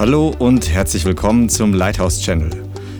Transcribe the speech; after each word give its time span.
Hallo 0.00 0.34
und 0.38 0.70
herzlich 0.70 1.04
willkommen 1.04 1.50
zum 1.50 1.74
Lighthouse 1.74 2.22
Channel. 2.22 2.48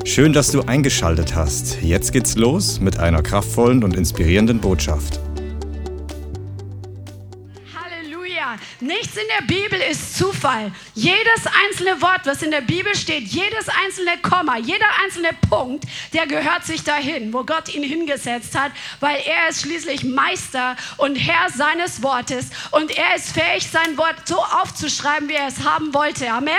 Schön, 0.04 0.34
dass 0.34 0.52
du 0.52 0.60
eingeschaltet 0.60 1.34
hast. 1.34 1.80
Jetzt 1.80 2.12
geht's 2.12 2.36
los 2.36 2.78
mit 2.78 2.98
einer 2.98 3.22
kraftvollen 3.22 3.82
und 3.82 3.96
inspirierenden 3.96 4.60
Botschaft. 4.60 5.18
Halleluja. 7.74 8.56
Nichts 8.80 9.16
in 9.16 9.22
der 9.38 9.46
Bibel 9.46 9.80
ist 9.90 10.18
Zufall. 10.18 10.72
Jedes 10.94 11.46
einzelne 11.66 12.02
Wort, 12.02 12.20
was 12.24 12.42
in 12.42 12.50
der 12.50 12.60
Bibel 12.60 12.94
steht, 12.94 13.28
jedes 13.28 13.70
einzelne 13.82 14.18
Komma, 14.20 14.58
jeder 14.58 14.84
einzelne 15.02 15.30
Punkt, 15.48 15.84
der 16.12 16.26
gehört 16.26 16.66
sich 16.66 16.84
dahin, 16.84 17.32
wo 17.32 17.44
Gott 17.44 17.74
ihn 17.74 17.82
hingesetzt 17.82 18.54
hat, 18.54 18.72
weil 19.00 19.16
er 19.26 19.48
ist 19.48 19.62
schließlich 19.62 20.04
Meister 20.04 20.76
und 20.98 21.16
Herr 21.16 21.48
seines 21.48 22.02
Wortes 22.02 22.50
und 22.72 22.90
er 22.90 23.16
ist 23.16 23.32
fähig, 23.32 23.66
sein 23.70 23.96
Wort 23.96 24.16
so 24.28 24.36
aufzuschreiben, 24.36 25.30
wie 25.30 25.34
er 25.36 25.48
es 25.48 25.64
haben 25.64 25.94
wollte. 25.94 26.30
Amen. 26.30 26.52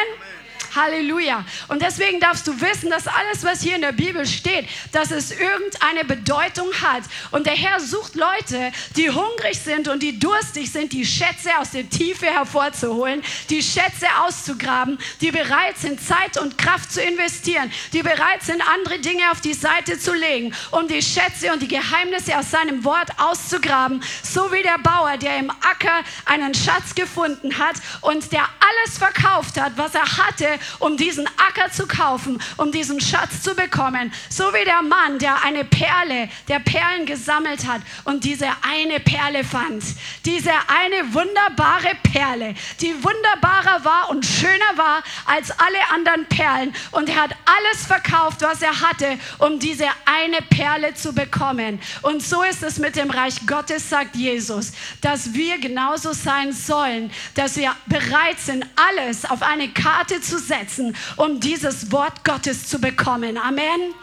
Halleluja. 0.75 1.45
Und 1.67 1.81
deswegen 1.81 2.19
darfst 2.19 2.47
du 2.47 2.59
wissen, 2.61 2.89
dass 2.89 3.07
alles, 3.07 3.43
was 3.43 3.61
hier 3.61 3.75
in 3.75 3.81
der 3.81 3.91
Bibel 3.91 4.25
steht, 4.25 4.67
dass 4.91 5.11
es 5.11 5.31
irgendeine 5.31 6.05
Bedeutung 6.05 6.69
hat. 6.81 7.03
Und 7.31 7.45
der 7.45 7.55
Herr 7.55 7.79
sucht 7.79 8.15
Leute, 8.15 8.71
die 8.95 9.09
hungrig 9.09 9.59
sind 9.59 9.87
und 9.87 10.01
die 10.03 10.19
durstig 10.19 10.71
sind, 10.71 10.93
die 10.93 11.05
Schätze 11.05 11.49
aus 11.59 11.71
der 11.71 11.89
Tiefe 11.89 12.27
hervorzuholen, 12.27 13.23
die 13.49 13.61
Schätze 13.61 14.07
auszugraben, 14.25 14.97
die 15.21 15.31
bereit 15.31 15.77
sind, 15.77 16.01
Zeit 16.01 16.37
und 16.37 16.57
Kraft 16.57 16.91
zu 16.91 17.01
investieren, 17.01 17.71
die 17.93 18.03
bereit 18.03 18.43
sind, 18.43 18.61
andere 18.67 18.99
Dinge 18.99 19.31
auf 19.31 19.41
die 19.41 19.53
Seite 19.53 19.99
zu 19.99 20.13
legen, 20.13 20.53
um 20.71 20.87
die 20.87 21.01
Schätze 21.01 21.51
und 21.51 21.61
die 21.61 21.67
Geheimnisse 21.67 22.37
aus 22.37 22.51
seinem 22.51 22.83
Wort 22.83 23.09
auszugraben. 23.17 24.01
So 24.23 24.51
wie 24.51 24.63
der 24.63 24.77
Bauer, 24.79 25.17
der 25.17 25.37
im 25.37 25.49
Acker 25.49 26.03
einen 26.25 26.53
Schatz 26.53 26.95
gefunden 26.95 27.57
hat 27.57 27.75
und 28.01 28.31
der 28.31 28.43
alles 28.43 28.97
verkauft 28.97 29.59
hat, 29.59 29.73
was 29.75 29.95
er 29.95 30.17
hatte, 30.17 30.47
um 30.79 30.97
diesen 30.97 31.27
Acker 31.27 31.71
zu 31.71 31.87
kaufen, 31.87 32.41
um 32.57 32.71
diesen 32.71 32.99
Schatz 33.01 33.41
zu 33.41 33.55
bekommen. 33.55 34.11
So 34.29 34.43
wie 34.53 34.65
der 34.65 34.81
Mann, 34.81 35.19
der 35.19 35.43
eine 35.43 35.65
Perle, 35.65 36.29
der 36.47 36.59
Perlen 36.59 37.05
gesammelt 37.05 37.67
hat 37.67 37.81
und 38.03 38.23
diese 38.23 38.47
eine 38.61 38.99
Perle 38.99 39.43
fand. 39.43 39.83
Diese 40.25 40.51
eine 40.67 41.13
wunderbare 41.13 41.95
Perle, 42.03 42.55
die 42.79 42.93
wunderbarer 43.03 43.83
war 43.83 44.09
und 44.09 44.25
schöner 44.25 44.77
war 44.77 45.03
als 45.25 45.51
alle 45.51 45.89
anderen 45.93 46.25
Perlen. 46.27 46.73
Und 46.91 47.09
er 47.09 47.23
hat 47.23 47.31
alles 47.45 47.85
verkauft, 47.85 48.41
was 48.41 48.61
er 48.61 48.81
hatte, 48.81 49.17
um 49.39 49.59
diese 49.59 49.87
eine 50.05 50.41
Perle 50.41 50.93
zu 50.93 51.13
bekommen. 51.13 51.79
Und 52.01 52.21
so 52.21 52.43
ist 52.43 52.63
es 52.63 52.77
mit 52.77 52.95
dem 52.95 53.09
Reich 53.09 53.45
Gottes, 53.45 53.89
sagt 53.89 54.15
Jesus, 54.15 54.73
dass 55.01 55.33
wir 55.33 55.59
genauso 55.59 56.13
sein 56.13 56.53
sollen, 56.53 57.11
dass 57.35 57.57
wir 57.57 57.75
bereit 57.87 58.39
sind, 58.39 58.65
alles 58.75 59.25
auf 59.25 59.41
eine 59.41 59.69
Karte 59.69 60.21
zu 60.21 60.37
setzen 60.37 60.50
setzen, 60.51 60.95
um 61.15 61.39
dieses 61.39 61.91
Wort 61.91 62.25
Gottes 62.25 62.67
zu 62.67 62.79
bekommen. 62.79 63.37
Amen. 63.37 63.93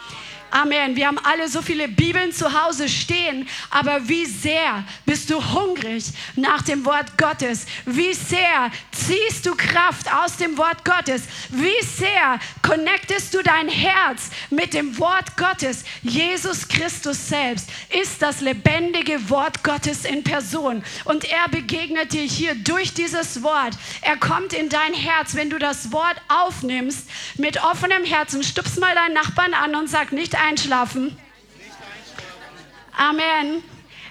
Amen. 0.50 0.96
Wir 0.96 1.06
haben 1.06 1.18
alle 1.18 1.48
so 1.48 1.60
viele 1.60 1.88
Bibeln 1.88 2.32
zu 2.32 2.60
Hause 2.60 2.88
stehen, 2.88 3.46
aber 3.70 4.08
wie 4.08 4.24
sehr 4.24 4.84
bist 5.04 5.28
du 5.30 5.42
hungrig 5.52 6.04
nach 6.36 6.62
dem 6.62 6.84
Wort 6.86 7.18
Gottes? 7.18 7.66
Wie 7.84 8.14
sehr 8.14 8.70
ziehst 8.90 9.44
du 9.44 9.54
Kraft 9.54 10.12
aus 10.12 10.36
dem 10.36 10.56
Wort 10.56 10.84
Gottes? 10.84 11.24
Wie 11.50 11.84
sehr 11.84 12.38
connectest 12.62 13.34
du 13.34 13.42
dein 13.42 13.68
Herz 13.68 14.30
mit 14.48 14.72
dem 14.72 14.98
Wort 14.98 15.36
Gottes? 15.36 15.84
Jesus 16.02 16.66
Christus 16.66 17.28
selbst 17.28 17.68
ist 17.90 18.22
das 18.22 18.40
lebendige 18.40 19.28
Wort 19.28 19.62
Gottes 19.62 20.04
in 20.04 20.24
Person 20.24 20.82
und 21.04 21.24
er 21.24 21.48
begegnet 21.50 22.12
dir 22.12 22.22
hier 22.22 22.54
durch 22.54 22.94
dieses 22.94 23.42
Wort. 23.42 23.74
Er 24.00 24.16
kommt 24.16 24.54
in 24.54 24.70
dein 24.70 24.94
Herz, 24.94 25.34
wenn 25.34 25.50
du 25.50 25.58
das 25.58 25.92
Wort 25.92 26.16
aufnimmst 26.28 27.06
mit 27.36 27.62
offenem 27.62 28.04
Herzen. 28.04 28.42
Stups 28.42 28.78
mal 28.78 28.94
deinen 28.94 29.14
Nachbarn 29.14 29.52
an 29.52 29.74
und 29.74 29.88
sag 29.90 30.12
nicht 30.12 30.37
einschlafen. 30.38 31.16
Amen. 32.96 33.62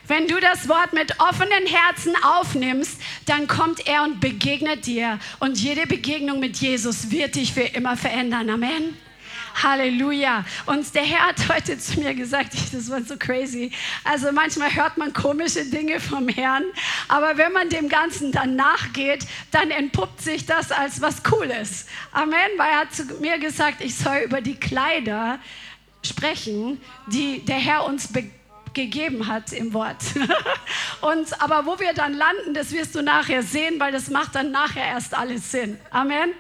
Wenn 0.07 0.27
du 0.27 0.39
das 0.39 0.69
Wort 0.69 0.93
mit 0.93 1.19
offenen 1.19 1.65
Herzen 1.65 2.15
aufnimmst, 2.23 3.01
dann 3.25 3.47
kommt 3.47 3.85
er 3.88 4.03
und 4.03 4.21
begegnet 4.21 4.85
dir. 4.85 5.19
Und 5.39 5.59
jede 5.59 5.85
Begegnung 5.85 6.39
mit 6.39 6.57
Jesus 6.57 7.11
wird 7.11 7.35
dich 7.35 7.53
für 7.53 7.61
immer 7.61 7.97
verändern. 7.97 8.49
Amen. 8.49 8.97
Halleluja. 9.61 10.45
Und 10.66 10.93
der 10.95 11.03
Herr 11.03 11.27
hat 11.27 11.49
heute 11.49 11.77
zu 11.77 11.99
mir 11.99 12.13
gesagt, 12.13 12.53
das 12.71 12.89
war 12.89 13.01
so 13.01 13.17
crazy. 13.17 13.71
Also 14.03 14.31
manchmal 14.31 14.73
hört 14.73 14.97
man 14.97 15.11
komische 15.11 15.66
Dinge 15.66 15.99
vom 15.99 16.29
Herrn, 16.29 16.63
aber 17.07 17.37
wenn 17.37 17.51
man 17.51 17.69
dem 17.69 17.89
Ganzen 17.89 18.31
dann 18.31 18.55
nachgeht, 18.55 19.25
dann 19.51 19.71
entpuppt 19.71 20.21
sich 20.21 20.45
das 20.45 20.71
als 20.71 21.01
was 21.01 21.23
Cooles. 21.23 21.85
Amen. 22.11 22.37
Weil 22.57 22.69
er 22.69 22.79
hat 22.79 22.93
zu 22.93 23.03
mir 23.19 23.39
gesagt, 23.39 23.81
ich 23.81 23.95
soll 23.95 24.17
über 24.25 24.41
die 24.41 24.55
Kleider 24.55 25.39
sprechen, 26.03 26.81
die 27.08 27.44
der 27.46 27.58
Herr 27.58 27.85
uns 27.85 28.09
gegeben 28.74 29.28
hat 29.28 29.52
im 29.53 29.74
Wort. 29.74 29.97
Und, 31.02 31.41
aber 31.41 31.66
wo 31.66 31.80
wir 31.80 31.94
dann 31.94 32.13
landen, 32.13 32.53
das 32.53 32.72
wirst 32.72 32.96
du 32.96 33.02
nachher 33.02 33.44
sehen, 33.44 33.80
weil 33.80 33.91
das 33.91 34.09
macht 34.09 34.35
dann 34.35 34.52
nachher 34.52 34.85
erst 34.85 35.18
alles 35.18 35.52
Sinn. 35.52 35.78
Amen. 35.90 36.31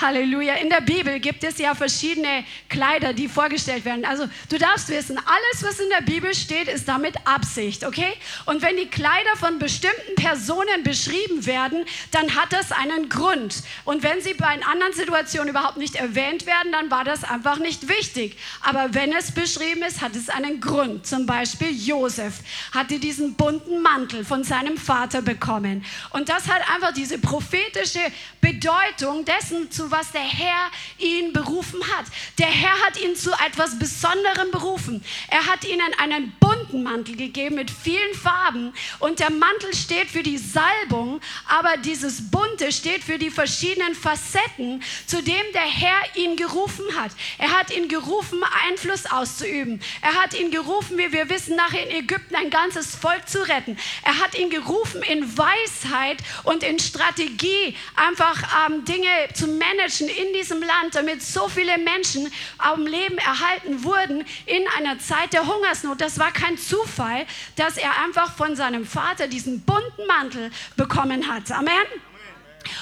Halleluja. 0.00 0.54
In 0.54 0.70
der 0.70 0.80
Bibel 0.80 1.20
gibt 1.20 1.44
es 1.44 1.58
ja 1.58 1.74
verschiedene 1.74 2.44
Kleider, 2.68 3.12
die 3.12 3.28
vorgestellt 3.28 3.84
werden. 3.84 4.04
Also 4.04 4.26
du 4.48 4.58
darfst 4.58 4.88
wissen, 4.88 5.18
alles, 5.18 5.62
was 5.62 5.80
in 5.80 5.88
der 5.90 6.02
Bibel 6.02 6.34
steht, 6.34 6.68
ist 6.68 6.88
damit 6.88 7.14
Absicht, 7.24 7.84
okay? 7.84 8.12
Und 8.46 8.62
wenn 8.62 8.76
die 8.76 8.86
Kleider 8.86 9.36
von 9.36 9.58
bestimmten 9.58 10.14
Personen 10.16 10.82
beschrieben 10.82 11.46
werden, 11.46 11.84
dann 12.10 12.34
hat 12.34 12.52
das 12.52 12.72
einen 12.72 13.08
Grund. 13.08 13.62
Und 13.84 14.02
wenn 14.02 14.20
sie 14.20 14.34
bei 14.34 14.58
anderen 14.70 14.92
Situationen 14.92 15.50
überhaupt 15.50 15.76
nicht 15.76 15.96
erwähnt 15.96 16.46
werden, 16.46 16.72
dann 16.72 16.90
war 16.90 17.04
das 17.04 17.24
einfach 17.24 17.58
nicht 17.58 17.88
wichtig. 17.88 18.36
Aber 18.62 18.94
wenn 18.94 19.12
es 19.12 19.32
beschrieben 19.32 19.82
ist, 19.82 20.00
hat 20.00 20.16
es 20.16 20.28
einen 20.28 20.60
Grund. 20.60 21.06
Zum 21.06 21.26
Beispiel 21.26 21.70
Josef 21.70 22.34
hatte 22.72 22.98
diesen 22.98 23.34
bunten 23.34 23.82
Mantel 23.82 24.24
von 24.24 24.44
seinem 24.44 24.76
Vater 24.76 25.22
bekommen. 25.22 25.84
Und 26.10 26.28
das 26.28 26.48
hat 26.48 26.62
einfach 26.74 26.92
diese 26.92 27.18
prophetische 27.18 28.00
Bedeutung 28.40 29.24
dessen, 29.40 29.70
zu 29.70 29.90
was 29.90 30.12
der 30.12 30.20
Herr 30.20 30.70
ihn 30.98 31.32
berufen 31.32 31.80
hat. 31.96 32.06
Der 32.38 32.46
Herr 32.46 32.80
hat 32.86 33.00
ihn 33.00 33.16
zu 33.16 33.30
etwas 33.32 33.78
Besonderem 33.78 34.50
berufen. 34.50 35.04
Er 35.28 35.46
hat 35.46 35.64
ihnen 35.64 35.94
einen 35.98 36.32
bunten 36.40 36.82
Mantel 36.82 37.16
gegeben 37.16 37.56
mit 37.56 37.70
vielen 37.70 38.14
Farben 38.14 38.72
und 38.98 39.18
der 39.18 39.30
Mantel 39.30 39.74
steht 39.74 40.08
für 40.08 40.22
die 40.22 40.38
Salbung, 40.38 41.20
aber 41.48 41.76
dieses 41.78 42.30
bunte 42.30 42.72
steht 42.72 43.04
für 43.04 43.18
die 43.18 43.30
verschiedenen 43.30 43.94
Facetten, 43.94 44.82
zu 45.06 45.22
dem 45.22 45.52
der 45.54 45.62
Herr 45.62 46.00
ihn 46.16 46.36
gerufen 46.36 46.84
hat. 46.96 47.12
Er 47.38 47.56
hat 47.56 47.74
ihn 47.74 47.88
gerufen, 47.88 48.40
Einfluss 48.68 49.06
auszuüben. 49.06 49.80
Er 50.02 50.14
hat 50.14 50.38
ihn 50.38 50.50
gerufen, 50.50 50.98
wie 50.98 51.12
wir 51.12 51.28
wissen, 51.28 51.56
nachher 51.56 51.88
in 51.88 52.04
Ägypten 52.04 52.34
ein 52.34 52.50
ganzes 52.50 52.94
Volk 52.94 53.28
zu 53.28 53.46
retten. 53.48 53.76
Er 54.02 54.18
hat 54.18 54.38
ihn 54.38 54.50
gerufen 54.50 55.02
in 55.02 55.36
Weisheit 55.36 56.18
und 56.44 56.62
in 56.62 56.78
Strategie, 56.78 57.76
einfach 57.96 58.42
ähm, 58.66 58.84
Dinge 58.84 59.29
zu 59.36 59.46
managen 59.46 60.08
in 60.08 60.32
diesem 60.32 60.60
Land, 60.60 60.94
damit 60.94 61.22
so 61.22 61.48
viele 61.48 61.78
Menschen 61.78 62.30
am 62.58 62.86
Leben 62.86 63.18
erhalten 63.18 63.84
wurden 63.84 64.24
in 64.46 64.62
einer 64.76 64.98
Zeit 64.98 65.32
der 65.32 65.46
Hungersnot. 65.46 66.00
Das 66.00 66.18
war 66.18 66.32
kein 66.32 66.58
Zufall, 66.58 67.26
dass 67.56 67.76
er 67.76 68.02
einfach 68.04 68.36
von 68.36 68.56
seinem 68.56 68.86
Vater 68.86 69.28
diesen 69.28 69.60
bunten 69.60 70.06
Mantel 70.06 70.50
bekommen 70.76 71.32
hat. 71.32 71.50
Amen. 71.52 72.09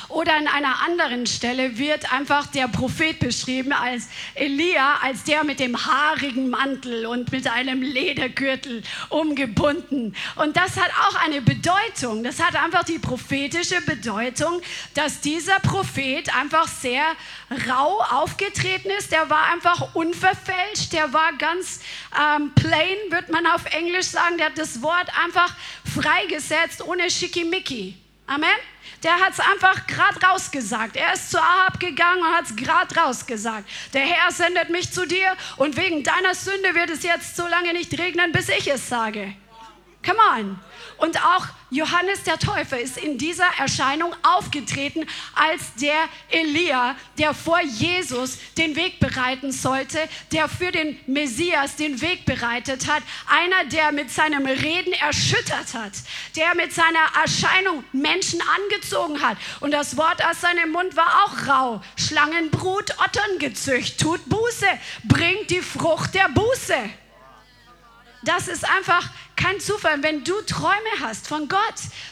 Oder 0.09 0.37
an 0.37 0.47
einer 0.47 0.82
anderen 0.84 1.26
Stelle 1.26 1.78
wird 1.78 2.12
einfach 2.12 2.47
der 2.47 2.69
Prophet 2.69 3.19
beschrieben 3.19 3.72
als 3.72 4.09
Elia, 4.34 4.99
als 5.03 5.25
der 5.25 5.44
mit 5.44 5.60
dem 5.60 5.76
haarigen 5.87 6.50
Mantel 6.50 7.06
und 7.06 7.31
mit 7.32 7.47
einem 7.47 7.82
Ledergürtel 7.82 8.82
umgebunden. 9.09 10.15
Und 10.37 10.56
das 10.56 10.76
hat 10.76 10.91
auch 11.06 11.15
eine 11.25 11.43
Bedeutung. 11.43 12.25
Das 12.25 12.43
hat 12.43 12.56
einfach 12.56 12.84
die 12.84 12.99
prophetische 12.99 13.81
Bedeutung, 13.82 14.60
dass 14.94 15.21
dieser 15.21 15.59
Prophet 15.60 16.34
einfach 16.34 16.69
sehr 16.69 17.03
rau 17.69 18.00
aufgetreten 18.11 18.91
ist. 18.99 19.12
Der 19.12 19.29
war 19.31 19.52
einfach 19.52 19.94
unverfälscht, 19.94 20.93
der 20.93 21.12
war 21.12 21.32
ganz 21.34 21.81
ähm, 22.14 22.52
plain, 22.55 22.96
wird 23.11 23.31
man 23.31 23.46
auf 23.46 23.64
Englisch 23.67 24.06
sagen. 24.06 24.37
Der 24.38 24.46
hat 24.46 24.58
das 24.58 24.82
Wort 24.82 25.08
einfach 25.25 25.55
freigesetzt, 25.84 26.82
ohne 26.84 27.11
Schickimicki. 27.11 27.96
Amen. 28.26 28.49
Der 29.03 29.12
hat 29.21 29.33
es 29.33 29.41
einfach 29.41 29.87
gerade 29.87 30.21
rausgesagt. 30.27 30.97
Er 30.97 31.12
ist 31.12 31.31
zu 31.31 31.39
Ahab 31.39 31.79
gegangen 31.79 32.21
und 32.21 32.35
hat 32.35 32.47
es 32.47 32.56
gerade 32.56 32.95
rausgesagt. 32.97 33.69
Der 33.95 34.03
Herr 34.03 34.33
sendet 34.33 34.71
mich 34.71 34.91
zu 34.91 35.06
dir 35.06 35.37
und 35.56 35.77
wegen 35.77 36.03
deiner 36.03 36.35
Sünde 36.35 36.75
wird 36.75 36.91
es 36.91 37.03
jetzt 37.03 37.37
so 37.37 37.47
lange 37.47 37.73
nicht 37.73 37.97
regnen, 37.99 38.33
bis 38.33 38.49
ich 38.49 38.69
es 38.69 38.89
sage. 38.89 39.35
Come 40.08 40.20
on. 40.38 40.58
Und 40.96 41.22
auch 41.22 41.46
Johannes 41.69 42.22
der 42.22 42.38
Täufer 42.38 42.81
ist 42.81 42.96
in 42.96 43.19
dieser 43.19 43.46
Erscheinung 43.58 44.14
aufgetreten 44.22 45.06
als 45.34 45.75
der 45.75 46.08
Elia, 46.31 46.96
der 47.19 47.34
vor 47.34 47.60
Jesus 47.60 48.38
den 48.56 48.75
Weg 48.75 49.00
bereiten 49.00 49.52
sollte, 49.52 49.99
der 50.32 50.49
für 50.49 50.72
den 50.72 50.99
Messias 51.06 51.76
den 51.76 52.00
Weg 52.00 52.25
bereitet 52.25 52.87
hat. 52.87 53.02
Einer, 53.28 53.69
der 53.70 53.93
mit 53.93 54.10
seinem 54.10 54.46
Reden 54.46 54.94
erschüttert 54.94 55.75
hat, 55.75 55.93
der 56.37 56.55
mit 56.55 56.72
seiner 56.72 57.06
Erscheinung 57.22 57.84
Menschen 57.93 58.40
angezogen 58.40 59.20
hat. 59.20 59.37
Und 59.60 59.72
das 59.72 59.99
Wort 59.99 60.25
aus 60.25 60.40
seinem 60.40 60.72
Mund 60.72 60.96
war 60.96 61.26
auch 61.26 61.46
rau. 61.49 61.82
Schlangenbrut, 61.96 62.96
Otterngezücht, 62.99 64.00
tut 64.00 64.26
Buße, 64.26 64.66
bringt 65.05 65.50
die 65.50 65.60
Frucht 65.60 66.14
der 66.14 66.31
Buße. 66.31 66.88
Das 68.23 68.49
ist 68.49 68.69
einfach 68.69 69.09
kein 69.37 69.61
Zufall. 69.61 70.03
Wenn 70.03 70.25
du 70.25 70.35
Träume 70.43 70.75
hast 71.00 71.29
von 71.29 71.49
Gott, 71.49 71.61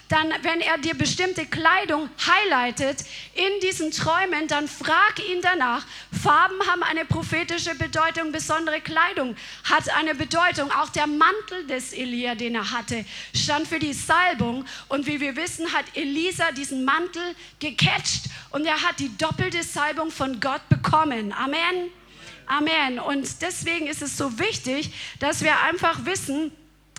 dann, 0.08 0.32
wenn 0.42 0.60
er 0.60 0.78
dir 0.78 0.94
bestimmte 0.94 1.46
Kleidung 1.46 2.08
highlightet 2.24 3.04
in 3.34 3.60
diesen 3.60 3.90
Träumen, 3.90 4.46
dann 4.46 4.68
frag 4.68 5.18
ihn 5.28 5.42
danach. 5.42 5.84
Farben 6.22 6.60
haben 6.68 6.84
eine 6.84 7.04
prophetische 7.04 7.74
Bedeutung, 7.74 8.30
besondere 8.30 8.80
Kleidung 8.80 9.34
hat 9.64 9.90
eine 9.96 10.14
Bedeutung. 10.14 10.70
Auch 10.70 10.90
der 10.90 11.08
Mantel 11.08 11.66
des 11.66 11.92
Elia, 11.92 12.36
den 12.36 12.54
er 12.54 12.70
hatte, 12.70 13.04
stand 13.34 13.66
für 13.66 13.80
die 13.80 13.92
Salbung. 13.92 14.64
Und 14.88 15.06
wie 15.08 15.20
wir 15.20 15.34
wissen, 15.34 15.72
hat 15.72 15.86
Elisa 15.94 16.52
diesen 16.52 16.84
Mantel 16.84 17.34
gecatcht 17.58 18.26
und 18.50 18.64
er 18.64 18.80
hat 18.82 19.00
die 19.00 19.16
doppelte 19.18 19.64
Salbung 19.64 20.12
von 20.12 20.38
Gott 20.38 20.68
bekommen. 20.68 21.32
Amen. 21.32 21.90
Amen. 22.46 22.98
Und 22.98 23.42
deswegen 23.42 23.86
ist 23.86 24.02
es 24.02 24.16
so 24.16 24.38
wichtig, 24.38 24.92
dass 25.20 25.42
wir 25.42 25.60
einfach 25.62 26.04
wissen, 26.04 26.52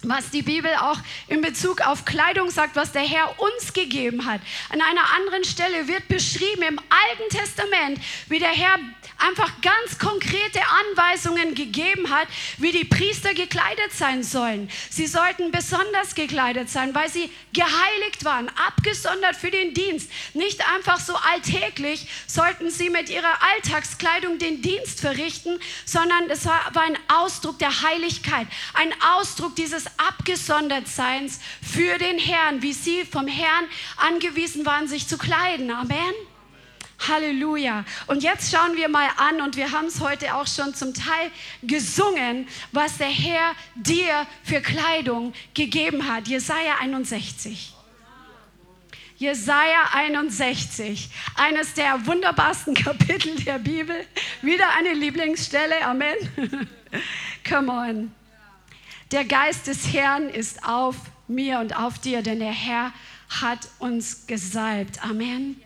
was 0.04 0.30
die 0.30 0.44
Bibel 0.44 0.72
auch 0.76 1.00
in 1.28 1.42
Bezug 1.42 1.82
auf 1.82 2.06
Kleidung 2.06 2.52
sagt, 2.52 2.76
was 2.76 2.92
der 2.92 3.02
Herr 3.02 3.40
uns 3.40 3.74
gegeben 3.74 4.26
hat. 4.26 4.42
An 4.70 4.80
einer 4.82 5.14
anderen 5.16 5.44
Stelle 5.44 5.88
wird 5.88 6.08
beschrieben 6.08 6.62
im 6.62 6.80
Alten 6.80 7.30
Testament, 7.36 8.00
wie 8.28 8.38
der 8.38 8.52
Herr 8.52 8.78
einfach 9.18 9.52
ganz 9.62 9.98
konkrete 9.98 10.60
Anweisungen 10.92 11.56
gegeben 11.56 12.12
hat, 12.12 12.28
wie 12.58 12.72
die 12.72 12.84
Priester 12.84 13.34
gekleidet 13.34 13.92
sein 13.92 14.22
sollen. 14.22 14.70
Sie 14.92 15.08
sollten 15.08 15.52
besonders 15.52 16.14
gekleidet 16.14 16.70
sein, 16.70 16.94
weil 16.94 17.10
sie 17.10 17.32
geheiligt 17.54 18.24
waren, 18.24 18.50
abgesondert 18.68 19.36
für 19.36 19.50
den 19.50 19.74
Dienst. 19.74 20.12
Nicht 20.36 20.62
einfach 20.76 21.00
so 21.00 21.16
alltäglich 21.16 22.08
sollten 22.28 22.70
sie 22.70 22.92
mit 22.92 23.10
ihrer 23.10 23.42
Alltagskleidung 23.56 24.38
den 24.38 24.62
Dienst 24.62 25.02
verrichten, 25.02 25.60
sondern 25.86 26.30
es 26.30 26.46
war 26.46 26.82
ein 26.82 26.98
Ausdruck 27.08 27.58
der 27.58 27.82
Heiligkeit, 27.82 28.48
ein 28.76 28.94
Ausdruck 29.02 29.56
dieses 29.56 29.87
Abgesondertseins 29.98 31.40
für 31.62 31.98
den 31.98 32.20
Herrn, 32.20 32.62
wie 32.62 32.74
sie 32.74 33.06
vom 33.06 33.28
Herrn 33.28 33.66
angewiesen 33.98 34.66
waren, 34.66 34.88
sich 34.88 35.08
zu 35.08 35.18
kleiden. 35.18 35.72
Amen. 35.72 36.14
Halleluja. 37.08 37.86
Und 38.08 38.24
jetzt 38.24 38.52
schauen 38.52 38.76
wir 38.76 38.90
mal 38.90 39.10
an, 39.18 39.42
und 39.42 39.56
wir 39.56 39.72
haben 39.72 39.88
es 39.88 40.00
heute 40.00 40.36
auch 40.36 40.48
schon 40.48 40.74
zum 40.74 40.94
Teil 40.94 41.32
gesungen, 41.62 42.48
was 42.72 42.98
der 42.98 43.08
Herr 43.08 43.56
dir 43.76 44.26
für 44.44 44.62
Kleidung 44.62 45.34
gegeben 45.54 46.08
hat. 46.12 46.28
Jesaja 46.28 46.78
61. 46.82 47.74
Jesaja 49.18 49.90
61, 49.94 51.10
eines 51.36 51.74
der 51.74 52.06
wunderbarsten 52.06 52.74
Kapitel 52.76 53.36
der 53.36 53.58
Bibel. 53.58 54.06
Wieder 54.42 54.74
eine 54.76 54.94
Lieblingsstelle. 54.94 55.84
Amen. 55.84 56.16
Come 57.48 57.72
on. 57.72 58.12
Der 59.12 59.24
Geist 59.24 59.68
des 59.68 59.94
Herrn 59.94 60.30
ist 60.30 60.64
auf 60.66 60.96
mir 61.28 61.60
und 61.60 61.76
auf 61.76 62.00
dir, 62.00 62.22
denn 62.22 62.40
der 62.40 62.52
Herr 62.52 62.94
hat 63.30 63.60
uns 63.80 64.28
gesalbt. 64.28 65.04
Amen. 65.04 65.62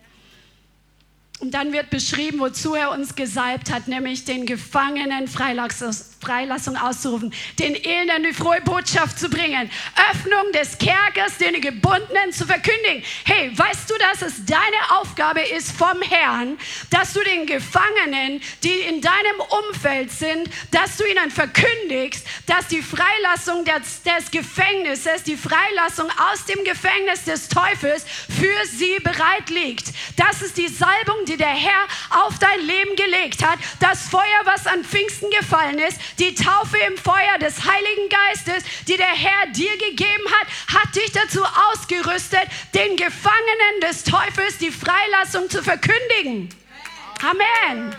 Und 1.39 1.55
dann 1.55 1.73
wird 1.73 1.89
beschrieben, 1.89 2.39
wozu 2.39 2.75
er 2.75 2.91
uns 2.91 3.15
gesalbt 3.15 3.71
hat, 3.71 3.87
nämlich 3.87 4.25
den 4.25 4.45
Gefangenen 4.45 5.27
Freilassung 6.21 6.77
auszurufen, 6.77 7.33
den 7.57 7.75
Elenden 7.75 8.23
die 8.23 8.33
frohe 8.33 8.61
Botschaft 8.61 9.17
zu 9.17 9.29
bringen, 9.29 9.69
Öffnung 10.11 10.51
des 10.53 10.77
Kerkers, 10.77 11.37
den 11.37 11.59
Gebundenen 11.59 12.31
zu 12.31 12.45
verkündigen. 12.45 13.03
Hey, 13.25 13.51
weißt 13.57 13.89
du, 13.89 13.95
dass 13.97 14.21
es 14.21 14.45
deine 14.45 14.99
Aufgabe 14.99 15.41
ist 15.41 15.71
vom 15.71 16.01
Herrn, 16.01 16.57
dass 16.91 17.13
du 17.13 17.21
den 17.21 17.47
Gefangenen, 17.47 18.41
die 18.63 18.79
in 18.81 19.01
deinem 19.01 19.39
Umfeld 19.67 20.11
sind, 20.11 20.49
dass 20.69 20.97
du 20.97 21.05
ihnen 21.05 21.31
verkündigst, 21.31 22.25
dass 22.45 22.67
die 22.67 22.81
Freilassung 22.81 23.65
des, 23.65 24.03
des 24.03 24.29
Gefängnisses, 24.29 25.23
die 25.23 25.37
Freilassung 25.37 26.09
aus 26.31 26.45
dem 26.45 26.63
Gefängnis 26.63 27.25
des 27.25 27.49
Teufels 27.49 28.05
für 28.29 28.67
sie 28.67 28.97
bereit 29.03 29.49
liegt. 29.49 29.87
Das 30.17 30.41
ist 30.41 30.57
die 30.57 30.67
Salbung, 30.67 31.25
die 31.27 31.37
der 31.37 31.47
Herr 31.47 31.87
auf 32.25 32.37
dein 32.37 32.59
Leben 32.59 32.95
gelegt 32.95 33.43
hat. 33.43 33.57
Das 33.79 34.07
Feuer, 34.07 34.41
was 34.45 34.67
an 34.67 34.83
Pfingsten 34.83 35.29
gefallen 35.31 35.79
ist, 35.79 35.97
die 36.19 36.35
Taufe 36.35 36.77
im 36.87 36.97
Feuer 36.97 37.37
des 37.39 37.65
Heiligen 37.65 38.09
Geistes, 38.09 38.63
die 38.87 38.97
der 38.97 39.05
Herr 39.07 39.47
dir 39.47 39.77
gegeben 39.77 40.25
hat, 40.31 40.47
hat 40.75 40.95
dich 40.95 41.11
dazu 41.11 41.43
ausgerüstet, 41.71 42.47
den 42.73 42.95
Gefangenen 42.95 43.81
des 43.81 44.03
Teufels 44.03 44.57
die 44.57 44.71
Freilassung 44.71 45.49
zu 45.49 45.63
verkündigen. 45.63 46.49
Amen. 47.21 47.95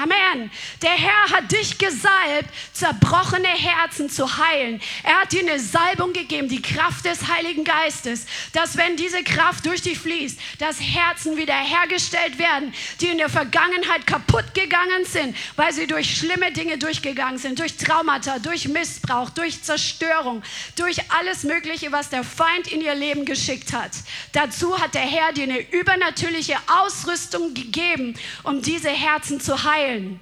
Amen. 0.00 0.48
Der 0.80 0.92
Herr 0.92 1.30
hat 1.36 1.50
dich 1.50 1.76
gesalbt, 1.76 2.50
zerbrochene 2.72 3.48
Herzen 3.48 4.08
zu 4.08 4.38
heilen. 4.38 4.80
Er 5.02 5.22
hat 5.22 5.32
dir 5.32 5.40
eine 5.40 5.58
Salbung 5.58 6.12
gegeben, 6.12 6.48
die 6.48 6.62
Kraft 6.62 7.04
des 7.04 7.26
Heiligen 7.26 7.64
Geistes, 7.64 8.26
dass 8.52 8.76
wenn 8.76 8.96
diese 8.96 9.24
Kraft 9.24 9.66
durch 9.66 9.82
dich 9.82 9.98
fließt, 9.98 10.38
dass 10.60 10.80
Herzen 10.80 11.36
wiederhergestellt 11.36 12.38
werden, 12.38 12.72
die 13.00 13.08
in 13.08 13.18
der 13.18 13.28
Vergangenheit 13.28 14.06
kaputt 14.06 14.54
gegangen 14.54 15.04
sind, 15.04 15.36
weil 15.56 15.72
sie 15.72 15.88
durch 15.88 16.16
schlimme 16.16 16.52
Dinge 16.52 16.78
durchgegangen 16.78 17.38
sind, 17.38 17.58
durch 17.58 17.76
Traumata, 17.76 18.38
durch 18.38 18.68
Missbrauch, 18.68 19.30
durch 19.30 19.62
Zerstörung, 19.64 20.44
durch 20.76 20.98
alles 21.10 21.42
Mögliche, 21.42 21.90
was 21.90 22.08
der 22.08 22.22
Feind 22.22 22.68
in 22.68 22.82
ihr 22.82 22.94
Leben 22.94 23.24
geschickt 23.24 23.72
hat. 23.72 23.92
Dazu 24.30 24.78
hat 24.78 24.94
der 24.94 25.02
Herr 25.02 25.32
dir 25.32 25.42
eine 25.42 25.58
übernatürliche 25.72 26.56
Ausrüstung 26.68 27.52
gegeben, 27.54 28.14
um 28.44 28.62
diese 28.62 28.90
Herzen 28.90 29.40
zu 29.40 29.64
heilen 29.64 29.87
heilen. 29.88 30.20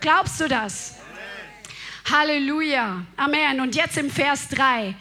Glaubst 0.00 0.40
du 0.40 0.48
das? 0.48 0.96
Halleluja. 2.10 3.04
Amen. 3.16 3.60
Und 3.60 3.76
jetzt 3.76 3.98
im 3.98 4.10
Vers 4.10 4.48
3. 4.48 4.94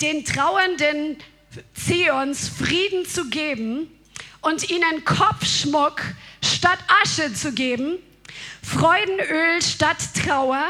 Den 0.00 0.24
Trauernden 0.24 1.18
Zions 1.74 2.48
Frieden 2.48 3.06
zu 3.06 3.28
geben 3.28 3.90
und 4.40 4.68
ihnen 4.70 5.04
Kopfschmuck 5.04 6.02
statt 6.42 6.78
Asche 7.02 7.32
zu 7.32 7.52
geben, 7.52 7.98
Freudenöl 8.62 9.62
statt 9.62 9.96
Trauer, 10.14 10.68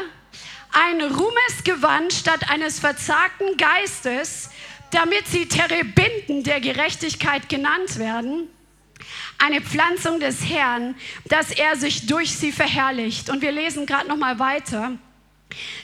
ein 0.71 1.01
Ruhmesgewand 1.01 2.13
statt 2.13 2.49
eines 2.49 2.79
verzagten 2.79 3.57
Geistes, 3.57 4.49
damit 4.91 5.27
sie 5.27 5.47
Terebinden 5.47 6.43
der 6.43 6.61
Gerechtigkeit 6.61 7.49
genannt 7.49 7.97
werden 7.97 8.47
eine 9.37 9.61
Pflanzung 9.61 10.19
des 10.19 10.49
Herrn, 10.49 10.95
dass 11.25 11.51
er 11.51 11.75
sich 11.75 12.07
durch 12.07 12.35
sie 12.37 12.51
verherrlicht. 12.51 13.29
Und 13.29 13.41
wir 13.41 13.51
lesen 13.51 13.85
gerade 13.85 14.07
noch 14.07 14.17
mal 14.17 14.39
weiter. 14.39 14.93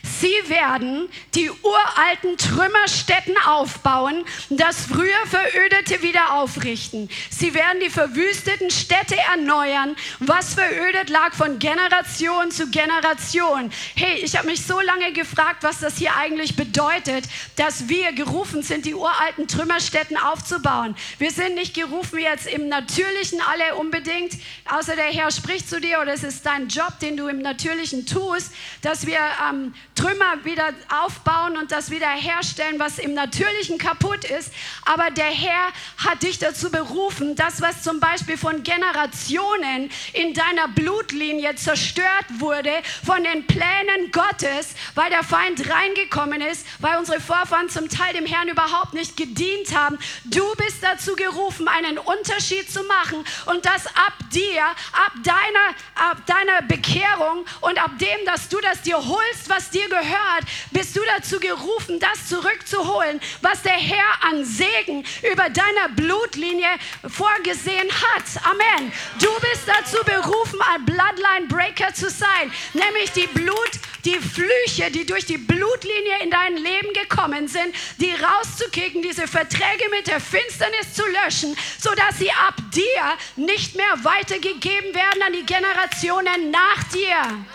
Sie 0.03 0.50
werden 0.50 1.10
die 1.36 1.50
uralten 1.50 2.38
Trümmerstätten 2.38 3.36
aufbauen, 3.46 4.25
das 4.50 4.86
früher 4.86 5.25
Verödete 5.25 6.01
wieder 6.01 6.34
aufrichten. 6.34 7.10
Sie 7.29 7.53
werden 7.53 7.79
die 7.82 7.89
verwüsteten 7.89 8.70
Städte 8.70 9.17
erneuern, 9.32 9.96
was 10.20 10.53
verödet 10.53 11.10
lag 11.10 11.34
von 11.34 11.60
Generation 11.60 12.51
zu 12.51 12.70
Generation. 12.70 13.72
Hey, 13.96 14.20
ich 14.20 14.38
habe 14.38 14.48
mich 14.48 14.65
so 14.65 14.79
lange 14.79 15.13
gefragt, 15.13 15.63
was 15.63 15.79
das 15.79 15.98
hier 15.98 16.15
eigentlich 16.15 16.55
bedeutet, 16.55 17.25
dass 17.55 17.88
wir 17.88 18.12
gerufen 18.13 18.63
sind, 18.63 18.86
die 18.86 18.96
uralten 18.96 19.48
Trümmerstätten 19.48 20.17
aufzubauen. 20.17 20.96
Wir 21.20 21.32
sind 21.32 21.55
nicht 21.55 21.74
gerufen 21.74 22.20
jetzt 22.20 22.48
im 22.48 22.70
Natürlichen 22.70 23.41
alle 23.41 23.75
unbedingt, 23.75 24.34
außer 24.70 24.96
der 24.96 25.05
Herr 25.05 25.32
spricht 25.32 25.70
zu 25.70 25.79
dir 25.79 26.00
oder 26.01 26.13
es 26.13 26.24
ist 26.24 26.46
dein 26.46 26.67
Job, 26.67 27.00
den 27.01 27.17
du 27.17 27.27
im 27.27 27.39
Natürlichen 27.39 28.05
tust, 28.05 28.53
dass 28.82 29.05
wir 29.05 29.20
ähm, 29.53 29.74
Trümmer 29.95 30.43
wieder 30.43 30.74
aufbauen 30.89 31.57
und 31.57 31.72
das 31.72 31.89
wieder 31.89 32.10
herstellen, 32.10 32.79
was 32.79 33.00
im 33.00 33.13
Natürlichen 33.13 33.77
kaputt 33.77 34.25
ist. 34.25 34.51
Aber 34.86 35.12
der 35.12 35.25
Herr 35.25 35.67
hat 35.98 36.24
dich 36.24 36.39
dazu 36.39 36.72
berufen, 36.72 37.36
das, 37.36 37.62
was 37.62 37.83
zum 37.83 38.00
Beispiel 38.00 38.38
von 38.38 38.63
Generationen 38.63 39.89
in 40.13 40.33
deiner 40.33 40.67
Blutlinie 40.69 41.55
zerstört 41.55 42.25
wurde, 42.39 42.72
von 43.05 43.24
den 43.24 43.45
Plänen 43.48 44.12
Gottes, 44.12 44.75
weil 44.95 45.10
der 45.10 45.24
Feind 45.24 45.69
reingekommen 45.69 46.41
ist, 46.41 46.65
weil 46.79 46.98
unsere 46.98 47.22
Vorfahren 47.22 47.69
zum 47.69 47.89
Teil 47.89 48.13
dem 48.13 48.25
Herrn 48.25 48.50
überhaupt 48.50 48.93
nicht 48.93 49.15
gedient 49.15 49.75
haben. 49.75 49.98
Du 50.25 50.43
bist 50.55 50.77
dazu 50.81 51.15
gerufen, 51.15 51.67
einen 51.67 51.98
Unterschied 51.98 52.69
zu 52.69 52.83
machen 52.83 53.24
und 53.45 53.65
das 53.65 53.88
ab 53.88 54.13
dir, 54.33 54.63
ab 54.65 55.13
deiner, 55.24 56.10
ab 56.10 56.25
deiner 56.25 56.62
Bekehrung 56.63 57.45
und 57.62 57.81
ab 57.81 57.91
dem, 58.00 58.25
dass 58.25 58.50
du 58.50 58.60
das 58.60 58.81
dir 58.81 58.98
holst, 58.98 59.43
was 59.50 59.70
dir 59.70 59.88
gehört, 59.88 60.46
bist 60.72 60.96
du 60.96 61.02
dazu 61.16 61.40
gerufen, 61.40 62.00
das 62.00 62.28
zurückzuholen, 62.28 63.20
was 63.42 63.62
der 63.62 63.74
Herr 63.74 64.24
an 64.30 64.46
Segen 64.46 65.04
über 65.32 65.50
deiner 65.50 65.90
Blutlinie 65.96 66.70
vorgesehen 67.08 67.90
hat. 67.90 68.24
Amen. 68.44 68.92
Du 69.20 69.30
bist 69.40 69.64
dazu 69.66 69.98
berufen, 70.06 70.60
ein 70.74 70.86
Bloodline 70.86 71.48
Breaker 71.48 71.94
zu 71.94 72.10
sein, 72.10 72.52
nämlich 72.74 73.12
die 73.12 73.28
Blut, 73.28 73.72
die 74.06 74.20
Flüche, 74.20 74.92
die 74.92 75.06
durch 75.06 75.26
die 75.26 75.38
Blutlinie 75.38 76.20
in 76.22 76.30
dein 76.30 76.58
Leben 76.58 76.94
gekommen 76.94 77.48
sind, 77.48 77.74
die 78.00 78.14
rauszukicken, 78.14 79.02
diese 79.02 79.28
Verträge 79.28 79.90
mit 79.92 80.08
der 80.08 80.20
Finsternis 80.20 80.94
zu 80.94 81.04
löschen, 81.08 81.56
sodass 81.80 82.18
sie 82.18 82.32
ab 82.32 82.56
dir 82.74 83.18
nicht 83.36 83.76
mehr 83.76 84.04
weitergegeben 84.04 84.94
werden 84.94 85.22
an 85.26 85.34
die 85.34 85.46
Generationen 85.46 86.52
nach 86.52 86.84
dir. 86.94 87.46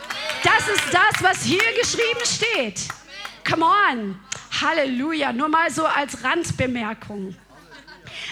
Das 0.42 0.68
ist 0.68 0.92
das, 0.92 1.22
was 1.22 1.42
hier 1.42 1.62
geschrieben 1.80 2.24
steht. 2.24 2.88
Come 3.48 3.64
on. 3.64 4.20
Halleluja. 4.60 5.32
Nur 5.32 5.48
mal 5.48 5.70
so 5.70 5.84
als 5.86 6.22
Randbemerkung. 6.22 7.34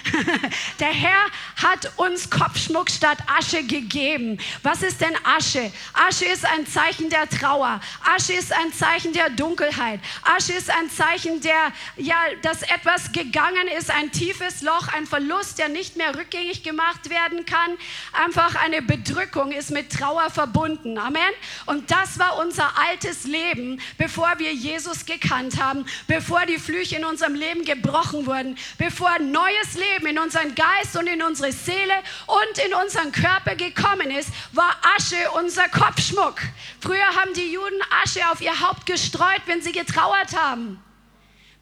Der 0.80 0.88
Herr 0.88 1.26
hat 1.56 1.90
uns 1.96 2.30
Kopfschmuck 2.30 2.90
statt 2.90 3.18
Asche 3.26 3.62
gegeben. 3.62 4.38
Was 4.62 4.82
ist 4.82 5.00
denn 5.00 5.14
Asche? 5.24 5.72
Asche 5.92 6.24
ist 6.26 6.44
ein 6.44 6.66
Zeichen 6.66 7.10
der 7.10 7.28
Trauer. 7.28 7.80
Asche 8.04 8.34
ist 8.34 8.52
ein 8.52 8.72
Zeichen 8.72 9.12
der 9.12 9.30
Dunkelheit. 9.30 10.00
Asche 10.22 10.52
ist 10.52 10.70
ein 10.70 10.90
Zeichen 10.90 11.40
der, 11.40 11.72
ja, 11.96 12.16
dass 12.42 12.62
etwas 12.62 13.12
gegangen 13.12 13.68
ist, 13.78 13.90
ein 13.90 14.10
tiefes 14.12 14.62
Loch, 14.62 14.88
ein 14.94 15.06
Verlust, 15.06 15.58
der 15.58 15.68
nicht 15.68 15.96
mehr 15.96 16.14
rückgängig 16.14 16.62
gemacht 16.62 17.10
werden 17.10 17.44
kann. 17.44 17.76
Einfach 18.12 18.54
eine 18.56 18.82
Bedrückung 18.82 19.52
ist 19.52 19.70
mit 19.70 19.92
Trauer 19.92 20.30
verbunden. 20.30 20.98
Amen. 20.98 21.22
Und 21.66 21.90
das 21.90 22.18
war 22.18 22.38
unser 22.38 22.70
altes 22.88 23.24
Leben, 23.24 23.80
bevor 23.98 24.34
wir 24.38 24.52
Jesus 24.52 25.06
gekannt 25.06 25.60
haben, 25.60 25.86
bevor 26.06 26.46
die 26.46 26.58
Flüche 26.58 26.96
in 26.96 27.04
unserem 27.04 27.34
Leben 27.34 27.64
gebrochen 27.64 28.26
wurden, 28.26 28.56
bevor 28.78 29.18
neues 29.18 29.74
Leben 29.74 29.95
Leben 29.96 30.06
in 30.06 30.18
unseren 30.18 30.54
Geist 30.54 30.96
und 30.96 31.06
in 31.06 31.22
unsere 31.22 31.52
Seele 31.52 31.94
und 32.26 32.64
in 32.64 32.74
unseren 32.74 33.12
Körper 33.12 33.54
gekommen 33.54 34.10
ist, 34.10 34.30
war 34.52 34.76
Asche 34.96 35.30
unser 35.32 35.68
Kopfschmuck. 35.68 36.40
Früher 36.80 37.06
haben 37.16 37.32
die 37.34 37.52
Juden 37.52 37.80
Asche 38.02 38.20
auf 38.30 38.40
ihr 38.40 38.60
Haupt 38.60 38.86
gestreut, 38.86 39.42
wenn 39.46 39.62
sie 39.62 39.72
getrauert 39.72 40.36
haben. 40.36 40.82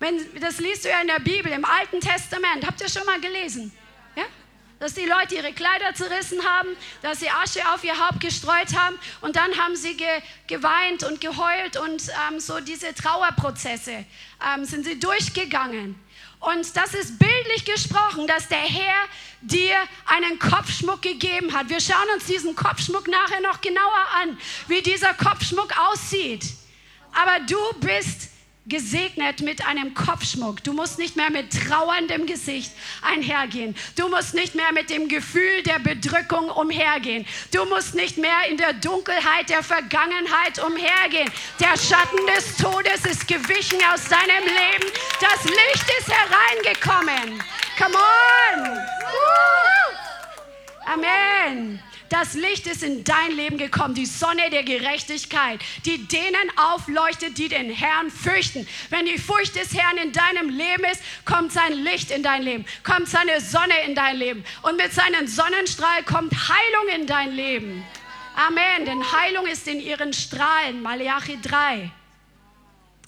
Wenn, 0.00 0.18
das 0.40 0.58
liest 0.58 0.84
du 0.84 0.88
ja 0.88 1.00
in 1.00 1.06
der 1.06 1.20
Bibel, 1.20 1.52
im 1.52 1.64
Alten 1.64 2.00
Testament. 2.00 2.66
Habt 2.66 2.80
ihr 2.80 2.88
schon 2.88 3.06
mal 3.06 3.20
gelesen? 3.20 3.72
Ja? 4.16 4.24
Dass 4.80 4.94
die 4.94 5.06
Leute 5.06 5.36
ihre 5.36 5.52
Kleider 5.52 5.94
zerrissen 5.94 6.44
haben, 6.44 6.68
dass 7.02 7.20
sie 7.20 7.30
Asche 7.30 7.60
auf 7.72 7.84
ihr 7.84 7.96
Haupt 7.96 8.20
gestreut 8.20 8.74
haben 8.76 8.98
und 9.20 9.36
dann 9.36 9.56
haben 9.58 9.76
sie 9.76 9.96
ge, 9.96 10.06
geweint 10.48 11.04
und 11.04 11.20
geheult 11.20 11.76
und 11.76 12.02
ähm, 12.28 12.40
so 12.40 12.58
diese 12.60 12.92
Trauerprozesse 12.94 14.04
ähm, 14.54 14.64
sind 14.64 14.84
sie 14.84 14.98
durchgegangen. 14.98 16.03
Und 16.44 16.76
das 16.76 16.92
ist 16.92 17.18
bildlich 17.18 17.64
gesprochen, 17.64 18.26
dass 18.26 18.48
der 18.48 18.58
Herr 18.58 19.04
dir 19.40 19.76
einen 20.06 20.38
Kopfschmuck 20.38 21.00
gegeben 21.00 21.54
hat. 21.54 21.70
Wir 21.70 21.80
schauen 21.80 22.08
uns 22.14 22.26
diesen 22.26 22.54
Kopfschmuck 22.54 23.08
nachher 23.08 23.40
noch 23.40 23.62
genauer 23.62 24.06
an, 24.20 24.38
wie 24.68 24.82
dieser 24.82 25.14
Kopfschmuck 25.14 25.72
aussieht. 25.90 26.44
Aber 27.12 27.40
du 27.46 27.56
bist 27.80 28.28
gesegnet 28.66 29.40
mit 29.40 29.66
einem 29.66 29.94
Kopfschmuck. 29.94 30.64
Du 30.64 30.72
musst 30.72 30.98
nicht 30.98 31.16
mehr 31.16 31.30
mit 31.30 31.52
trauerndem 31.52 32.26
Gesicht 32.26 32.72
einhergehen. 33.02 33.76
Du 33.96 34.08
musst 34.08 34.34
nicht 34.34 34.54
mehr 34.54 34.72
mit 34.72 34.88
dem 34.90 35.08
Gefühl 35.08 35.62
der 35.64 35.78
Bedrückung 35.78 36.48
umhergehen. 36.48 37.26
Du 37.52 37.64
musst 37.66 37.94
nicht 37.94 38.16
mehr 38.16 38.48
in 38.48 38.56
der 38.56 38.72
Dunkelheit 38.72 39.50
der 39.50 39.62
Vergangenheit 39.62 40.62
umhergehen. 40.64 41.30
Der 41.60 41.76
Schatten 41.76 42.26
des 42.34 42.56
Todes 42.56 43.04
ist 43.04 43.28
gewichen 43.28 43.80
aus 43.92 44.08
deinem 44.08 44.44
Leben. 44.44 44.90
Das 45.20 45.44
Licht 45.44 45.90
ist 45.98 46.08
hereingekommen. 46.08 47.42
Come 47.76 47.96
on! 47.96 48.78
Amen. 50.86 51.80
Das 52.14 52.34
Licht 52.34 52.68
ist 52.68 52.84
in 52.84 53.02
dein 53.02 53.32
Leben 53.32 53.58
gekommen, 53.58 53.92
die 53.92 54.06
Sonne 54.06 54.48
der 54.48 54.62
Gerechtigkeit, 54.62 55.60
die 55.84 56.06
denen 56.06 56.48
aufleuchtet, 56.56 57.36
die 57.38 57.48
den 57.48 57.70
Herrn 57.70 58.08
fürchten. 58.08 58.68
Wenn 58.88 59.04
die 59.04 59.18
Furcht 59.18 59.56
des 59.56 59.74
Herrn 59.74 59.96
in 59.96 60.12
deinem 60.12 60.48
Leben 60.48 60.84
ist, 60.84 61.02
kommt 61.24 61.50
sein 61.50 61.72
Licht 61.72 62.12
in 62.12 62.22
dein 62.22 62.44
Leben, 62.44 62.66
kommt 62.84 63.08
seine 63.08 63.40
Sonne 63.40 63.74
in 63.84 63.96
dein 63.96 64.16
Leben. 64.16 64.44
Und 64.62 64.76
mit 64.76 64.92
seinem 64.92 65.26
Sonnenstrahl 65.26 66.04
kommt 66.04 66.32
Heilung 66.32 67.00
in 67.00 67.08
dein 67.08 67.32
Leben. 67.32 67.84
Amen. 68.36 68.84
Denn 68.84 69.02
Heilung 69.10 69.48
ist 69.48 69.66
in 69.66 69.80
ihren 69.80 70.12
Strahlen. 70.12 70.82
Malachi 70.82 71.36
3. 71.42 71.90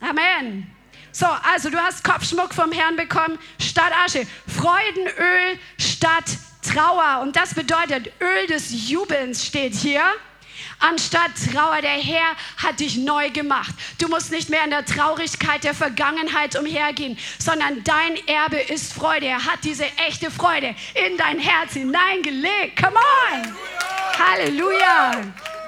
Amen. 0.00 0.68
So, 1.12 1.26
also 1.54 1.70
du 1.70 1.78
hast 1.78 2.02
Kopfschmuck 2.02 2.52
vom 2.52 2.72
Herrn 2.72 2.96
bekommen 2.96 3.38
statt 3.60 3.92
Asche. 4.04 4.26
Freudenöl 4.48 5.60
statt 5.78 6.25
Trauer. 6.68 7.20
Und 7.23 7.37
das 7.37 7.54
bedeutet, 7.54 8.12
Öl 8.20 8.46
des 8.49 8.88
Jubelns 8.88 9.46
steht 9.46 9.75
hier. 9.75 10.02
Anstatt 10.78 11.30
Trauer, 11.52 11.80
der 11.80 11.90
Herr 11.90 12.37
hat 12.58 12.80
dich 12.80 12.96
neu 12.96 13.30
gemacht. 13.30 13.75
Du 13.99 14.08
musst 14.08 14.30
nicht 14.30 14.50
mehr 14.50 14.64
in 14.64 14.70
der 14.70 14.85
Traurigkeit 14.85 15.64
der 15.64 15.75
Vergangenheit 15.75 16.56
umhergehen, 16.58 17.18
sondern 17.38 17.82
dein 17.85 18.16
Erbe 18.26 18.58
ist 18.58 18.92
Freude. 18.92 19.26
Er 19.26 19.44
hat 19.44 19.61
diese 19.64 19.87
echte 20.06 20.30
Freude 20.30 20.75
in 20.94 21.16
dein 21.16 21.38
Herz 21.38 21.73
hineingelegt. 21.73 22.82
Come 22.82 22.96
on! 22.96 23.56
Halleluja! 24.18 25.23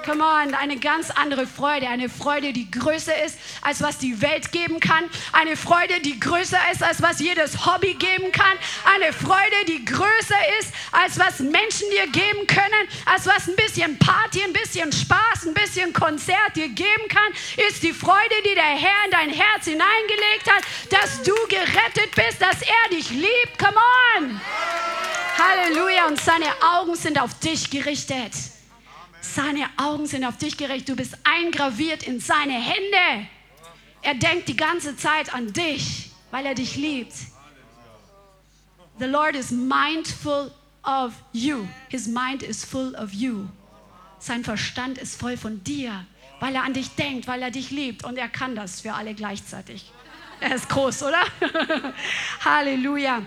Come 0.09 0.23
on, 0.23 0.55
eine 0.55 0.77
ganz 0.77 1.11
andere 1.11 1.45
Freude, 1.45 1.87
eine 1.87 2.09
Freude, 2.09 2.51
die 2.51 2.71
größer 2.71 3.13
ist, 3.25 3.37
als 3.61 3.79
was 3.79 3.99
die 3.99 4.19
Welt 4.23 4.51
geben 4.51 4.79
kann, 4.79 5.07
eine 5.33 5.55
Freude, 5.55 5.99
die 6.03 6.19
größer 6.19 6.57
ist, 6.71 6.81
als 6.81 6.99
was 6.99 7.19
jedes 7.19 7.63
Hobby 7.67 7.93
geben 7.93 8.31
kann, 8.31 8.57
eine 8.91 9.13
Freude, 9.13 9.65
die 9.67 9.85
größer 9.85 10.59
ist, 10.59 10.73
als 10.91 11.19
was 11.19 11.37
Menschen 11.41 11.91
dir 11.91 12.07
geben 12.07 12.47
können, 12.47 12.87
als 13.05 13.27
was 13.27 13.47
ein 13.47 13.55
bisschen 13.55 13.99
Party, 13.99 14.41
ein 14.41 14.51
bisschen 14.51 14.91
Spaß, 14.91 15.45
ein 15.45 15.53
bisschen 15.53 15.93
Konzert 15.93 16.55
dir 16.55 16.69
geben 16.69 17.07
kann, 17.07 17.31
ist 17.69 17.83
die 17.83 17.93
Freude, 17.93 18.33
die 18.49 18.55
der 18.55 18.63
Herr 18.63 19.05
in 19.05 19.11
dein 19.11 19.29
Herz 19.29 19.65
hineingelegt 19.65 20.51
hat, 20.51 20.63
dass 20.89 21.21
du 21.21 21.35
gerettet 21.49 22.15
bist, 22.15 22.41
dass 22.41 22.63
er 22.63 22.97
dich 22.97 23.11
liebt. 23.11 23.59
Come 23.59 23.77
on! 24.17 24.41
Halleluja, 25.37 26.07
und 26.07 26.19
seine 26.19 26.47
Augen 26.63 26.95
sind 26.95 27.21
auf 27.21 27.37
dich 27.37 27.69
gerichtet. 27.69 28.33
Seine 29.33 29.65
Augen 29.77 30.07
sind 30.07 30.25
auf 30.25 30.37
dich 30.37 30.57
gerichtet. 30.57 30.89
Du 30.89 30.95
bist 30.95 31.15
eingraviert 31.23 32.03
in 32.03 32.19
seine 32.19 32.53
Hände. 32.53 33.27
Er 34.01 34.15
denkt 34.15 34.47
die 34.47 34.55
ganze 34.55 34.97
Zeit 34.97 35.33
an 35.33 35.53
dich, 35.53 36.11
weil 36.31 36.45
er 36.45 36.55
dich 36.55 36.75
liebt. 36.75 37.13
The 38.97 39.05
Lord 39.05 39.35
is 39.35 39.51
mindful 39.51 40.51
of 40.83 41.13
you. 41.31 41.67
His 41.89 42.07
mind 42.07 42.43
is 42.43 42.65
full 42.65 42.95
of 42.95 43.13
you. 43.13 43.45
Sein 44.19 44.43
Verstand 44.43 44.97
ist 44.97 45.19
voll 45.19 45.37
von 45.37 45.63
dir, 45.63 46.05
weil 46.39 46.55
er 46.55 46.63
an 46.63 46.73
dich 46.73 46.89
denkt, 46.95 47.27
weil 47.27 47.41
er 47.41 47.51
dich 47.51 47.69
liebt. 47.71 48.03
Und 48.03 48.17
er 48.17 48.29
kann 48.29 48.55
das 48.55 48.81
für 48.81 48.93
alle 48.93 49.13
gleichzeitig. 49.13 49.91
Er 50.39 50.55
ist 50.55 50.69
groß, 50.69 51.03
oder? 51.03 51.21
Halleluja. 52.43 53.21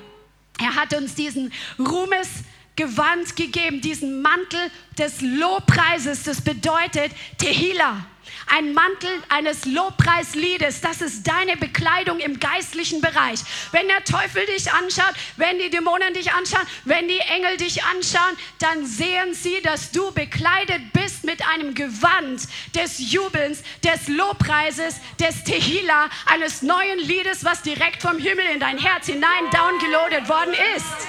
Er 0.59 0.75
hat 0.75 0.95
uns 0.95 1.15
diesen 1.15 1.53
Ruhmes 1.79 2.29
Gewand 2.77 3.37
gegeben, 3.37 3.81
diesen 3.81 4.23
Mantel 4.23 4.71
des 4.99 5.21
Lobpreises. 5.21 6.23
Das 6.25 6.41
bedeutet 6.41 7.13
Tehila. 7.39 8.07
Ein 8.47 8.73
Mantel 8.73 9.11
eines 9.29 9.65
Lobpreisliedes, 9.67 10.81
das 10.81 11.01
ist 11.01 11.27
deine 11.27 11.57
Bekleidung 11.57 12.19
im 12.19 12.41
geistlichen 12.41 13.01
Bereich. 13.01 13.41
Wenn 13.73 13.89
der 13.89 14.05
Teufel 14.05 14.45
dich 14.47 14.73
anschaut, 14.73 15.15
wenn 15.37 15.59
die 15.59 15.71
Dämonen 15.71 16.15
dich 16.15 16.33
anschauen, 16.33 16.67
wenn 16.85 17.09
die 17.09 17.19
Engel 17.19 17.57
dich 17.57 17.83
anschauen, 17.85 18.37
dann 18.59 18.87
sehen 18.87 19.35
sie, 19.35 19.61
dass 19.63 19.91
du 19.91 20.13
bekleidet 20.13 20.93
bist 20.93 21.25
mit 21.25 21.47
einem 21.47 21.75
Gewand 21.75 22.43
des 22.75 23.13
Jubelns, 23.13 23.63
des 23.85 24.09
Lobpreises, 24.09 24.97
des 25.21 25.45
Tehila, 25.45 26.09
eines 26.27 26.63
neuen 26.63 26.99
Liedes, 26.99 27.45
was 27.45 27.63
direkt 27.63 28.03
vom 28.03 28.19
Himmel 28.19 28.47
in 28.53 28.61
dein 28.61 28.79
Herz 28.79 29.07
hinein 29.07 29.51
downgeloadet 29.51 30.29
worden 30.29 30.55
ist. 30.77 31.09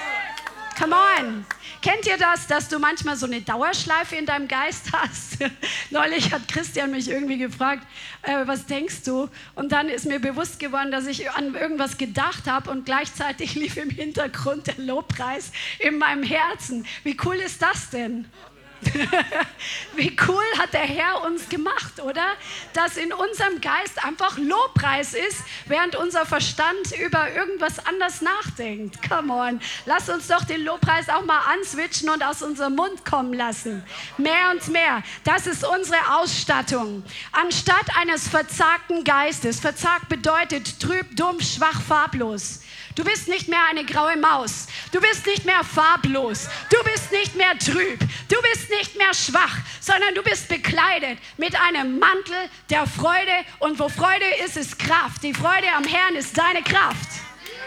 Come 0.78 0.96
on. 0.96 1.46
Kennt 1.82 2.08
ihr 2.08 2.18
das, 2.18 2.48
dass 2.48 2.70
du 2.70 2.80
manchmal 2.80 3.16
so 3.16 3.26
eine 3.26 3.42
Dauerschleife 3.42 4.16
in 4.16 4.26
deinem 4.26 4.48
Geist 4.48 4.92
hast? 4.92 5.38
Neulich 5.92 6.32
hat 6.32 6.48
Christian 6.48 6.92
mich 6.92 7.10
irgendwie 7.10 7.38
gefragt, 7.38 7.86
äh, 8.24 8.48
was 8.48 8.66
denkst 8.66 9.04
du? 9.04 9.30
Und 9.56 9.72
dann 9.72 9.90
ist 9.90 10.06
mir 10.06 10.20
bewusst 10.20 10.60
geworden, 10.60 10.92
dass 10.92 11.06
ich 11.06 11.30
an 11.30 11.56
irgendwas 11.56 11.98
gedacht 11.98 12.48
habe 12.48 12.72
und 12.72 12.86
gleichzeitig 12.86 13.56
lief 13.56 13.78
im 13.78 13.90
Hintergrund 13.90 14.68
der 14.68 14.78
Lobpreis 14.78 15.52
in 15.80 15.98
meinem 15.98 16.24
Herzen. 16.24 16.86
Wie 17.04 17.18
cool 17.24 17.36
ist 17.36 17.62
das 17.62 17.90
denn? 17.90 18.26
Wie 19.96 20.16
cool 20.28 20.44
hat 20.58 20.74
der 20.74 20.82
Herr 20.82 21.24
uns 21.24 21.50
gemacht, 21.50 22.02
oder? 22.02 22.26
Dass 22.74 22.98
in 22.98 23.14
unserem 23.14 23.62
Geist 23.62 24.04
einfach 24.04 24.38
Lobpreis 24.38 25.14
ist, 25.14 25.44
während 25.66 25.96
unser 25.96 26.26
Verstand 26.26 26.92
über 27.00 27.32
irgendwas 27.32 27.86
anders 27.86 28.22
nachdenkt. 28.22 29.00
Come 29.08 29.34
on, 29.34 29.62
lass 29.86 30.10
uns 30.10 30.28
doch 30.28 30.44
den 30.46 30.64
Lobpreis 30.64 31.10
auch 31.10 31.26
mal 31.26 31.42
answitchen 31.54 32.10
und 32.10 32.24
aus 32.24 32.42
unserem 32.42 32.76
Mund 32.76 33.06
kommen 33.06 33.34
lassen. 33.34 33.84
Mehr 34.18 34.52
und 34.52 34.68
mehr. 34.70 35.04
Das 35.24 35.48
ist 35.48 35.66
unsere 35.66 36.18
Ausstattung. 36.18 37.04
Anstatt 37.32 37.96
eines 38.00 38.28
verzagten 38.28 39.04
Geistes, 39.04 39.60
verzagt 39.60 40.10
bedeutet 40.10 40.80
trüb, 40.80 41.16
dumm, 41.16 41.40
schwach, 41.42 41.82
farblos 41.82 42.62
Du 42.96 43.04
bist 43.04 43.28
nicht 43.28 43.48
mehr 43.48 43.66
eine 43.70 43.84
graue 43.86 44.16
Maus. 44.18 44.68
Du 44.92 45.02
bist 45.02 45.26
nicht 45.26 45.46
mehr 45.46 45.64
farblos. 45.64 46.48
Du 46.70 46.78
bist 46.84 47.12
nicht 47.12 47.36
mehr 47.36 47.58
trüb. 47.58 48.00
Du 48.30 48.36
bist 48.52 48.70
nicht 48.70 48.96
mehr 48.98 49.14
schwach, 49.14 49.58
sondern 49.80 50.14
du 50.14 50.22
bist 50.22 50.48
bekleidet 50.48 51.18
mit 51.38 51.60
einem 51.60 51.98
Mantel 51.98 52.50
der 52.70 52.86
Freude. 52.86 53.32
Und 53.60 53.80
wo 53.80 53.90
Freude 53.90 54.26
ist, 54.46 54.58
ist 54.58 54.78
Kraft. 54.78 55.24
Die 55.24 55.34
Freude 55.34 55.68
am 55.76 55.84
Herrn 55.86 56.16
ist 56.16 56.38
deine 56.38 56.62
Kraft. 56.62 57.10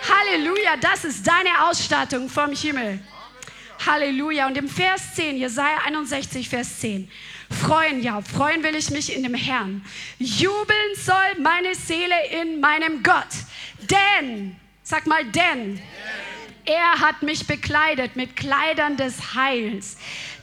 Halleluja, 0.09 0.77
das 0.81 1.05
ist 1.05 1.27
deine 1.27 1.69
Ausstattung 1.69 2.29
vom 2.29 2.53
Himmel. 2.53 3.01
Halleluja. 3.85 4.47
Und 4.47 4.57
im 4.57 4.69
Vers 4.69 5.15
10, 5.17 5.37
Jesaja 5.37 5.79
61, 5.87 6.49
Vers 6.49 6.79
10. 6.81 7.11
Freuen, 7.51 8.03
ja, 8.03 8.21
freuen 8.21 8.63
will 8.63 8.75
ich 8.75 8.91
mich 8.91 9.15
in 9.15 9.23
dem 9.23 9.35
Herrn. 9.35 9.85
Jubeln 10.19 10.95
soll 10.95 11.41
meine 11.41 11.75
Seele 11.75 12.15
in 12.41 12.61
meinem 12.61 13.03
Gott. 13.03 13.27
Denn 13.91 14.57
Sag 14.89 15.09
mal, 15.09 15.25
denn. 15.25 15.83
Er 16.65 17.01
hat 17.01 17.23
mich 17.23 17.49
bekleidet 17.49 18.15
mit 18.15 18.37
Kleidern 18.37 18.97
des 18.97 19.35
Heils, 19.35 19.97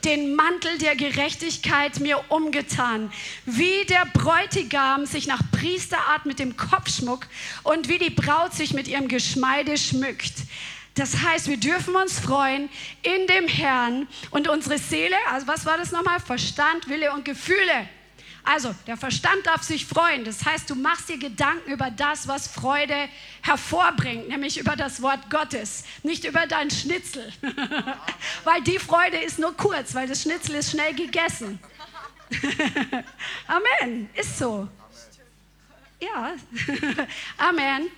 den 0.03 0.35
Mantel 0.35 0.77
der 0.79 0.97
Gerechtigkeit 0.97 2.01
mir 2.01 2.21
umgetan, 2.27 3.09
wie 3.45 3.85
der 3.85 4.05
Bräutigam 4.11 5.05
sich 5.05 5.27
nach 5.27 5.41
Priesterart 5.53 6.25
mit 6.25 6.39
dem 6.39 6.57
Kopfschmuck 6.57 7.25
und 7.63 7.87
wie 7.87 7.99
die 7.99 8.09
Braut 8.09 8.53
sich 8.53 8.73
mit 8.73 8.89
ihrem 8.89 9.07
Geschmeide 9.07 9.77
schmückt. 9.77 10.33
Das 10.95 11.21
heißt, 11.21 11.47
wir 11.47 11.57
dürfen 11.57 11.95
uns 11.95 12.19
freuen 12.19 12.69
in 13.01 13.27
dem 13.27 13.47
Herrn 13.47 14.09
und 14.31 14.49
unsere 14.49 14.77
Seele, 14.77 15.15
also 15.31 15.47
was 15.47 15.65
war 15.65 15.77
das 15.77 15.93
nochmal? 15.93 16.19
Verstand, 16.19 16.89
Wille 16.89 17.13
und 17.13 17.23
Gefühle 17.23 17.87
also, 18.43 18.75
der 18.87 18.97
Verstand 18.97 19.45
darf 19.45 19.63
sich 19.63 19.85
freuen. 19.85 20.25
Das 20.25 20.43
heißt, 20.43 20.69
du 20.69 20.75
machst 20.75 21.07
dir 21.07 21.17
Gedanken 21.17 21.71
über 21.71 21.89
das, 21.89 22.27
was 22.27 22.47
Freude 22.47 23.07
hervorbringt, 23.41 24.27
nämlich 24.27 24.57
über 24.57 24.75
das 24.75 25.01
Wort 25.01 25.29
Gottes, 25.29 25.85
nicht 26.03 26.25
über 26.25 26.45
dein 26.45 26.69
Schnitzel. 26.69 27.31
weil 28.43 28.61
die 28.63 28.79
Freude 28.79 29.17
ist 29.17 29.39
nur 29.39 29.55
kurz, 29.55 29.95
weil 29.95 30.07
das 30.07 30.23
Schnitzel 30.23 30.55
ist 30.55 30.71
schnell 30.71 30.93
gegessen. 30.93 31.59
Amen, 33.47 34.09
ist 34.13 34.37
so. 34.37 34.67
Ja, 36.01 36.33
Amen. 37.37 37.89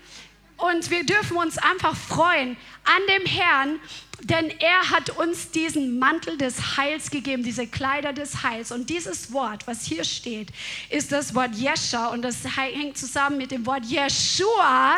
Und 0.58 0.90
wir 0.90 1.06
dürfen 1.06 1.38
uns 1.38 1.58
einfach 1.58 1.96
freuen 1.96 2.56
an 2.86 3.02
dem 3.10 3.26
Herrn, 3.26 3.80
denn 4.22 4.50
er 4.60 4.90
hat 4.90 5.10
uns 5.12 5.52
diesen 5.52 6.00
Mantel 6.00 6.38
des 6.38 6.78
Heils 6.78 7.10
gegeben, 7.10 7.44
diese 7.44 7.68
Kleider 7.68 8.14
des 8.14 8.44
Heils. 8.44 8.72
Und 8.72 8.90
dieses 8.90 9.32
Wort, 9.32 9.68
was 9.68 9.84
hier 9.84 10.04
steht, 10.04 10.50
ist 10.90 11.12
das 11.12 11.36
Wort 11.36 11.56
Jescha 11.56 12.08
und 12.08 12.22
das 12.22 12.38
hängt 12.56 12.98
zusammen 12.98 13.38
mit 13.38 13.52
dem 13.52 13.66
Wort 13.66 13.86
Jeshua. 13.86 14.98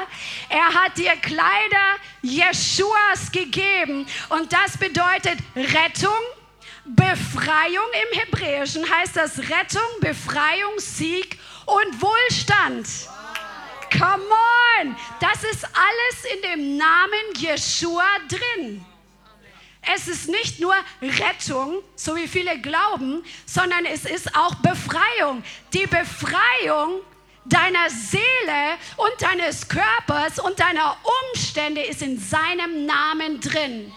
Er 0.50 0.74
hat 0.74 0.98
dir 0.98 1.16
Kleider 1.22 1.98
Jeschuas 2.22 3.32
gegeben 3.32 4.06
und 4.30 4.54
das 4.54 4.78
bedeutet 4.78 5.38
Rettung, 5.56 6.10
Befreiung 6.86 7.86
im 8.12 8.20
Hebräischen 8.20 8.90
heißt 8.90 9.18
das 9.18 9.40
Rettung, 9.40 9.82
Befreiung, 10.00 10.78
Sieg 10.78 11.38
und 11.66 12.02
Wohlstand. 12.02 12.88
Come 13.92 14.24
on! 14.24 14.96
Das 15.20 15.44
ist 15.44 15.66
alles 15.66 16.34
in 16.34 16.42
dem 16.44 16.78
Namen 16.78 17.34
Jeshua 17.36 18.06
drin. 18.30 18.86
Es 19.96 20.08
ist 20.08 20.30
nicht 20.30 20.60
nur 20.60 20.76
Rettung, 21.02 21.82
so 21.96 22.16
wie 22.16 22.28
viele 22.28 22.60
glauben, 22.60 23.24
sondern 23.46 23.86
es 23.86 24.06
ist 24.06 24.36
auch 24.36 24.56
Befreiung. 24.56 25.44
Die 25.74 25.88
Befreiung 25.88 27.02
deiner 27.46 27.90
Seele 27.90 28.78
und 28.98 29.22
deines 29.22 29.68
Körpers 29.68 30.40
und 30.40 30.60
deiner 30.60 30.98
Umstände 31.32 31.82
ist 31.82 32.02
in 32.02 32.20
seinem 32.20 32.86
Namen 32.86 33.40
drin. 33.40 33.94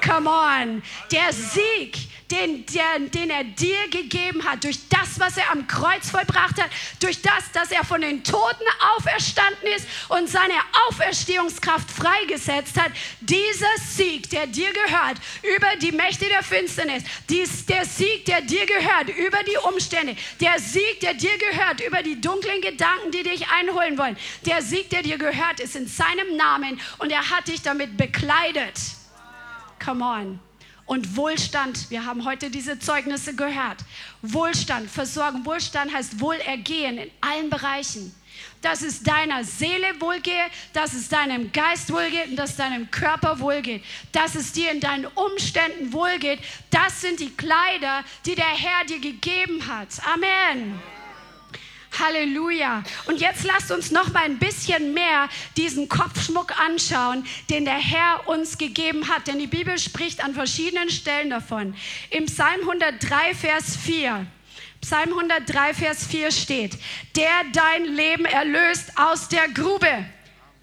Come 0.00 0.28
on. 0.28 0.82
Der 1.10 1.32
Sieg, 1.32 1.96
den, 2.30 2.64
der, 2.66 2.98
den 3.12 3.30
er 3.30 3.44
dir 3.44 3.88
gegeben 3.90 4.44
hat, 4.44 4.64
durch 4.64 4.88
das, 4.88 5.18
was 5.18 5.36
er 5.36 5.50
am 5.50 5.66
Kreuz 5.66 6.10
vollbracht 6.10 6.60
hat, 6.60 6.70
durch 7.00 7.20
das, 7.22 7.50
dass 7.52 7.70
er 7.72 7.84
von 7.84 8.00
den 8.00 8.22
Toten 8.22 8.64
auferstanden 8.96 9.68
ist 9.76 9.86
und 10.08 10.28
seine 10.28 10.54
Auferstehungskraft 10.88 11.90
freigesetzt 11.90 12.80
hat, 12.80 12.92
dieser 13.20 13.66
Sieg, 13.78 14.30
der 14.30 14.46
dir 14.46 14.72
gehört, 14.72 15.18
über 15.56 15.68
die 15.80 15.92
Mächte 15.92 16.26
der 16.26 16.42
Finsternis, 16.42 17.02
dies, 17.28 17.66
der 17.66 17.84
Sieg, 17.84 18.24
der 18.26 18.42
dir 18.42 18.66
gehört, 18.66 19.08
über 19.16 19.38
die 19.42 19.56
Umstände, 19.68 20.16
der 20.40 20.58
Sieg, 20.58 21.00
der 21.00 21.14
dir 21.14 21.36
gehört, 21.38 21.80
über 21.80 22.02
die 22.02 22.20
dunklen 22.20 22.60
Gedanken, 22.60 23.10
die 23.10 23.22
dich 23.22 23.48
einholen 23.48 23.98
wollen, 23.98 24.16
der 24.46 24.62
Sieg, 24.62 24.90
der 24.90 25.02
dir 25.02 25.18
gehört, 25.18 25.60
ist 25.60 25.76
in 25.76 25.86
seinem 25.86 26.36
Namen 26.36 26.80
und 26.98 27.10
er 27.10 27.30
hat 27.30 27.48
dich 27.48 27.62
damit 27.62 27.96
bekleidet. 27.96 28.99
Come 29.84 30.04
on. 30.04 30.40
Und 30.86 31.16
Wohlstand, 31.16 31.88
wir 31.90 32.04
haben 32.04 32.24
heute 32.24 32.50
diese 32.50 32.78
Zeugnisse 32.80 33.34
gehört. 33.36 33.78
Wohlstand, 34.22 34.90
Versorgung, 34.90 35.46
Wohlstand 35.46 35.94
heißt 35.94 36.20
Wohlergehen 36.20 36.98
in 36.98 37.10
allen 37.20 37.48
Bereichen. 37.48 38.12
Dass 38.60 38.82
es 38.82 39.02
deiner 39.02 39.44
Seele 39.44 39.86
wohlgeht, 40.00 40.50
dass 40.72 40.92
es 40.92 41.08
deinem 41.08 41.52
Geist 41.52 41.92
wohlgeht 41.92 42.30
und 42.30 42.36
dass 42.36 42.50
es 42.50 42.56
deinem 42.56 42.90
Körper 42.90 43.38
wohlgeht. 43.38 43.84
Dass 44.10 44.34
es 44.34 44.52
dir 44.52 44.72
in 44.72 44.80
deinen 44.80 45.06
Umständen 45.06 45.92
wohlgeht. 45.92 46.40
Das 46.70 47.00
sind 47.00 47.20
die 47.20 47.30
Kleider, 47.30 48.02
die 48.26 48.34
der 48.34 48.44
Herr 48.44 48.84
dir 48.84 48.98
gegeben 48.98 49.66
hat. 49.68 49.88
Amen. 50.12 50.80
Halleluja. 51.98 52.82
Und 53.06 53.20
jetzt 53.20 53.44
lasst 53.44 53.70
uns 53.70 53.90
noch 53.90 54.12
mal 54.12 54.24
ein 54.24 54.38
bisschen 54.38 54.94
mehr 54.94 55.28
diesen 55.56 55.88
Kopfschmuck 55.88 56.58
anschauen, 56.58 57.26
den 57.48 57.64
der 57.64 57.74
Herr 57.74 58.28
uns 58.28 58.58
gegeben 58.58 59.08
hat. 59.08 59.26
Denn 59.26 59.38
die 59.38 59.46
Bibel 59.46 59.78
spricht 59.78 60.22
an 60.22 60.34
verschiedenen 60.34 60.90
Stellen 60.90 61.30
davon. 61.30 61.74
Im 62.10 62.26
Psalm 62.26 62.60
103, 62.60 63.34
Vers 63.34 63.76
4. 63.76 64.26
Psalm 64.80 65.10
103, 65.10 65.74
Vers 65.74 66.06
4 66.06 66.30
steht, 66.30 66.78
der 67.14 67.28
dein 67.52 67.84
Leben 67.84 68.24
erlöst 68.24 68.92
aus 68.96 69.28
der 69.28 69.48
Grube. 69.48 70.06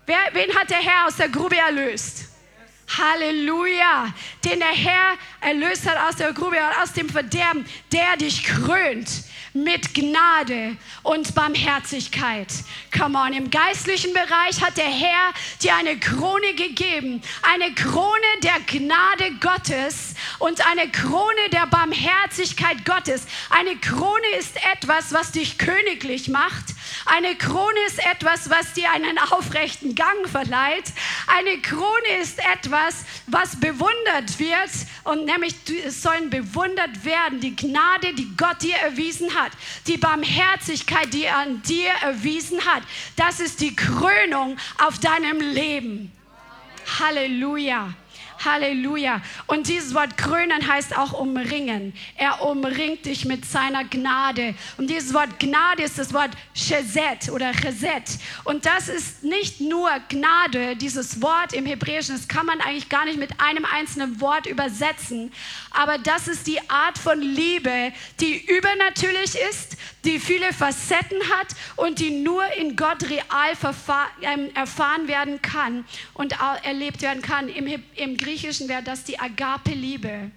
Wer, 0.08 0.18
wen 0.34 0.56
hat 0.56 0.70
der 0.70 0.78
Herr 0.78 1.08
aus 1.08 1.18
der 1.18 1.30
Grube 1.30 1.58
erlöst? 1.58 2.26
Halleluja, 2.98 4.14
den 4.46 4.60
der 4.60 4.70
Herr 4.70 5.18
erlöst 5.42 5.88
hat 5.88 5.98
aus 6.08 6.16
der 6.16 6.32
Grube, 6.34 6.58
aus 6.82 6.94
dem 6.94 7.10
Verderben, 7.10 7.66
der 7.92 8.16
dich 8.16 8.44
krönt 8.44 9.10
mit 9.64 9.94
Gnade 9.94 10.78
und 11.04 11.34
Barmherzigkeit. 11.36 12.48
Come 12.98 13.18
on, 13.18 13.34
im 13.34 13.50
geistlichen 13.50 14.14
Bereich 14.14 14.62
hat 14.62 14.78
der 14.78 14.86
Herr 14.86 15.34
dir 15.62 15.76
eine 15.76 16.00
Krone 16.00 16.54
gegeben, 16.56 17.22
eine 17.42 17.74
Krone 17.74 18.28
der 18.44 18.60
Gnade 18.68 19.32
Gottes 19.40 20.16
und 20.40 20.66
eine 20.68 20.90
Krone 20.92 21.50
der 21.52 21.68
Barmherzigkeit 21.68 22.86
Gottes. 22.86 23.26
Eine 23.50 23.76
Krone 23.78 24.28
ist 24.40 24.56
etwas, 24.74 25.14
was 25.14 25.32
dich 25.32 25.58
königlich 25.58 26.30
macht. 26.30 26.77
Eine 27.06 27.36
Krone 27.36 27.80
ist 27.88 28.00
etwas, 28.00 28.50
was 28.50 28.74
dir 28.74 28.92
einen 28.92 29.18
aufrechten 29.18 29.96
Gang 29.96 30.28
verleiht. 30.30 30.86
Eine 31.28 31.60
Krone 31.62 32.18
ist 32.22 32.40
etwas, 32.40 33.06
was 33.28 33.60
bewundert 33.60 34.40
wird 34.40 34.70
und 35.04 35.26
nämlich 35.26 35.56
sollen 35.90 36.30
bewundert 36.30 37.06
werden 37.06 37.40
die 37.40 37.56
Gnade, 37.56 38.14
die 38.14 38.36
Gott 38.36 38.62
dir 38.62 38.76
erwiesen 38.78 39.34
hat, 39.34 39.52
die 39.88 39.98
Barmherzigkeit, 39.98 41.14
die 41.14 41.26
er 41.26 41.38
an 41.38 41.62
dir 41.64 41.92
erwiesen 42.02 42.64
hat. 42.66 42.84
Das 43.16 43.40
ist 43.40 43.62
die 43.62 43.76
Krönung 43.76 44.58
auf 44.78 45.00
deinem 45.00 45.40
Leben. 45.40 46.12
Halleluja. 47.00 47.94
Halleluja. 48.48 49.22
Und 49.48 49.68
dieses 49.68 49.94
Wort 49.94 50.18
krönen 50.18 50.68
heißt 50.68 50.98
auch 50.98 51.14
umringen. 51.14 51.94
Er 52.16 52.42
umringt 52.42 53.06
dich 53.06 53.26
mit 53.26 53.46
seiner 53.46 53.84
Gnade. 53.84 54.56
Und 54.78 54.90
dieses 54.90 55.14
Wort 55.14 55.40
Gnade 55.40 55.84
ist 55.84 56.00
das 56.00 56.14
Wort 56.14 56.32
Chesed 56.56 57.30
oder 57.32 57.52
Chesed. 57.52 58.20
Und 58.44 58.66
das 58.66 58.88
ist 58.88 59.24
nicht 59.24 59.60
nur 59.60 59.90
Gnade, 60.10 60.76
dieses 60.76 61.22
Wort 61.22 61.54
im 61.54 61.66
Hebräischen, 61.66 62.16
das 62.16 62.28
kann 62.28 62.46
man 62.46 62.62
eigentlich 62.62 62.90
gar 62.90 63.06
nicht 63.06 63.20
mit 63.20 63.40
einem 63.40 63.66
einzelnen 63.66 64.22
Wort 64.22 64.46
übersetzen. 64.46 65.32
Aber 65.72 65.98
das 65.98 66.28
ist 66.28 66.48
die 66.48 66.60
Art 66.70 66.98
von 66.98 67.20
Liebe, 67.22 67.92
die 68.20 68.38
übernatürlich 68.46 69.36
ist, 69.50 69.78
die 70.06 70.20
viele 70.20 70.54
Facetten 70.54 71.20
hat 71.38 71.48
und 71.76 72.00
die 72.00 72.12
nur 72.12 72.46
in 72.54 72.76
Gott 72.76 73.04
real 73.04 73.54
ähm, 74.22 74.50
erfahren 74.56 75.08
werden 75.08 75.42
kann 75.42 75.86
und 76.14 76.36
erlebt 76.64 77.02
werden 77.02 77.22
kann. 77.22 77.50
Im, 77.50 77.84
im 77.96 78.18
Griechischen 78.18 78.37
wäre 78.44 78.84
das 78.84 79.04
die 79.04 79.20
Agape-Liebe. 79.20 80.32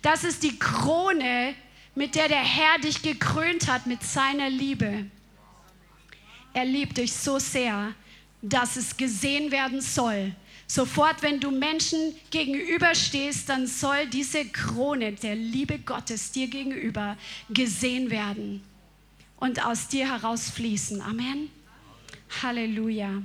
Das 0.00 0.24
ist 0.24 0.42
die 0.42 0.58
Krone 0.58 1.54
mit 1.94 2.14
der 2.14 2.28
der 2.28 2.42
Herr 2.42 2.78
dich 2.78 3.02
gekrönt 3.02 3.68
hat 3.68 3.86
mit 3.86 4.02
seiner 4.02 4.48
Liebe. 4.48 5.06
Er 6.54 6.64
liebt 6.64 6.98
dich 6.98 7.12
so 7.12 7.38
sehr, 7.38 7.94
dass 8.40 8.76
es 8.76 8.96
gesehen 8.96 9.50
werden 9.50 9.80
soll. 9.80 10.34
Sofort, 10.66 11.22
wenn 11.22 11.38
du 11.38 11.50
Menschen 11.50 12.14
gegenüberstehst, 12.30 13.48
dann 13.48 13.66
soll 13.66 14.06
diese 14.06 14.46
Krone 14.46 15.12
der 15.12 15.34
Liebe 15.34 15.78
Gottes 15.78 16.32
dir 16.32 16.48
gegenüber 16.48 17.16
gesehen 17.50 18.10
werden 18.10 18.62
und 19.36 19.64
aus 19.64 19.88
dir 19.88 20.08
herausfließen. 20.10 21.02
Amen. 21.02 21.50
Halleluja. 22.42 23.22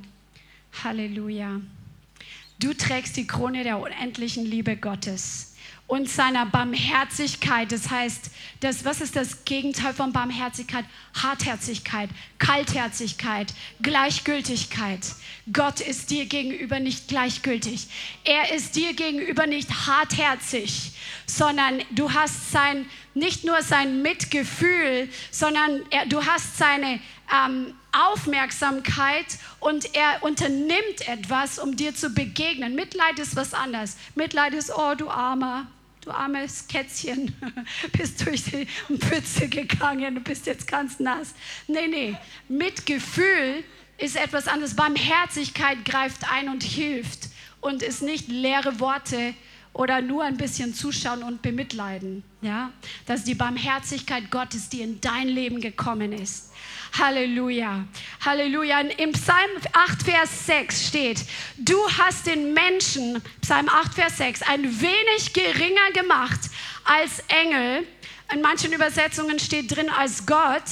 Halleluja. 0.83 1.61
Du 2.59 2.73
trägst 2.73 3.17
die 3.17 3.27
Krone 3.27 3.63
der 3.63 3.79
unendlichen 3.79 4.43
Liebe 4.43 4.77
Gottes 4.77 5.53
und 5.85 6.09
seiner 6.09 6.45
Barmherzigkeit. 6.45 7.71
Das 7.71 7.89
heißt, 7.91 8.31
das, 8.59 8.83
was 8.83 8.99
ist 8.99 9.15
das 9.15 9.45
Gegenteil 9.45 9.93
von 9.93 10.11
Barmherzigkeit? 10.11 10.83
Hartherzigkeit, 11.13 12.09
Kaltherzigkeit, 12.39 13.53
Gleichgültigkeit. 13.81 14.99
Gott 15.53 15.79
ist 15.79 16.09
dir 16.09 16.25
gegenüber 16.25 16.79
nicht 16.79 17.07
gleichgültig. 17.07 17.87
Er 18.25 18.53
ist 18.53 18.75
dir 18.75 18.93
gegenüber 18.93 19.45
nicht 19.45 19.87
hartherzig, 19.87 20.93
sondern 21.25 21.81
du 21.91 22.11
hast 22.11 22.51
sein, 22.51 22.85
nicht 23.13 23.45
nur 23.45 23.61
sein 23.61 24.01
Mitgefühl, 24.01 25.09
sondern 25.31 25.81
er, 25.91 26.05
du 26.07 26.25
hast 26.25 26.57
seine 26.57 26.99
ähm, 27.31 27.73
Aufmerksamkeit 28.05 29.25
und 29.59 29.95
er 29.95 30.23
unternimmt 30.23 31.07
etwas, 31.07 31.59
um 31.59 31.75
dir 31.75 31.95
zu 31.95 32.09
begegnen. 32.09 32.75
Mitleid 32.75 33.19
ist 33.19 33.35
was 33.35 33.53
anderes. 33.53 33.97
Mitleid 34.15 34.53
ist, 34.53 34.71
oh 34.75 34.95
du 34.95 35.09
Armer, 35.09 35.67
du 36.01 36.11
armes 36.11 36.67
Kätzchen, 36.67 37.35
bist 37.97 38.25
durch 38.25 38.43
die 38.43 38.67
Pfütze 38.97 39.47
gegangen, 39.47 40.15
du 40.15 40.21
bist 40.21 40.45
jetzt 40.45 40.67
ganz 40.67 40.99
nass. 40.99 41.33
Nee, 41.67 41.87
nee, 41.87 42.17
Mitgefühl 42.47 43.63
ist 43.97 44.15
etwas 44.15 44.47
anderes. 44.47 44.75
Barmherzigkeit 44.75 45.83
greift 45.85 46.31
ein 46.31 46.49
und 46.49 46.63
hilft 46.63 47.29
und 47.61 47.81
ist 47.81 48.01
nicht 48.01 48.27
leere 48.27 48.79
Worte 48.79 49.33
oder 49.73 50.01
nur 50.01 50.23
ein 50.23 50.37
bisschen 50.37 50.73
zuschauen 50.73 51.23
und 51.23 51.41
bemitleiden. 51.41 52.23
Ja? 52.41 52.71
Das 53.05 53.19
ist 53.19 53.27
die 53.27 53.35
Barmherzigkeit 53.35 54.31
Gottes, 54.31 54.69
die 54.69 54.81
in 54.81 54.99
dein 55.01 55.27
Leben 55.27 55.61
gekommen 55.61 56.13
ist. 56.13 56.51
Halleluja. 56.97 57.85
Halleluja. 58.23 58.79
Im 58.97 59.11
Psalm 59.13 59.49
8, 59.73 60.03
Vers 60.03 60.45
6 60.45 60.87
steht, 60.87 61.25
du 61.57 61.77
hast 61.97 62.27
den 62.27 62.53
Menschen, 62.53 63.21
Psalm 63.41 63.69
8, 63.69 63.93
Vers 63.93 64.17
6, 64.17 64.41
ein 64.43 64.63
wenig 64.81 65.33
geringer 65.33 65.91
gemacht 65.93 66.39
als 66.83 67.19
Engel. 67.27 67.87
In 68.33 68.41
manchen 68.41 68.73
Übersetzungen 68.73 69.39
steht 69.39 69.75
drin 69.75 69.89
als 69.89 70.25
Gott, 70.25 70.63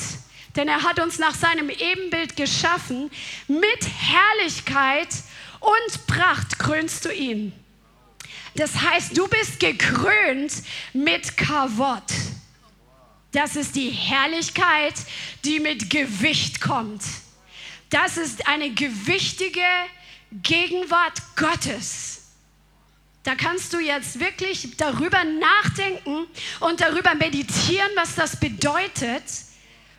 denn 0.56 0.68
er 0.68 0.84
hat 0.84 1.00
uns 1.00 1.20
nach 1.20 1.36
seinem 1.36 1.70
Ebenbild 1.70 2.36
geschaffen. 2.36 3.10
Mit 3.48 3.88
Herrlichkeit 4.00 5.10
und 5.60 6.08
Pracht 6.08 6.60
krönst 6.60 7.06
du 7.06 7.14
ihn. 7.14 7.54
Das 8.56 8.82
heißt, 8.82 9.18
du 9.18 9.28
bist 9.28 9.60
gekrönt 9.60 10.54
mit 10.94 11.36
Kavott. 11.36 12.04
Das 13.36 13.58
ist 13.58 13.76
die 13.76 13.90
Herrlichkeit, 13.90 14.94
die 15.44 15.60
mit 15.60 15.90
Gewicht 15.90 16.62
kommt. 16.62 17.04
Das 17.90 18.16
ist 18.16 18.48
eine 18.48 18.70
gewichtige 18.70 19.60
Gegenwart 20.32 21.22
Gottes. 21.36 22.30
Da 23.24 23.36
kannst 23.36 23.74
du 23.74 23.80
jetzt 23.80 24.22
wirklich 24.22 24.78
darüber 24.78 25.22
nachdenken 25.26 26.28
und 26.62 26.80
darüber 26.80 27.14
meditieren, 27.16 27.90
was 27.98 28.16
das 28.16 28.40
bedeutet, 28.40 29.24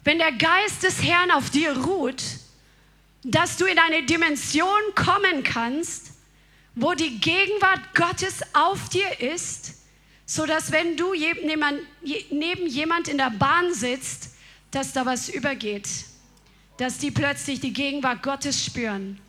wenn 0.02 0.16
der 0.16 0.32
Geist 0.32 0.82
des 0.82 1.02
Herrn 1.02 1.30
auf 1.30 1.50
dir 1.50 1.76
ruht, 1.76 2.22
dass 3.22 3.58
du 3.58 3.66
in 3.66 3.78
eine 3.78 4.04
Dimension 4.04 4.80
kommen 4.94 5.42
kannst, 5.44 6.12
wo 6.74 6.94
die 6.94 7.20
Gegenwart 7.20 7.94
Gottes 7.94 8.40
auf 8.54 8.88
dir 8.88 9.20
ist 9.20 9.74
so 10.26 10.44
dass 10.44 10.72
wenn 10.72 10.96
du 10.96 11.14
neben 12.30 12.66
jemand 12.66 13.08
in 13.08 13.18
der 13.18 13.30
Bahn 13.30 13.72
sitzt, 13.72 14.34
dass 14.72 14.92
da 14.92 15.06
was 15.06 15.28
übergeht, 15.28 15.88
dass 16.78 16.98
die 16.98 17.12
plötzlich 17.12 17.60
die 17.60 17.72
Gegenwart 17.72 18.22
Gottes 18.22 18.62
spüren. 18.64 19.20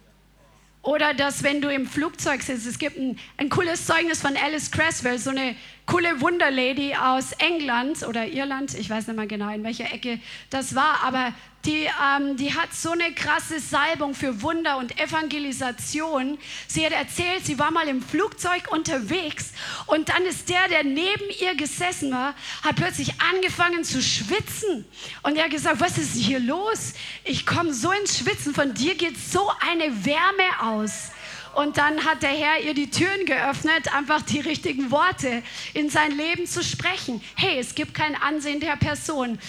Oder 0.82 1.14
dass 1.14 1.44
wenn 1.44 1.62
du 1.62 1.70
im 1.70 1.86
Flugzeug 1.86 2.42
sitzt, 2.42 2.66
es 2.66 2.80
gibt 2.80 2.98
ein, 2.98 3.20
ein 3.38 3.50
cooles 3.50 3.86
Zeugnis 3.86 4.22
von 4.22 4.36
Alice 4.38 4.72
Creswell, 4.72 5.20
so 5.20 5.30
eine 5.30 5.56
coole 5.88 6.20
Wunderlady 6.22 6.94
aus 6.96 7.32
England 7.40 8.06
oder 8.06 8.28
Irland, 8.28 8.74
ich 8.76 8.90
weiß 8.90 9.08
nicht 9.08 9.16
mal 9.16 9.26
genau, 9.26 9.50
in 9.54 9.64
welcher 9.64 9.92
Ecke 9.92 10.20
das 10.50 10.76
war, 10.76 11.00
aber 11.04 11.34
die, 11.66 11.88
ähm, 12.16 12.38
die 12.38 12.54
hat 12.54 12.74
so 12.74 12.92
eine 12.92 13.14
krasse 13.14 13.60
Salbung 13.60 14.14
für 14.14 14.42
Wunder 14.42 14.78
und 14.78 15.00
Evangelisation. 15.00 16.38
Sie 16.68 16.86
hat 16.86 16.94
erzählt, 16.94 17.46
sie 17.46 17.58
war 17.58 17.72
mal 17.72 17.88
im 17.88 18.02
Flugzeug 18.02 18.72
unterwegs 18.72 19.52
und 19.86 20.10
dann 20.10 20.24
ist 20.24 20.50
der, 20.50 20.68
der 20.70 20.84
neben 20.84 21.30
ihr 21.42 21.56
gesessen 21.56 22.12
war, 22.12 22.36
hat 22.64 22.76
plötzlich 22.76 23.14
angefangen 23.34 23.84
zu 23.84 24.02
schwitzen. 24.02 24.86
Und 25.24 25.38
er 25.38 25.46
hat 25.46 25.52
gesagt, 25.52 25.80
was 25.80 25.98
ist 25.98 26.16
hier 26.16 26.40
los? 26.40 26.94
Ich 27.24 27.46
komme 27.46 27.74
so 27.74 27.92
ins 27.92 28.18
Schwitzen, 28.18 28.54
von 28.54 28.74
dir 28.74 28.96
geht 28.96 29.18
so 29.18 29.50
eine 29.60 30.06
Wärme 30.06 30.62
aus. 30.62 31.12
Und 31.58 31.80
dann 31.80 32.06
hat 32.06 32.22
der 32.22 32.30
Herr 32.30 32.60
ihr 32.60 32.76
die 32.76 32.92
Türen 32.92 33.26
geöffnet, 33.26 33.92
einfach 33.92 34.22
die 34.22 34.42
richtigen 34.42 34.92
Worte 34.92 35.42
in 35.74 35.90
sein 35.90 36.16
Leben 36.16 36.46
zu 36.46 36.64
sprechen. 36.64 37.20
Hey, 37.36 37.58
es 37.58 37.74
gibt 37.74 37.96
kein 37.96 38.14
Ansehen 38.14 38.60
der 38.60 38.76
Person. 38.76 39.40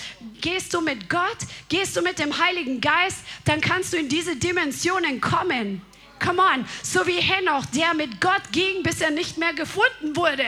Gehst 0.40 0.72
du 0.72 0.80
mit 0.80 1.10
Gott, 1.10 1.36
gehst 1.68 1.98
du 1.98 2.00
mit 2.00 2.18
dem 2.18 2.38
Heiligen 2.38 2.80
Geist, 2.80 3.18
dann 3.44 3.60
kannst 3.60 3.92
du 3.92 3.98
in 3.98 4.08
diese 4.08 4.36
Dimensionen 4.36 5.20
kommen. 5.20 5.82
Come 6.18 6.40
on, 6.40 6.64
so 6.82 7.06
wie 7.06 7.20
Henoch, 7.20 7.66
der 7.76 7.92
mit 7.92 8.22
Gott 8.22 8.52
ging, 8.52 8.82
bis 8.82 9.02
er 9.02 9.10
nicht 9.10 9.36
mehr 9.36 9.52
gefunden 9.52 10.16
wurde. 10.16 10.46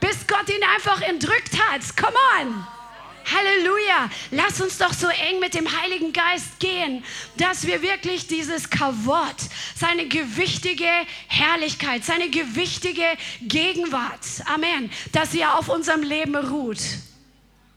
Bis 0.00 0.26
Gott 0.26 0.48
ihn 0.48 0.64
einfach 0.74 1.02
entrückt 1.02 1.52
hat. 1.68 1.82
Come 1.98 2.16
on. 2.40 2.81
Halleluja. 3.30 4.10
Lass 4.30 4.60
uns 4.60 4.78
doch 4.78 4.92
so 4.92 5.08
eng 5.08 5.40
mit 5.40 5.54
dem 5.54 5.80
Heiligen 5.80 6.12
Geist 6.12 6.58
gehen, 6.58 7.04
dass 7.36 7.66
wir 7.66 7.82
wirklich 7.82 8.26
dieses 8.26 8.70
Kavott, 8.70 9.36
seine 9.74 10.06
gewichtige 10.06 10.90
Herrlichkeit, 11.28 12.04
seine 12.04 12.30
gewichtige 12.30 13.06
Gegenwart, 13.42 14.20
Amen, 14.46 14.90
dass 15.12 15.32
sie 15.32 15.44
auf 15.44 15.68
unserem 15.68 16.02
Leben 16.02 16.36
ruht. 16.36 16.80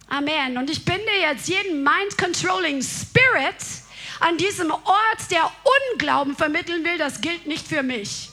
Amen. 0.07 0.57
Und 0.57 0.69
ich 0.69 0.85
binde 0.85 1.01
jetzt 1.21 1.47
jeden 1.47 1.83
Mind-Controlling 1.83 2.81
Spirit 2.81 3.55
an 4.19 4.37
diesem 4.37 4.71
Ort, 4.71 5.31
der 5.31 5.51
Unglauben 5.93 6.35
vermitteln 6.35 6.85
will, 6.85 6.97
das 6.97 7.21
gilt 7.21 7.47
nicht 7.47 7.67
für 7.67 7.83
mich. 7.83 8.29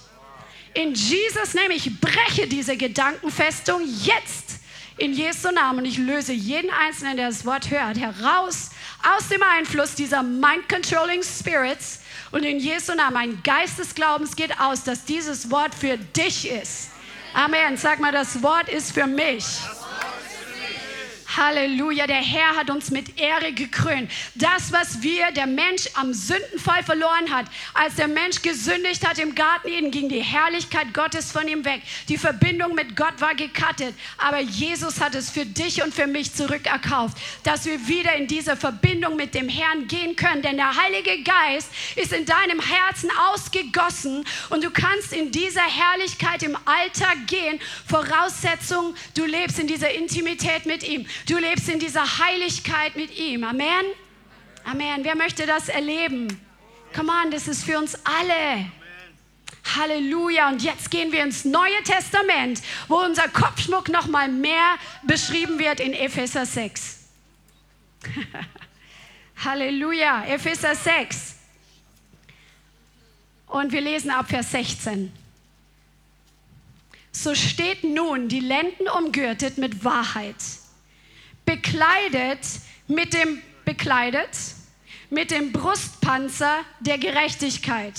In 0.75 0.94
Jesus 0.94 1.53
name 1.55 1.75
ich 1.75 2.01
breche 2.01 2.46
diese 2.46 2.77
Gedankenfestung 2.77 3.83
jetzt 4.03 4.41
in 4.96 5.12
Jesu 5.12 5.50
Namen. 5.50 5.81
Und 5.81 5.85
ich 5.85 5.98
löse 5.98 6.33
jeden 6.33 6.70
Einzelnen, 6.70 7.16
der 7.16 7.28
das 7.28 7.44
Wort 7.44 7.70
hört, 7.70 7.98
heraus 7.98 8.70
aus 9.16 9.28
dem 9.28 9.42
Einfluss 9.42 9.94
dieser 9.94 10.22
Mind-Controlling 10.22 11.22
Spirits. 11.22 12.00
Und 12.31 12.44
in 12.44 12.59
Jesu 12.59 12.94
Namen, 12.94 13.16
ein 13.16 13.42
Geist 13.42 13.78
des 13.78 13.94
Glaubens 13.94 14.37
geht 14.37 14.59
aus, 14.61 14.85
dass 14.85 15.05
dieses 15.05 15.50
Wort 15.50 15.74
für 15.74 15.96
dich 15.96 16.50
ist. 16.50 16.90
Amen. 17.35 17.76
Sag 17.76 18.00
mal, 18.00 18.12
das 18.12 18.42
Wort 18.42 18.68
ist 18.68 18.92
für 18.92 19.07
mich. 19.07 19.44
Halleluja, 21.37 22.07
der 22.07 22.23
Herr 22.23 22.57
hat 22.57 22.71
uns 22.71 22.90
mit 22.90 23.18
Ehre 23.18 23.53
gekrönt. 23.53 24.11
Das, 24.35 24.73
was 24.73 25.03
wir, 25.03 25.31
der 25.33 25.47
Mensch 25.47 25.88
am 25.95 26.12
Sündenfall 26.12 26.83
verloren 26.83 27.31
hat, 27.31 27.47
als 27.75 27.97
der 27.97 28.09
Mensch 28.09 28.42
gesündigt 28.42 29.07
hat 29.07 29.18
im 29.18 29.35
Garten 29.35 29.68
Eden, 29.68 29.90
ging 29.90 30.09
die 30.09 30.21
Herrlichkeit 30.21 30.92
Gottes 30.92 31.33
von 31.33 31.49
ihm 31.49 31.64
weg. 31.64 31.83
Die 32.09 32.18
Verbindung 32.18 32.75
mit 32.75 32.97
Gott 32.97 33.21
war 33.21 33.35
gekattet, 33.35 33.95
aber 34.18 34.40
Jesus 34.40 35.01
hat 35.01 35.14
es 35.14 35.31
für 35.31 35.47
dich 35.47 35.83
und 35.83 35.95
für 35.95 36.07
mich 36.07 36.35
zurückerkauft, 36.35 37.16
dass 37.45 37.64
wir 37.64 37.87
wieder 37.88 38.14
in 38.14 38.27
diese 38.27 38.57
Verbindung 38.57 39.16
mit 39.16 39.35
dem 39.35 39.49
Herrn 39.49 39.87
gehen 39.87 40.16
können, 40.16 40.42
denn 40.42 40.57
der 40.57 40.77
Heilige 40.77 41.23
Geist 41.23 41.68
ist 41.97 42.12
in 42.12 42.27
deinem 42.27 42.61
Herzen 42.61 43.11
ausgegossen 43.33 44.25
und 44.51 44.64
du 44.64 44.71
kannst 44.71 45.12
in 45.12 45.31
dieser 45.31 45.62
Herrlichkeit 45.62 46.42
im 46.42 46.57
Alltag 46.64 47.27
gehen. 47.27 47.61
Voraussetzung, 47.88 48.95
du 49.14 49.25
lebst 49.25 49.59
in 49.59 49.66
dieser 49.66 49.90
Intimität 49.92 50.66
mit 50.66 50.83
ihm. 50.83 51.07
Du 51.26 51.38
lebst 51.38 51.68
in 51.68 51.78
dieser 51.78 52.18
Heiligkeit 52.18 52.96
mit 52.96 53.16
ihm. 53.16 53.44
Amen. 53.44 53.85
Amen. 54.64 55.04
Wer 55.04 55.14
möchte 55.14 55.46
das 55.46 55.68
erleben? 55.68 56.28
Come 56.94 57.12
on, 57.12 57.30
das 57.30 57.48
ist 57.48 57.64
für 57.64 57.78
uns 57.78 57.96
alle. 58.04 58.70
Halleluja. 59.76 60.48
Und 60.48 60.62
jetzt 60.62 60.90
gehen 60.90 61.12
wir 61.12 61.22
ins 61.22 61.44
Neue 61.44 61.82
Testament, 61.85 62.61
wo 62.88 62.96
unser 62.96 63.28
Kopfschmuck 63.28 63.88
noch 63.88 64.08
mal 64.08 64.28
mehr 64.28 64.76
beschrieben 65.04 65.58
wird 65.58 65.80
in 65.80 65.92
Epheser 65.92 66.44
6. 66.44 66.98
Halleluja. 69.44 70.24
Epheser 70.26 70.74
6. 70.74 71.37
Und 73.46 73.70
wir 73.72 73.80
lesen 73.80 74.11
ab 74.11 74.28
Vers 74.28 74.50
16. 74.50 75.12
So 77.12 77.35
steht 77.35 77.85
nun 77.85 78.28
die 78.28 78.40
Lenden 78.40 78.88
umgürtet 78.88 79.58
mit 79.58 79.85
Wahrheit 79.85 80.37
bekleidet 81.44 82.40
mit 82.87 83.14
dem 83.14 83.42
bekleidet 83.64 84.28
mit 85.12 85.31
dem 85.31 85.52
Brustpanzer 85.52 86.64
der 86.81 86.96
Gerechtigkeit, 86.96 87.94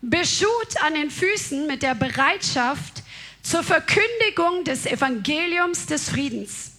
beschut 0.00 0.82
an 0.82 0.94
den 0.94 1.10
Füßen 1.10 1.66
mit 1.66 1.82
der 1.82 1.94
Bereitschaft 1.94 3.02
zur 3.42 3.62
Verkündigung 3.62 4.64
des 4.64 4.86
Evangeliums 4.86 5.84
des 5.84 6.08
Friedens. 6.08 6.72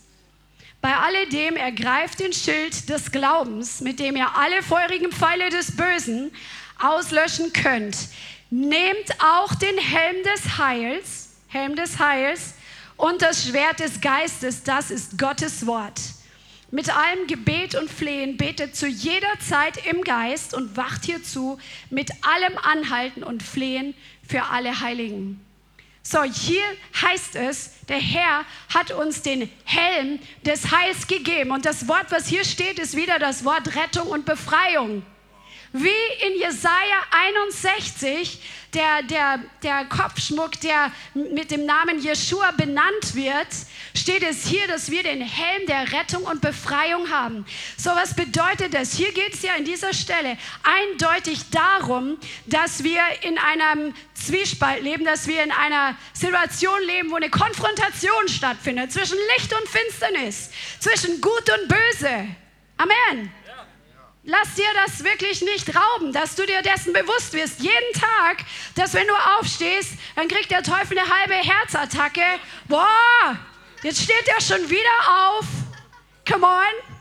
Bei 0.82 0.96
alledem 0.96 1.58
ergreift 1.58 2.20
den 2.20 2.34
Schild 2.34 2.90
des 2.90 3.12
Glaubens, 3.12 3.82
mit 3.82 4.00
dem 4.00 4.16
ihr 4.16 4.36
alle 4.36 4.64
feurigen 4.64 5.12
Pfeile 5.12 5.52
des 5.52 5.76
Bösen 5.78 6.32
auslöschen 6.80 7.54
könnt. 7.54 7.96
Nehmt 8.50 9.12
auch 9.20 9.54
den 9.54 9.78
Helm 9.78 10.24
des 10.24 10.58
Heils, 10.58 11.30
Helm 11.50 11.76
des 11.76 12.00
Heils 12.00 12.56
und 13.02 13.22
das 13.22 13.46
Schwert 13.46 13.80
des 13.80 14.02
Geistes, 14.02 14.64
das 14.64 14.92
ist 14.92 15.18
Gottes 15.18 15.66
Wort 15.66 16.00
mit 16.72 16.90
allem 16.96 17.28
Gebet 17.28 17.76
und 17.76 17.92
Flehen 17.92 18.38
betet 18.38 18.76
zu 18.76 18.88
jeder 18.88 19.40
Zeit 19.40 19.86
im 19.86 20.02
Geist 20.04 20.54
und 20.54 20.78
wacht 20.78 21.06
hierzu 21.06 21.60
mit 21.90 22.12
allem 22.22 22.58
Anhalten 22.58 23.24
und 23.24 23.44
Flehen 23.44 23.94
für 24.28 24.44
alle 24.44 24.80
Heiligen. 24.80 25.46
So, 26.02 26.24
hier 26.24 26.64
heißt 27.00 27.36
es, 27.36 27.74
der 27.88 28.00
Herr 28.00 28.46
hat 28.74 28.92
uns 28.92 29.22
den 29.22 29.52
Helm 29.66 30.20
des 30.44 30.72
Heils 30.72 31.06
gegeben. 31.06 31.52
Und 31.52 31.66
das 31.66 31.88
Wort, 31.88 32.08
was 32.10 32.28
hier 32.28 32.44
steht, 32.44 32.80
ist 32.80 32.96
wieder 32.96 33.20
das 33.20 33.46
Wort 33.46 33.76
Rettung 33.76 34.08
und 34.08 34.26
Befreiung. 34.26 35.04
Wie 35.74 35.90
in 36.28 36.40
Jesaja 36.40 37.02
61 37.12 38.42
der, 38.74 39.04
der, 39.04 39.40
der 39.64 39.86
Kopfschmuck, 39.86 40.60
der 40.62 40.92
mit 41.14 41.52
dem 41.52 41.66
Namen 41.66 42.00
Jeshua 42.00 42.52
benannt 42.52 43.16
wird, 43.16 43.48
steht 43.96 44.24
es 44.24 44.46
hier, 44.46 44.68
dass 44.68 44.92
wir 44.92 45.04
den 45.04 45.22
Helm 45.22 45.66
der 45.68 45.92
Rettung 45.94 46.24
und 46.24 46.42
Befreiung 46.42 47.10
haben. 47.10 47.46
So 47.78 47.90
was 47.92 48.16
bedeutet 48.16 48.74
das? 48.74 48.94
Hier 48.94 49.12
geht 49.14 49.34
es 49.34 49.42
ja 49.42 49.56
an 49.56 49.66
dieser 49.66 49.94
Stelle 49.94 50.38
eindeutig 50.64 51.50
darum, 51.52 52.18
dass 52.46 52.84
wir 52.84 53.02
in 53.22 53.38
einem 53.38 53.94
Zwiespalt 54.14 54.84
leben, 54.84 55.06
dass 55.06 55.28
wir 55.28 55.44
in 55.44 55.52
einer 55.52 55.98
Situation 56.14 56.82
leben, 56.86 57.12
wo 57.12 57.16
eine 57.16 57.30
Konfrontation 57.30 58.28
stattfindet 58.28 58.92
zwischen 58.92 59.18
Licht 59.38 59.54
und 59.54 59.68
Finsternis, 59.68 60.52
zwischen 60.80 61.20
Gut 61.22 61.50
und 61.50 61.68
Böse. 61.68 62.28
Amen. 62.78 63.32
Lass 64.24 64.54
dir 64.54 64.68
das 64.86 65.04
wirklich 65.04 65.42
nicht 65.42 65.76
rauben, 65.76 66.14
dass 66.14 66.36
du 66.36 66.46
dir 66.46 66.62
dessen 66.62 66.94
bewusst 66.94 67.34
wirst. 67.34 67.60
Jeden 67.60 67.94
Tag, 67.94 68.46
dass 68.76 68.94
wenn 68.94 69.08
du 69.08 69.14
aufstehst, 69.40 69.94
dann 70.16 70.28
kriegt 70.28 70.52
der 70.52 70.62
Teufel 70.62 70.98
eine 70.98 71.10
halbe 71.10 71.34
Herzattacke. 71.34 72.22
Boah, 72.68 73.40
jetzt 73.82 74.04
steht 74.04 74.28
er 74.28 74.40
schon 74.40 74.70
wieder 74.70 74.90
auf. 75.10 75.46
Come 76.30 76.46
on. 76.46 76.96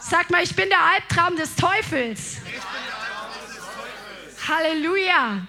Sag 0.00 0.28
mal, 0.28 0.42
ich 0.42 0.54
bin 0.54 0.68
der 0.68 0.80
Albtraum 0.80 1.36
des 1.36 1.56
Teufels. 1.56 2.36
Halleluja. 4.46 5.46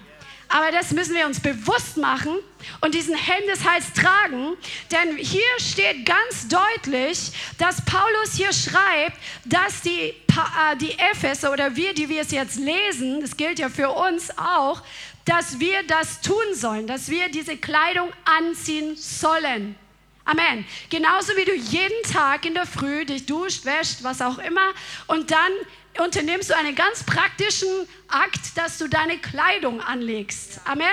Aber 0.56 0.72
das 0.72 0.92
müssen 0.92 1.16
wir 1.16 1.26
uns 1.26 1.42
bewusst 1.42 1.98
machen 1.98 2.38
und 2.80 2.96
diesen 2.96 3.14
Helm 3.14 3.46
des 3.46 3.70
Heils 3.70 3.92
tragen. 3.92 4.56
Denn 4.90 5.18
hier 5.18 5.42
steht 5.58 6.06
ganz 6.06 6.48
deutlich, 6.48 7.34
dass 7.58 7.84
Paulus 7.84 8.36
hier 8.36 8.54
schreibt, 8.54 9.18
dass 9.44 9.82
die, 9.82 10.12
äh, 10.12 10.78
die 10.80 10.98
Epheser 10.98 11.52
oder 11.52 11.76
wir, 11.76 11.94
die 11.94 12.08
wir 12.08 12.22
es 12.22 12.32
jetzt 12.32 12.56
lesen, 12.56 13.20
das 13.20 13.36
gilt 13.36 13.60
ja 13.60 13.68
für 13.68 13.90
uns 13.90 14.30
auch, 14.38 14.82
dass 15.26 15.60
wir 15.60 15.84
das 15.88 16.22
tun 16.22 16.54
sollen, 16.54 16.88
dass 16.88 17.10
wir 17.10 17.28
diese 17.28 17.58
Kleidung 17.58 18.14
anziehen 18.24 18.96
sollen. 18.96 19.76
Amen. 20.24 20.66
Genauso 20.90 21.36
wie 21.36 21.44
du 21.44 21.54
jeden 21.54 22.02
Tag 22.04 22.46
in 22.46 22.54
der 22.54 22.66
Früh 22.66 23.04
dich 23.04 23.26
duscht, 23.26 23.66
wäscht, 23.66 24.04
was 24.04 24.22
auch 24.22 24.38
immer, 24.38 24.72
und 25.08 25.32
dann 25.32 25.52
unternimmst 26.00 26.50
du 26.50 26.56
einen 26.56 26.76
ganz 26.76 27.04
praktischen 27.04 27.68
Akt, 28.08 28.58
dass 28.58 28.78
du 28.78 28.88
deine 28.88 29.18
Kleidung 29.18 29.82
anlegst. 29.82 30.62
Amen. 30.66 30.88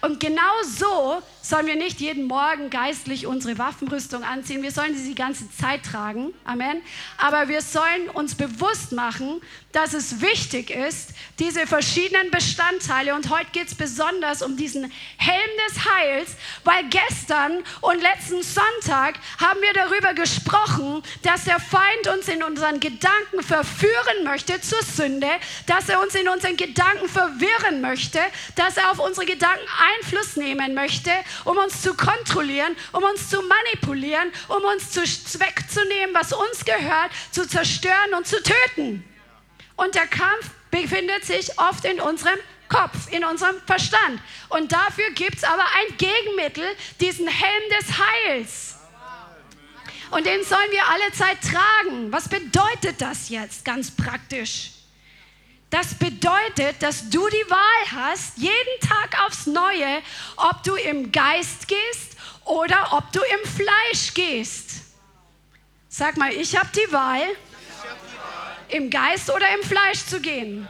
Und 0.00 0.20
genau 0.20 0.62
so 0.62 1.22
sollen 1.42 1.66
wir 1.66 1.76
nicht 1.76 2.00
jeden 2.00 2.24
Morgen 2.24 2.70
geistlich 2.70 3.26
unsere 3.26 3.58
Waffenrüstung 3.58 4.22
anziehen. 4.22 4.62
Wir 4.62 4.70
sollen 4.70 4.96
sie 4.96 5.08
die 5.08 5.14
ganze 5.14 5.50
Zeit 5.50 5.82
tragen. 5.84 6.32
Amen. 6.44 6.82
Aber 7.18 7.48
wir 7.48 7.60
sollen 7.60 8.08
uns 8.12 8.34
bewusst 8.34 8.92
machen, 8.92 9.40
dass 9.72 9.92
es 9.92 10.20
wichtig 10.20 10.70
ist, 10.70 11.10
diese 11.38 11.66
verschiedenen 11.66 12.30
Bestandteile, 12.30 13.14
und 13.14 13.28
heute 13.28 13.50
geht 13.52 13.68
es 13.68 13.74
besonders 13.74 14.40
um 14.40 14.56
diesen 14.56 14.90
Helm 15.16 15.50
des 15.68 15.84
Heils, 15.84 16.36
weil 16.64 16.84
gestern 16.88 17.62
und 17.80 18.00
letzten 18.00 18.42
Sonntag 18.42 19.18
haben 19.38 19.60
wir 19.60 19.72
darüber 19.72 20.14
gesprochen, 20.14 21.02
dass 21.22 21.44
der 21.44 21.60
Feind 21.60 22.08
uns 22.14 22.28
in 22.28 22.42
unseren 22.42 22.78
Gedanken 22.78 23.42
verführen 23.42 24.24
möchte 24.24 24.60
zur 24.60 24.82
Sünde, 24.82 25.28
dass 25.66 25.88
er 25.88 26.00
uns 26.00 26.14
in 26.14 26.28
unseren 26.28 26.53
Gedanken 26.56 27.08
verwirren 27.08 27.80
möchte, 27.80 28.20
dass 28.56 28.76
er 28.76 28.90
auf 28.90 28.98
unsere 28.98 29.26
Gedanken 29.26 29.66
Einfluss 29.98 30.36
nehmen 30.36 30.74
möchte, 30.74 31.10
um 31.44 31.56
uns 31.56 31.82
zu 31.82 31.94
kontrollieren, 31.94 32.76
um 32.92 33.02
uns 33.02 33.30
zu 33.30 33.42
manipulieren, 33.42 34.32
um 34.48 34.62
uns 34.64 34.90
zu 34.90 35.00
wegzunehmen, 35.02 36.14
was 36.14 36.32
uns 36.32 36.64
gehört, 36.64 37.10
zu 37.30 37.46
zerstören 37.46 38.14
und 38.16 38.26
zu 38.26 38.42
töten. 38.42 39.04
Und 39.76 39.94
der 39.94 40.06
Kampf 40.06 40.50
befindet 40.70 41.24
sich 41.24 41.58
oft 41.58 41.84
in 41.84 42.00
unserem 42.00 42.38
Kopf, 42.68 43.10
in 43.10 43.24
unserem 43.24 43.56
Verstand. 43.66 44.20
Und 44.48 44.72
dafür 44.72 45.10
gibt 45.10 45.36
es 45.36 45.44
aber 45.44 45.62
ein 45.62 45.96
Gegenmittel, 45.96 46.64
diesen 47.00 47.28
Helm 47.28 47.62
des 47.78 47.98
Heils. 47.98 48.74
Und 50.10 50.26
den 50.26 50.44
sollen 50.44 50.70
wir 50.70 50.86
alle 50.88 51.12
Zeit 51.12 51.38
tragen. 51.42 52.12
Was 52.12 52.28
bedeutet 52.28 53.00
das 53.00 53.28
jetzt 53.28 53.64
ganz 53.64 53.90
praktisch? 53.90 54.73
Das 55.74 55.92
bedeutet, 55.92 56.80
dass 56.84 57.10
du 57.10 57.28
die 57.28 57.50
Wahl 57.50 57.90
hast, 57.90 58.38
jeden 58.38 58.80
Tag 58.80 59.20
aufs 59.26 59.46
Neue, 59.46 60.02
ob 60.36 60.62
du 60.62 60.76
im 60.76 61.10
Geist 61.10 61.66
gehst 61.66 62.16
oder 62.44 62.92
ob 62.92 63.10
du 63.10 63.18
im 63.18 63.50
Fleisch 63.50 64.14
gehst. 64.14 64.82
Sag 65.88 66.16
mal, 66.16 66.32
ich 66.32 66.56
habe 66.56 66.68
die 66.72 66.92
Wahl, 66.92 67.22
im 68.68 68.88
Geist 68.88 69.28
oder 69.30 69.52
im 69.52 69.64
Fleisch 69.64 70.06
zu 70.06 70.20
gehen. 70.20 70.68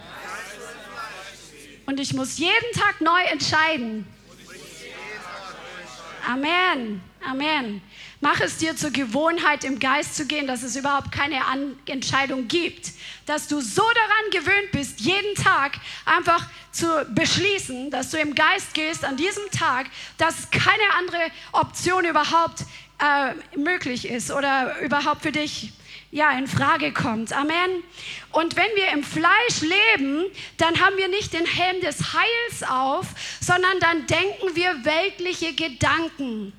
Und 1.84 2.00
ich 2.00 2.14
muss 2.14 2.38
jeden 2.38 2.72
Tag 2.72 3.02
neu 3.02 3.24
entscheiden. 3.24 4.06
Amen. 6.26 7.02
Amen. 7.22 7.82
Mach 8.24 8.40
es 8.40 8.56
dir 8.56 8.74
zur 8.74 8.90
Gewohnheit, 8.90 9.64
im 9.64 9.78
Geist 9.78 10.16
zu 10.16 10.24
gehen, 10.24 10.46
dass 10.46 10.62
es 10.62 10.76
überhaupt 10.76 11.12
keine 11.12 11.44
An 11.44 11.76
Entscheidung 11.84 12.48
gibt. 12.48 12.92
Dass 13.26 13.48
du 13.48 13.60
so 13.60 13.82
daran 13.82 14.42
gewöhnt 14.44 14.72
bist, 14.72 14.98
jeden 15.00 15.34
Tag 15.34 15.72
einfach 16.06 16.46
zu 16.72 16.86
beschließen, 17.10 17.90
dass 17.90 18.12
du 18.12 18.16
im 18.16 18.34
Geist 18.34 18.72
gehst 18.72 19.04
an 19.04 19.18
diesem 19.18 19.42
Tag, 19.50 19.88
dass 20.16 20.50
keine 20.50 20.94
andere 20.96 21.20
Option 21.52 22.06
überhaupt 22.06 22.60
äh, 22.98 23.58
möglich 23.58 24.08
ist 24.08 24.30
oder 24.30 24.80
überhaupt 24.80 25.20
für 25.20 25.32
dich 25.32 25.74
ja, 26.10 26.30
in 26.30 26.46
Frage 26.46 26.94
kommt. 26.94 27.30
Amen. 27.34 27.84
Und 28.32 28.56
wenn 28.56 28.74
wir 28.74 28.88
im 28.94 29.04
Fleisch 29.04 29.60
leben, 29.60 30.24
dann 30.56 30.80
haben 30.80 30.96
wir 30.96 31.08
nicht 31.08 31.34
den 31.34 31.44
Helm 31.44 31.82
des 31.82 32.14
Heils 32.14 32.62
auf, 32.70 33.04
sondern 33.42 33.78
dann 33.80 34.06
denken 34.06 34.56
wir 34.56 34.82
weltliche 34.82 35.52
Gedanken 35.52 36.54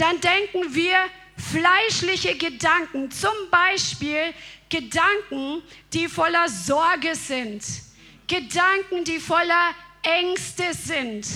dann 0.00 0.20
denken 0.20 0.74
wir 0.74 0.96
fleischliche 1.36 2.36
Gedanken, 2.36 3.10
zum 3.10 3.34
Beispiel 3.50 4.32
Gedanken, 4.68 5.62
die 5.92 6.08
voller 6.08 6.48
Sorge 6.48 7.14
sind, 7.14 7.64
Gedanken, 8.26 9.04
die 9.04 9.18
voller 9.18 9.74
Ängste 10.02 10.72
sind, 10.74 11.26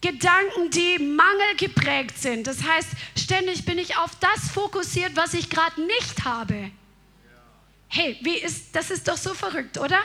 Gedanken, 0.00 0.70
die 0.70 0.98
mangelgeprägt 0.98 2.18
sind. 2.18 2.46
Das 2.46 2.62
heißt, 2.62 2.88
ständig 3.16 3.64
bin 3.64 3.78
ich 3.78 3.96
auf 3.96 4.10
das 4.20 4.50
fokussiert, 4.50 5.12
was 5.14 5.32
ich 5.34 5.48
gerade 5.48 5.80
nicht 5.80 6.24
habe. 6.24 6.70
Hey, 7.88 8.18
wie 8.22 8.38
ist, 8.38 8.74
das 8.74 8.90
ist 8.90 9.06
doch 9.06 9.16
so 9.16 9.32
verrückt, 9.32 9.78
oder? 9.78 10.00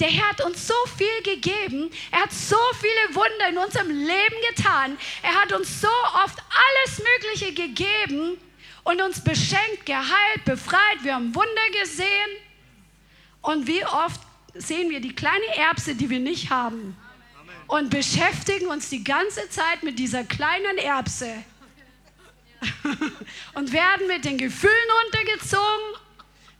Der 0.00 0.08
Herr 0.08 0.30
hat 0.30 0.40
uns 0.40 0.66
so 0.66 0.74
viel 0.96 1.22
gegeben. 1.22 1.90
Er 2.10 2.22
hat 2.22 2.32
so 2.32 2.56
viele 2.80 3.14
Wunder 3.14 3.48
in 3.50 3.58
unserem 3.58 3.90
Leben 3.90 4.36
getan. 4.54 4.98
Er 5.22 5.34
hat 5.34 5.52
uns 5.52 5.80
so 5.80 5.88
oft 6.24 6.38
alles 6.38 6.98
Mögliche 6.98 7.52
gegeben 7.52 8.38
und 8.84 9.02
uns 9.02 9.22
beschenkt, 9.22 9.84
geheilt, 9.84 10.44
befreit. 10.46 11.02
Wir 11.02 11.14
haben 11.14 11.34
Wunder 11.34 11.80
gesehen. 11.82 12.30
Und 13.42 13.66
wie 13.66 13.84
oft 13.84 14.20
sehen 14.54 14.90
wir 14.90 15.00
die 15.00 15.14
kleine 15.14 15.56
Erbse, 15.56 15.94
die 15.94 16.08
wir 16.08 16.18
nicht 16.18 16.50
haben 16.50 16.96
und 17.70 17.90
beschäftigen 17.90 18.66
uns 18.66 18.88
die 18.88 19.04
ganze 19.04 19.48
Zeit 19.48 19.82
mit 19.82 19.98
dieser 19.98 20.24
kleinen 20.24 20.78
Erbse 20.78 21.32
und 23.54 23.72
werden 23.72 24.06
mit 24.08 24.24
den 24.24 24.38
Gefühlen 24.38 24.74
runtergezogen 25.04 26.09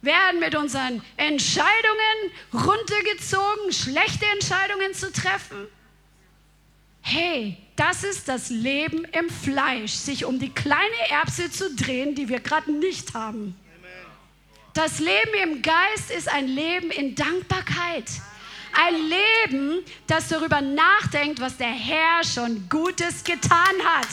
werden 0.03 0.41
mit 0.41 0.55
unseren 0.55 1.03
Entscheidungen 1.17 2.33
runtergezogen, 2.53 3.73
schlechte 3.73 4.27
Entscheidungen 4.27 4.95
zu 4.95 5.13
treffen. 5.13 5.67
hey, 7.03 7.57
das 7.77 8.05
ist 8.05 8.29
das 8.29 8.51
Leben 8.51 9.05
im 9.07 9.31
Fleisch, 9.31 9.93
sich 9.93 10.27
um 10.27 10.39
die 10.39 10.51
kleine 10.51 11.11
Erbse 11.11 11.51
zu 11.51 11.75
drehen, 11.75 12.15
die 12.15 12.29
wir 12.29 12.41
gerade 12.41 12.71
nicht 12.71 13.15
haben. 13.15 13.57
Das 14.75 14.99
Leben 14.99 15.35
im 15.43 15.63
Geist 15.63 16.11
ist 16.11 16.29
ein 16.29 16.47
Leben 16.47 16.91
in 16.91 17.15
Dankbarkeit. 17.15 18.05
Ein 18.73 18.95
Leben, 18.95 19.79
das 20.07 20.29
darüber 20.29 20.61
nachdenkt, 20.61 21.41
was 21.41 21.57
der 21.57 21.73
Herr 21.73 22.23
schon 22.23 22.69
Gutes 22.69 23.25
getan 23.25 23.75
hat. 23.85 24.09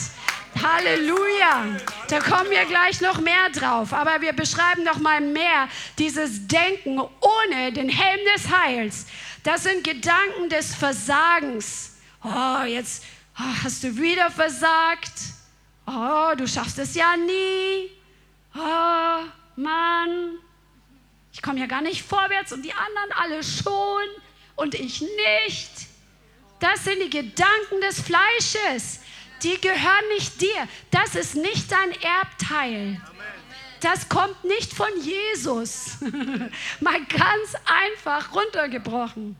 Halleluja. 0.62 1.76
Da 2.08 2.20
kommen 2.20 2.50
wir 2.50 2.64
gleich 2.64 3.00
noch 3.00 3.20
mehr 3.20 3.50
drauf. 3.52 3.92
Aber 3.92 4.20
wir 4.20 4.32
beschreiben 4.32 4.84
noch 4.84 4.98
mal 4.98 5.20
mehr 5.20 5.68
dieses 5.98 6.46
Denken 6.46 6.98
ohne 7.00 7.72
den 7.72 7.88
Helm 7.88 8.20
des 8.34 8.50
Heils. 8.50 9.06
Das 9.42 9.64
sind 9.64 9.84
Gedanken 9.84 10.48
des 10.50 10.74
Versagens. 10.74 11.96
Oh, 12.22 12.64
jetzt 12.66 13.04
oh, 13.38 13.64
hast 13.64 13.84
du 13.84 13.96
wieder 13.96 14.30
versagt. 14.30 15.12
Oh, 15.86 16.34
du 16.36 16.46
schaffst 16.46 16.78
es 16.78 16.94
ja 16.94 17.16
nie. 17.16 17.90
Oh, 18.54 19.24
Mann, 19.56 20.38
ich 21.32 21.42
komme 21.42 21.60
ja 21.60 21.66
gar 21.66 21.80
nicht 21.80 22.02
vorwärts 22.02 22.52
und 22.52 22.62
die 22.62 22.72
anderen 22.72 23.12
alle 23.12 23.42
schon 23.42 24.04
und 24.56 24.74
ich 24.74 25.00
nicht. 25.00 25.70
Das 26.60 26.84
sind 26.84 27.00
die 27.00 27.10
Gedanken 27.10 27.80
des 27.80 28.00
Fleisches. 28.00 29.00
Die 29.42 29.60
gehören 29.60 30.08
nicht 30.14 30.40
dir. 30.40 30.68
Das 30.90 31.14
ist 31.14 31.34
nicht 31.34 31.70
dein 31.70 31.92
Erbteil. 32.02 33.00
Das 33.80 34.08
kommt 34.08 34.44
nicht 34.44 34.72
von 34.72 34.88
Jesus. 35.00 35.98
Mal 36.80 37.04
ganz 37.06 37.54
einfach 37.64 38.34
runtergebrochen. 38.34 39.36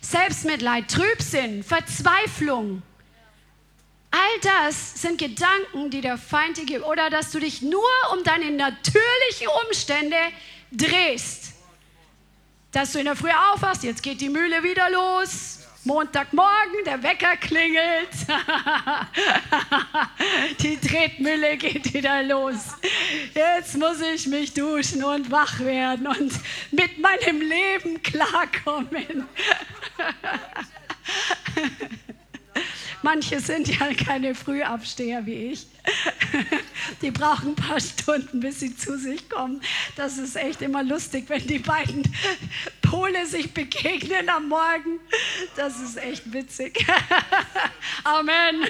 Selbstmitleid, 0.00 0.88
Trübsinn, 0.88 1.62
Verzweiflung. 1.62 2.82
All 4.10 4.40
das 4.40 5.02
sind 5.02 5.18
Gedanken, 5.18 5.90
die 5.90 6.00
der 6.00 6.16
Feind 6.16 6.56
dir 6.56 6.64
gibt. 6.64 6.84
Oder 6.84 7.10
dass 7.10 7.32
du 7.32 7.40
dich 7.40 7.60
nur 7.60 7.82
um 8.12 8.24
deine 8.24 8.50
natürlichen 8.50 9.48
Umstände 9.66 10.16
drehst. 10.72 11.52
Dass 12.72 12.92
du 12.92 13.00
in 13.00 13.04
der 13.06 13.16
Früh 13.16 13.30
aufwachst, 13.52 13.82
jetzt 13.82 14.02
geht 14.02 14.20
die 14.20 14.28
Mühle 14.28 14.62
wieder 14.62 14.88
los. 14.90 15.65
Montagmorgen, 15.86 16.84
der 16.84 17.02
Wecker 17.02 17.36
klingelt. 17.36 18.10
die 20.60 20.76
Tretmühle 20.78 21.56
geht 21.56 21.94
wieder 21.94 22.24
los. 22.24 22.74
Jetzt 23.32 23.76
muss 23.76 24.00
ich 24.00 24.26
mich 24.26 24.52
duschen 24.52 25.04
und 25.04 25.30
wach 25.30 25.60
werden 25.60 26.08
und 26.08 26.32
mit 26.72 26.98
meinem 26.98 27.40
Leben 27.40 28.02
klarkommen. 28.02 29.28
Manche 33.06 33.38
sind 33.38 33.68
ja 33.68 33.94
keine 33.94 34.34
Frühabsteher 34.34 35.24
wie 35.26 35.52
ich. 35.52 35.68
Die 37.02 37.12
brauchen 37.12 37.50
ein 37.50 37.54
paar 37.54 37.78
Stunden, 37.78 38.40
bis 38.40 38.58
sie 38.58 38.76
zu 38.76 38.98
sich 38.98 39.30
kommen. 39.30 39.60
Das 39.94 40.18
ist 40.18 40.34
echt 40.34 40.60
immer 40.60 40.82
lustig, 40.82 41.26
wenn 41.28 41.46
die 41.46 41.60
beiden 41.60 42.02
Pole 42.82 43.24
sich 43.26 43.54
begegnen 43.54 44.28
am 44.28 44.48
Morgen. 44.48 44.98
Das 45.54 45.80
ist 45.80 45.98
echt 45.98 46.32
witzig. 46.32 46.84
Amen. 48.02 48.66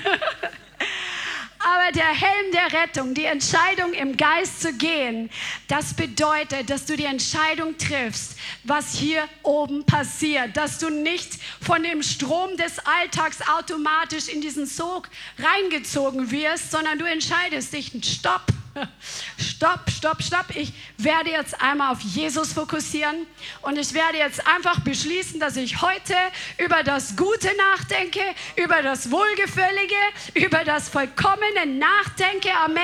Aber 1.68 1.90
der 1.90 2.14
Helm 2.14 2.52
der 2.52 2.81
Rettung, 2.81 3.12
die 3.12 3.24
Entscheidung 3.24 3.92
im 3.92 4.16
Geist 4.16 4.61
zu 4.62 4.72
gehen, 4.72 5.29
das 5.66 5.94
bedeutet, 5.94 6.70
dass 6.70 6.87
du 6.87 6.96
die 6.96 7.07
Entscheidung 7.07 7.76
triffst, 7.76 8.37
was 8.62 8.94
hier 8.94 9.29
oben 9.42 9.85
passiert. 9.85 10.57
Dass 10.57 10.79
du 10.79 10.90
nicht 10.90 11.29
von 11.61 11.83
dem 11.83 12.05
Strom 12.05 12.57
des 12.57 12.79
Alltags 12.87 13.38
automatisch 13.59 14.29
in 14.29 14.40
diesen 14.40 14.66
Sog 14.66 15.09
reingezogen 15.40 16.31
wirst, 16.31 16.70
sondern 16.70 17.00
du 17.00 17.05
entscheidest 17.05 17.72
dich, 17.72 17.90
stopp, 18.00 18.46
stopp, 19.38 19.90
stopp, 19.90 20.22
stopp. 20.22 20.46
Ich 20.54 20.72
werde 20.98 21.30
jetzt 21.30 21.60
einmal 21.60 21.92
auf 21.92 22.00
Jesus 22.00 22.52
fokussieren 22.52 23.26
und 23.62 23.78
ich 23.78 23.92
werde 23.94 24.18
jetzt 24.18 24.46
einfach 24.46 24.80
beschließen, 24.80 25.40
dass 25.40 25.56
ich 25.56 25.80
heute 25.82 26.14
über 26.58 26.82
das 26.82 27.16
Gute 27.16 27.48
nachdenke, 27.56 28.20
über 28.56 28.82
das 28.82 29.10
Wohlgefällige, 29.10 29.94
über 30.34 30.64
das 30.64 30.88
Vollkommene 30.88 31.66
nachdenke. 31.66 32.50
Amen. 32.64 32.82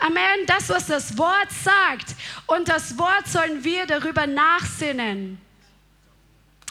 Amen. 0.00 0.46
Das, 0.46 0.68
was 0.68 0.86
das 0.86 1.16
Wort 1.18 1.50
sagt. 1.62 2.14
Und 2.46 2.68
das 2.68 2.98
Wort 2.98 3.26
sollen 3.28 3.64
wir 3.64 3.86
darüber 3.86 4.26
nachsinnen. 4.26 5.40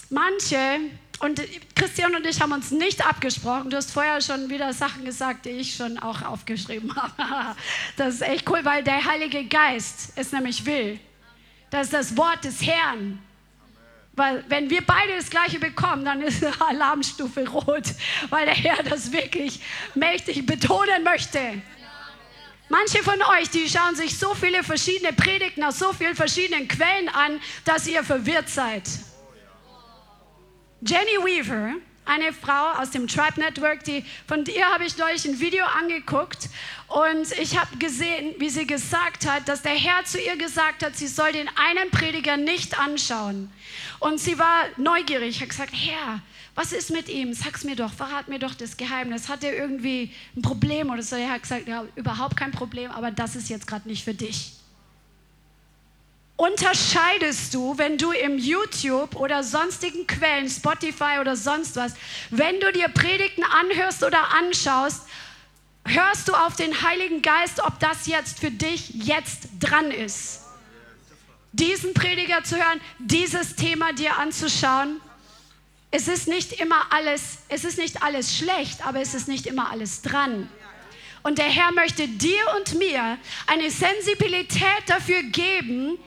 Manche 0.10 0.80
und 1.20 1.42
Christian 1.76 2.16
und 2.16 2.26
ich 2.26 2.42
haben 2.42 2.54
uns 2.54 2.72
nicht 2.72 3.06
abgesprochen. 3.06 3.70
Du 3.70 3.78
hast 3.78 3.92
vorher 3.92 4.22
schon 4.22 4.50
wieder 4.50 4.72
Sachen 4.74 5.04
gesagt, 5.04 5.46
die 5.46 5.50
ich 5.50 5.76
schon 5.76 6.00
auch 6.00 6.22
aufgeschrieben 6.22 6.96
habe. 7.18 7.56
Das 7.98 8.16
ist 8.16 8.22
echt 8.22 8.50
cool, 8.50 8.60
weil 8.64 8.84
der 8.84 9.04
Heilige 9.04 9.46
Geist 9.46 10.14
es 10.16 10.32
nämlich 10.32 10.66
will. 10.66 11.00
Das 11.70 11.88
ist 11.88 11.94
das 11.94 12.18
Wort 12.18 12.44
des 12.44 12.66
Herrn. 12.66 13.20
Weil 14.14 14.44
wenn 14.48 14.70
wir 14.70 14.82
beide 14.82 15.16
das 15.16 15.30
Gleiche 15.30 15.60
bekommen, 15.60 16.06
dann 16.06 16.22
ist 16.22 16.44
Alarmstufe 16.62 17.48
rot, 17.48 17.86
weil 18.30 18.46
der 18.46 18.56
Herr 18.56 18.84
das 18.84 19.12
wirklich 19.12 19.62
mächtig 19.96 20.46
betonen 20.46 21.04
möchte. 21.04 21.62
Manche 22.70 23.04
von 23.04 23.20
euch, 23.40 23.50
die 23.50 23.68
schauen 23.68 23.96
sich 23.96 24.18
so 24.18 24.36
viele 24.36 24.64
verschiedene 24.64 25.12
Predigten 25.12 25.64
aus 25.64 25.80
so 25.80 25.92
vielen 25.92 26.16
verschiedenen 26.16 26.68
Quellen 26.68 27.10
an, 27.10 27.42
dass 27.66 27.88
ihr 27.88 28.04
verwirrt 28.04 28.48
seid. 28.48 28.84
Jenny 30.82 31.18
Weaver, 31.22 31.74
eine 32.06 32.32
Frau 32.32 32.72
aus 32.82 32.92
dem 32.92 33.06
Tribe 33.06 33.38
Network, 33.38 33.84
die, 33.84 34.06
von 34.28 34.46
ihr 34.46 34.66
habe 34.66 34.86
ich 34.86 34.98
neulich 34.98 35.26
ein 35.26 35.38
Video 35.38 35.66
angeguckt 35.66 36.48
und 36.88 37.38
ich 37.38 37.60
habe 37.60 37.76
gesehen, 37.78 38.34
wie 38.38 38.50
sie 38.50 38.66
gesagt 38.66 39.30
hat, 39.30 39.50
dass 39.50 39.62
der 39.62 39.74
Herr 39.74 40.06
zu 40.06 40.22
ihr 40.22 40.38
gesagt 40.38 40.86
hat, 40.86 40.96
sie 40.96 41.08
soll 41.08 41.34
den 41.34 41.50
einen 41.50 41.92
Prediger 41.92 42.38
nicht 42.38 42.80
anschauen. 42.80 43.52
Und 44.00 44.22
sie 44.22 44.40
war 44.40 44.68
neugierig, 44.78 45.42
habe 45.42 45.50
gesagt, 45.50 45.74
Herr, 45.74 46.22
was 46.56 46.72
ist 46.72 46.92
mit 46.92 47.10
ihm? 47.10 47.34
Sag's 47.34 47.66
mir 47.66 47.76
doch, 47.76 47.92
verrat 47.92 48.30
mir 48.30 48.40
doch 48.40 48.56
das 48.56 48.78
Geheimnis. 48.78 49.28
Hat 49.28 49.44
er 49.44 49.58
irgendwie 49.58 50.14
ein 50.38 50.42
Problem 50.42 50.90
oder 50.90 51.04
so? 51.04 51.18
Er 51.18 51.32
hat 51.32 51.42
gesagt, 51.42 51.68
ja, 51.68 51.84
überhaupt 51.98 52.38
kein 52.38 52.52
Problem, 52.52 52.90
aber 52.92 53.12
das 53.12 53.36
ist 53.36 53.50
jetzt 53.50 53.68
gerade 53.68 53.88
nicht 53.90 54.06
für 54.06 54.14
dich 54.14 54.59
unterscheidest 56.40 57.54
du, 57.54 57.78
wenn 57.78 57.98
du 57.98 58.12
im 58.14 58.38
YouTube 58.38 59.18
oder 59.18 59.44
sonstigen 59.44 60.08
Quellen, 60.08 60.50
Spotify 60.50 61.18
oder 61.20 61.36
sonst 61.36 61.76
was, 61.76 61.94
wenn 62.30 62.62
du 62.62 62.72
dir 62.72 62.88
Predigten 62.88 63.44
anhörst 63.44 64.04
oder 64.04 64.32
anschaust, 64.32 65.02
hörst 65.86 66.30
du 66.30 66.34
auf 66.34 66.56
den 66.56 66.82
Heiligen 66.82 67.22
Geist, 67.22 67.62
ob 67.62 67.78
das 67.82 68.08
jetzt 68.08 68.40
für 68.40 68.52
dich 68.52 68.90
jetzt 68.92 69.50
dran 69.60 69.92
ist. 69.92 70.46
Diesen 71.52 71.94
Prediger 71.94 72.42
zu 72.46 72.56
hören, 72.56 72.80
dieses 73.00 73.58
Thema 73.58 73.92
dir 73.92 74.18
anzuschauen. 74.18 75.02
Es 75.92 76.08
ist 76.08 76.30
nicht 76.30 76.54
immer 76.54 76.94
alles, 76.94 77.40
es 77.50 77.66
ist 77.66 77.78
nicht 77.78 78.02
alles 78.02 78.38
schlecht, 78.38 78.86
aber 78.88 79.02
es 79.02 79.14
ist 79.14 79.28
nicht 79.28 79.46
immer 79.46 79.72
alles 79.72 80.04
dran. 80.04 80.48
Und 81.22 81.38
der 81.38 81.50
Herr 81.50 81.74
möchte 81.74 82.08
dir 82.08 82.42
und 82.58 82.76
mir 82.76 83.18
eine 83.48 83.70
Sensibilität 83.70 84.84
dafür 84.88 85.22
geben, 85.24 86.00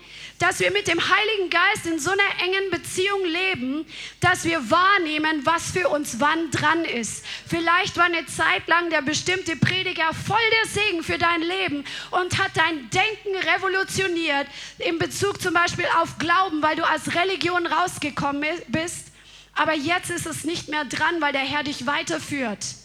dass 0.42 0.58
wir 0.58 0.72
mit 0.72 0.88
dem 0.88 0.98
Heiligen 0.98 1.50
Geist 1.50 1.86
in 1.86 2.00
so 2.00 2.10
einer 2.10 2.42
engen 2.42 2.68
Beziehung 2.70 3.24
leben, 3.24 3.86
dass 4.18 4.42
wir 4.42 4.72
wahrnehmen, 4.72 5.46
was 5.46 5.70
für 5.70 5.88
uns 5.88 6.18
wann 6.18 6.50
dran 6.50 6.84
ist. 6.84 7.24
Vielleicht 7.46 7.96
war 7.96 8.06
eine 8.06 8.26
Zeit 8.26 8.66
lang 8.66 8.90
der 8.90 9.02
bestimmte 9.02 9.54
Prediger 9.54 10.12
voll 10.12 10.36
der 10.50 10.68
Segen 10.68 11.04
für 11.04 11.16
dein 11.16 11.42
Leben 11.42 11.84
und 12.10 12.42
hat 12.42 12.50
dein 12.56 12.90
Denken 12.90 13.36
revolutioniert 13.54 14.48
in 14.78 14.98
Bezug 14.98 15.40
zum 15.40 15.54
Beispiel 15.54 15.86
auf 16.00 16.18
Glauben, 16.18 16.60
weil 16.60 16.74
du 16.74 16.84
als 16.84 17.14
Religion 17.14 17.64
rausgekommen 17.64 18.44
bist. 18.66 19.12
Aber 19.54 19.74
jetzt 19.74 20.10
ist 20.10 20.26
es 20.26 20.42
nicht 20.42 20.68
mehr 20.68 20.84
dran, 20.86 21.20
weil 21.20 21.32
der 21.32 21.42
Herr 21.42 21.62
dich 21.62 21.86
weiterführt. 21.86 22.81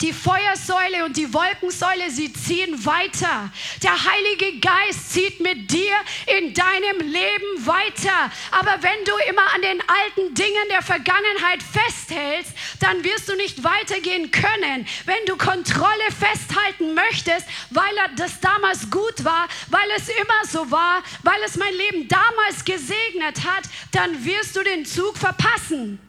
Die 0.00 0.12
Feuersäule 0.12 1.04
und 1.04 1.16
die 1.16 1.32
Wolkensäule, 1.32 2.10
sie 2.10 2.32
ziehen 2.32 2.84
weiter. 2.84 3.50
Der 3.82 3.92
Heilige 3.92 4.58
Geist 4.58 5.12
zieht 5.12 5.40
mit 5.40 5.70
dir 5.70 5.94
in 6.38 6.52
deinem 6.54 6.98
Leben 7.00 7.66
weiter. 7.66 8.30
Aber 8.50 8.82
wenn 8.82 9.04
du 9.04 9.12
immer 9.28 9.54
an 9.54 9.62
den 9.62 9.80
alten 9.80 10.34
Dingen 10.34 10.68
der 10.70 10.82
Vergangenheit 10.82 11.62
festhältst, 11.62 12.52
dann 12.80 13.04
wirst 13.04 13.28
du 13.28 13.36
nicht 13.36 13.62
weitergehen 13.62 14.30
können. 14.30 14.86
Wenn 15.04 15.24
du 15.26 15.36
Kontrolle 15.36 16.10
festhalten 16.18 16.94
möchtest, 16.94 17.46
weil 17.70 17.94
das 18.16 18.40
damals 18.40 18.90
gut 18.90 19.24
war, 19.24 19.46
weil 19.68 19.88
es 19.96 20.08
immer 20.08 20.46
so 20.50 20.70
war, 20.70 21.02
weil 21.22 21.40
es 21.44 21.56
mein 21.56 21.74
Leben 21.74 22.08
damals 22.08 22.64
gesegnet 22.64 23.44
hat, 23.44 23.64
dann 23.92 24.24
wirst 24.24 24.56
du 24.56 24.64
den 24.64 24.84
Zug 24.84 25.16
verpassen. 25.16 26.00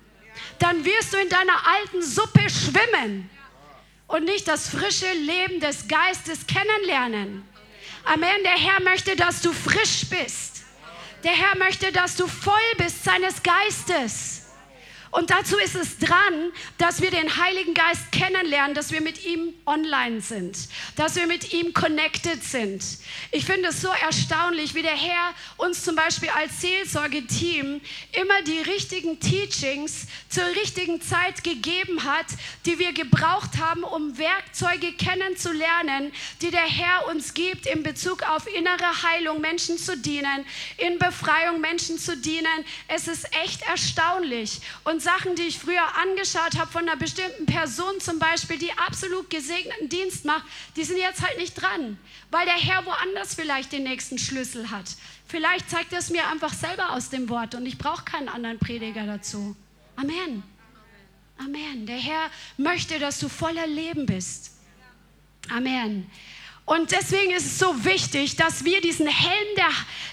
Dann 0.59 0.83
wirst 0.83 1.13
du 1.13 1.17
in 1.17 1.29
deiner 1.29 1.67
alten 1.67 2.01
Suppe 2.01 2.49
schwimmen 2.49 3.29
und 4.13 4.25
nicht 4.25 4.47
das 4.47 4.69
frische 4.69 5.11
Leben 5.11 5.59
des 5.59 5.87
Geistes 5.87 6.45
kennenlernen. 6.45 7.43
Amen. 8.05 8.43
Der 8.43 8.51
Herr 8.51 8.79
möchte, 8.83 9.15
dass 9.15 9.41
du 9.41 9.51
frisch 9.51 10.05
bist. 10.07 10.61
Der 11.23 11.31
Herr 11.31 11.57
möchte, 11.57 11.91
dass 11.91 12.15
du 12.15 12.27
voll 12.27 12.53
bist 12.77 13.03
seines 13.03 13.41
Geistes. 13.41 14.42
Und 15.13 15.29
dazu 15.29 15.59
ist 15.59 15.75
es 15.75 15.99
dran, 15.99 16.51
dass 16.79 16.99
wir 17.03 17.11
den 17.11 17.37
Heiligen 17.37 17.75
Geist 17.75 18.11
kennenlernen, 18.11 18.73
dass 18.73 18.91
wir 18.91 18.99
mit 18.99 19.23
ihm 19.25 19.53
online 19.67 20.21
sind, 20.21 20.57
dass 20.95 21.15
wir 21.15 21.27
mit 21.27 21.53
ihm 21.53 21.71
connected 21.71 22.43
sind. 22.43 22.83
Ich 23.31 23.45
finde 23.45 23.69
es 23.69 23.79
so 23.79 23.89
erstaunlich, 23.89 24.73
wie 24.73 24.81
der 24.81 24.97
Herr 24.97 25.35
uns 25.57 25.83
zum 25.83 25.95
Beispiel 25.95 26.29
als 26.29 26.61
Seelsorgeteam 26.61 27.79
immer 28.19 28.41
die 28.47 28.59
richtigen 28.61 29.19
Teachings 29.19 30.07
zur 30.29 30.45
richtigen 30.45 30.99
Zeit 30.99 31.43
gegeben 31.43 32.03
hat, 32.05 32.25
die 32.65 32.79
wir 32.79 32.91
gebraucht 32.91 33.59
haben, 33.59 33.83
um 33.83 34.17
Werkzeuge 34.17 34.93
kennenzulernen, 34.93 36.11
die 36.41 36.49
der 36.49 36.65
Herr 36.65 37.07
uns 37.11 37.35
gibt 37.35 37.67
in 37.67 37.83
Bezug 37.83 38.23
auf 38.23 38.47
innere 38.51 39.03
Heilung, 39.03 39.41
Menschen 39.41 39.77
zu 39.77 39.95
dienen, 39.95 40.43
in 40.77 40.97
Befreiung 40.97 41.61
Menschen 41.61 41.99
zu 41.99 42.17
dienen. 42.17 42.65
Es 42.87 43.07
ist 43.07 43.25
echt 43.43 43.61
erstaunlich. 43.67 44.59
Und 44.83 45.02
Sachen, 45.03 45.35
die 45.35 45.43
ich 45.43 45.59
früher 45.59 45.83
angeschaut 45.97 46.57
habe 46.57 46.71
von 46.71 46.87
einer 46.87 46.97
bestimmten 46.97 47.45
Person 47.45 47.99
zum 47.99 48.19
Beispiel, 48.19 48.57
die 48.57 48.71
absolut 48.73 49.29
gesegneten 49.29 49.89
Dienst 49.89 50.25
macht, 50.25 50.45
die 50.75 50.83
sind 50.83 50.97
jetzt 50.97 51.21
halt 51.21 51.37
nicht 51.37 51.53
dran, 51.53 51.97
weil 52.31 52.45
der 52.45 52.55
Herr 52.55 52.85
woanders 52.85 53.35
vielleicht 53.35 53.71
den 53.71 53.83
nächsten 53.83 54.17
Schlüssel 54.17 54.71
hat. 54.71 54.85
Vielleicht 55.27 55.69
zeigt 55.69 55.93
er 55.93 55.99
es 55.99 56.09
mir 56.09 56.27
einfach 56.27 56.53
selber 56.53 56.91
aus 56.91 57.09
dem 57.09 57.29
Wort 57.29 57.55
und 57.55 57.65
ich 57.65 57.77
brauche 57.77 58.05
keinen 58.05 58.29
anderen 58.29 58.59
Prediger 58.59 59.05
dazu. 59.05 59.55
Amen. 59.95 60.43
Amen. 61.37 61.85
Der 61.85 61.97
Herr 61.97 62.29
möchte, 62.57 62.99
dass 62.99 63.19
du 63.19 63.27
voller 63.27 63.67
Leben 63.67 64.05
bist. 64.05 64.51
Amen. 65.49 66.09
Und 66.65 66.93
deswegen 66.93 67.33
ist 67.33 67.45
es 67.45 67.59
so 67.59 67.83
wichtig, 67.83 68.37
dass 68.37 68.63
wir 68.63 68.79
diesen 68.79 69.05
Helm 69.05 69.47
der, 69.57 69.69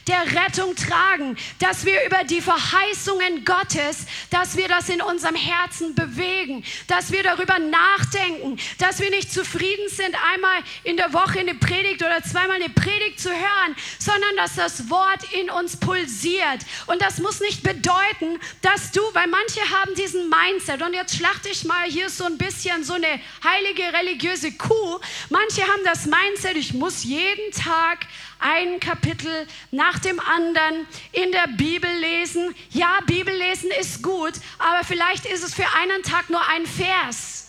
der 0.09 0.42
Rettung 0.42 0.74
tragen, 0.74 1.36
dass 1.61 1.84
wir 1.84 2.05
über 2.05 2.24
die 2.24 2.40
Verheißungen 2.40 3.44
Gottes, 3.44 3.98
dass 4.30 4.57
wir 4.57 4.66
das 4.66 4.88
in 4.88 5.01
unserem 5.01 5.36
Herzen 5.36 5.94
bewegen, 5.94 6.64
dass 6.88 7.12
wir 7.12 7.22
darüber 7.22 7.61
nachdenken, 7.61 8.59
dass 8.78 8.98
wir 8.98 9.11
nicht 9.11 9.32
zufrieden 9.32 9.88
sind, 9.90 10.16
einmal 10.34 10.61
in 10.82 10.96
der 10.96 11.12
Woche 11.12 11.38
eine 11.38 11.55
Predigt 11.55 12.03
oder 12.03 12.20
zweimal 12.24 12.57
eine 12.57 12.68
Predigt 12.68 13.20
zu 13.20 13.30
hören, 13.30 13.76
sondern 14.01 14.36
dass 14.36 14.57
das 14.57 14.90
Wort 14.90 15.32
in 15.32 15.51
uns 15.51 15.76
pulsiert. 15.76 16.66
Und 16.86 17.01
das 17.01 17.18
muss 17.18 17.38
nicht 17.38 17.62
bedeuten, 17.62 18.40
dass 18.61 18.90
du, 18.90 19.03
weil 19.12 19.28
manche 19.28 19.61
haben 19.70 19.94
diesen 19.94 20.28
Mindset, 20.28 20.82
und 20.82 20.94
jetzt 20.94 21.14
schlachte 21.14 21.48
ich 21.48 21.64
mal 21.64 21.84
hier 21.84 22.11
so 22.11 22.24
ein 22.24 22.38
bisschen 22.38 22.82
so 22.82 22.94
eine 22.94 23.20
heilige 23.44 23.84
religiöse 23.92 24.51
Kuh, 24.51 24.98
manche 25.28 25.62
haben 25.62 25.84
das 25.84 26.07
Mindset, 26.07 26.39
Mindset, 26.41 26.57
ich 26.57 26.72
muss 26.72 27.05
jeden 27.05 27.53
Tag 27.53 28.07
ein 28.38 28.80
Kapitel 28.80 29.47
nach 29.70 29.99
dem 29.99 30.18
anderen 30.20 30.86
in 31.12 31.32
der 31.32 31.49
Bibel 31.57 31.91
lesen. 32.01 32.55
Ja, 32.70 33.01
Bibel 33.07 33.34
lesen 33.34 33.70
ist 33.78 34.03
gut, 34.03 34.32
aber 34.59 34.84
vielleicht 34.84 35.26
ist 35.26 35.45
es 35.45 35.55
für 35.55 35.66
einen 35.78 36.03
Tag 36.03 36.30
nur 36.30 36.41
ein 36.49 36.64
Vers 36.64 37.39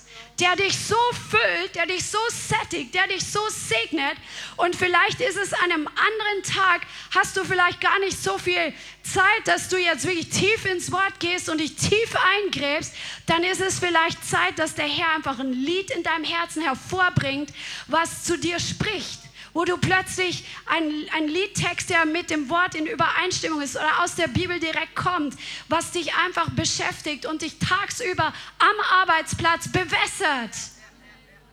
der 0.42 0.56
dich 0.56 0.76
so 0.76 0.98
füllt, 1.30 1.76
der 1.76 1.86
dich 1.86 2.04
so 2.04 2.18
sättigt, 2.30 2.96
der 2.96 3.08
dich 3.08 3.24
so 3.24 3.40
segnet. 3.50 4.18
Und 4.58 4.76
vielleicht 4.76 5.22
ist 5.22 5.38
es 5.38 5.54
an 5.54 5.72
einem 5.72 5.88
anderen 5.88 6.44
Tag, 6.44 6.82
hast 7.12 7.38
du 7.38 7.44
vielleicht 7.44 7.80
gar 7.80 8.00
nicht 8.00 8.22
so 8.22 8.40
viel 8.40 8.74
Zeit, 9.04 9.46
dass 9.46 9.70
du 9.70 9.78
jetzt 9.78 10.06
wirklich 10.06 10.30
tief 10.30 10.66
ins 10.66 10.92
Wort 10.92 11.20
gehst 11.20 11.48
und 11.48 11.60
dich 11.60 11.76
tief 11.76 12.16
eingräbst. 12.38 12.94
Dann 13.28 13.44
ist 13.44 13.62
es 13.62 13.80
vielleicht 13.80 14.26
Zeit, 14.28 14.58
dass 14.58 14.74
der 14.74 14.88
Herr 14.88 15.14
einfach 15.16 15.40
ein 15.40 15.54
Lied 15.54 15.92
in 15.92 16.02
deinem 16.02 16.24
Herzen 16.24 16.64
hervorbringt, 16.64 17.54
was 17.88 18.24
zu 18.24 18.38
dir 18.38 18.60
spricht 18.60 19.21
wo 19.54 19.66
du 19.66 19.78
plötzlich 19.78 20.46
ein, 20.66 21.06
ein 21.16 21.28
Liedtext, 21.28 21.90
der 21.90 22.06
mit 22.06 22.30
dem 22.30 22.50
Wort 22.50 22.76
in 22.76 22.86
Übereinstimmung 22.86 23.62
ist 23.62 23.76
oder 23.76 24.04
aus 24.04 24.16
der 24.16 24.28
Bibel 24.28 24.60
direkt 24.60 24.96
kommt, 24.96 25.36
was 25.68 25.92
dich 25.92 26.14
einfach 26.16 26.50
beschäftigt 26.52 27.26
und 27.26 27.42
dich 27.42 27.60
tagsüber 27.60 28.34
am 28.60 29.02
Arbeitsplatz 29.02 29.72
bewässert. 29.72 30.56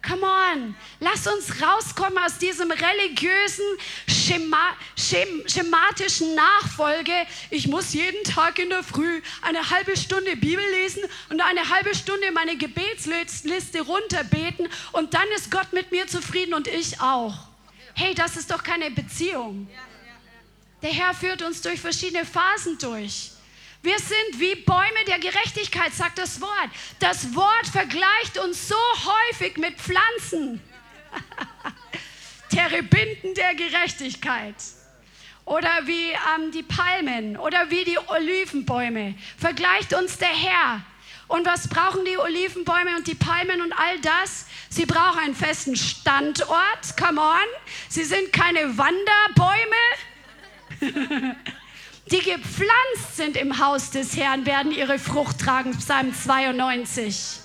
Come 0.07 0.23
on, 0.23 0.77
lass 1.01 1.27
uns 1.27 1.61
rauskommen 1.61 2.19
aus 2.19 2.39
diesem 2.39 2.71
religiösen, 2.71 3.65
schema, 4.07 4.77
schem, 4.97 5.43
schematischen 5.47 6.35
Nachfolge. 6.35 7.13
Ich 7.51 7.67
muss 7.67 7.93
jeden 7.93 8.23
Tag 8.25 8.59
in 8.61 8.71
der 8.71 8.85
Früh 8.85 9.21
eine 9.43 9.69
halbe 9.71 9.97
Stunde 9.97 10.37
Bibel 10.37 10.65
lesen 10.73 11.03
und 11.31 11.41
eine 11.41 11.69
halbe 11.69 11.95
Stunde 11.95 12.31
meine 12.33 12.57
Gebetsliste 12.57 13.81
runterbeten 13.83 14.69
und 14.93 15.15
dann 15.15 15.27
ist 15.37 15.51
Gott 15.51 15.73
mit 15.73 15.91
mir 15.91 16.07
zufrieden 16.07 16.55
und 16.55 16.69
ich 16.69 17.01
auch. 17.01 17.48
Hey, 17.99 18.15
das 18.15 18.37
ist 18.37 18.49
doch 18.53 18.63
keine 18.63 18.93
Beziehung. 18.93 19.69
Der 20.83 20.93
Herr 20.93 21.13
führt 21.13 21.43
uns 21.43 21.61
durch 21.63 21.81
verschiedene 21.81 22.25
Phasen 22.25 22.79
durch. 22.79 23.33
Wir 23.83 23.99
sind 23.99 24.39
wie 24.39 24.55
Bäume 24.55 25.05
der 25.09 25.19
Gerechtigkeit, 25.19 25.93
sagt 25.93 26.17
das 26.19 26.41
Wort. 26.41 26.71
Das 27.01 27.35
Wort 27.35 27.67
vergleicht 27.67 28.39
uns 28.39 28.69
so 28.69 28.77
häufig 28.77 29.57
mit 29.57 29.81
Pflanzen. 29.81 30.61
Terebinden 32.51 33.35
der 33.35 33.57
Gerechtigkeit. 33.57 34.55
Oder 35.45 35.85
wie 35.87 36.11
ähm, 36.11 36.53
die 36.53 36.63
Palmen 36.63 37.37
oder 37.37 37.69
wie 37.69 37.83
die 37.83 37.99
Olivenbäume. 37.99 39.17
Vergleicht 39.37 39.93
uns 39.93 40.19
der 40.19 40.29
Herr. 40.29 40.85
Und 41.29 41.47
was 41.47 41.69
brauchen 41.69 42.05
die 42.05 42.17
Olivenbäume 42.19 42.97
und 42.97 43.07
die 43.07 43.15
Palmen 43.15 43.61
und 43.61 43.73
all 43.73 44.01
das? 44.01 44.47
Sie 44.71 44.87
brauchen 44.87 45.19
einen 45.19 45.35
festen 45.35 45.77
Standort. 45.77 46.97
Come 46.99 47.21
on. 47.21 47.47
Sie 47.89 48.05
sind 48.05 48.33
keine 48.33 48.77
Wanderbäume. 48.79 49.77
Die 52.11 52.21
gepflanzt 52.21 53.17
sind 53.17 53.37
im 53.37 53.59
Haus 53.59 53.91
des 53.91 54.17
Herrn, 54.17 54.47
werden 54.47 54.73
ihre 54.73 54.99
Frucht 54.99 55.41
tragen. 55.41 55.77
Psalm 55.77 56.15
92. 56.15 57.41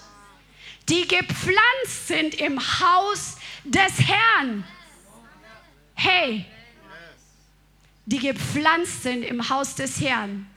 Die 0.88 1.06
gepflanzt 1.06 2.08
sind 2.08 2.36
im 2.36 2.62
Haus 2.62 3.36
des 3.66 4.00
Herrn. 4.00 4.64
Hey, 5.96 6.46
die 8.06 8.20
gepflanzt 8.20 9.04
sind 9.04 9.24
im 9.24 9.50
Haus 9.50 9.76
des 9.76 10.02
Herrn. 10.02 10.50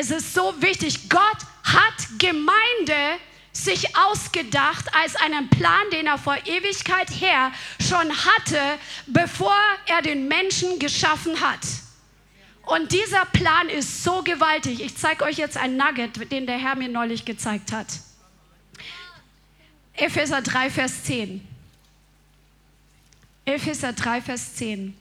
Es 0.00 0.12
ist 0.12 0.32
so 0.32 0.54
wichtig. 0.62 1.08
Gott 1.08 1.38
hat 1.64 2.08
Gemeinde 2.18 3.18
sich 3.50 3.96
ausgedacht 3.96 4.94
als 4.94 5.16
einen 5.16 5.50
Plan, 5.50 5.90
den 5.90 6.06
er 6.06 6.18
vor 6.18 6.36
Ewigkeit 6.46 7.10
her 7.10 7.50
schon 7.80 8.08
hatte, 8.08 8.60
bevor 9.08 9.56
er 9.86 10.00
den 10.00 10.28
Menschen 10.28 10.78
geschaffen 10.78 11.40
hat. 11.40 11.66
Und 12.62 12.92
dieser 12.92 13.24
Plan 13.24 13.68
ist 13.68 14.04
so 14.04 14.22
gewaltig. 14.22 14.80
Ich 14.84 14.96
zeige 14.96 15.24
euch 15.24 15.36
jetzt 15.36 15.56
ein 15.56 15.76
Nugget, 15.76 16.30
den 16.30 16.46
der 16.46 16.58
Herr 16.58 16.76
mir 16.76 16.88
neulich 16.88 17.24
gezeigt 17.24 17.72
hat. 17.72 17.88
Epheser 19.94 20.42
3, 20.42 20.70
Vers 20.70 21.02
10. 21.02 21.44
Epheser 23.46 23.92
3, 23.94 24.22
Vers 24.22 24.54
10. 24.54 24.96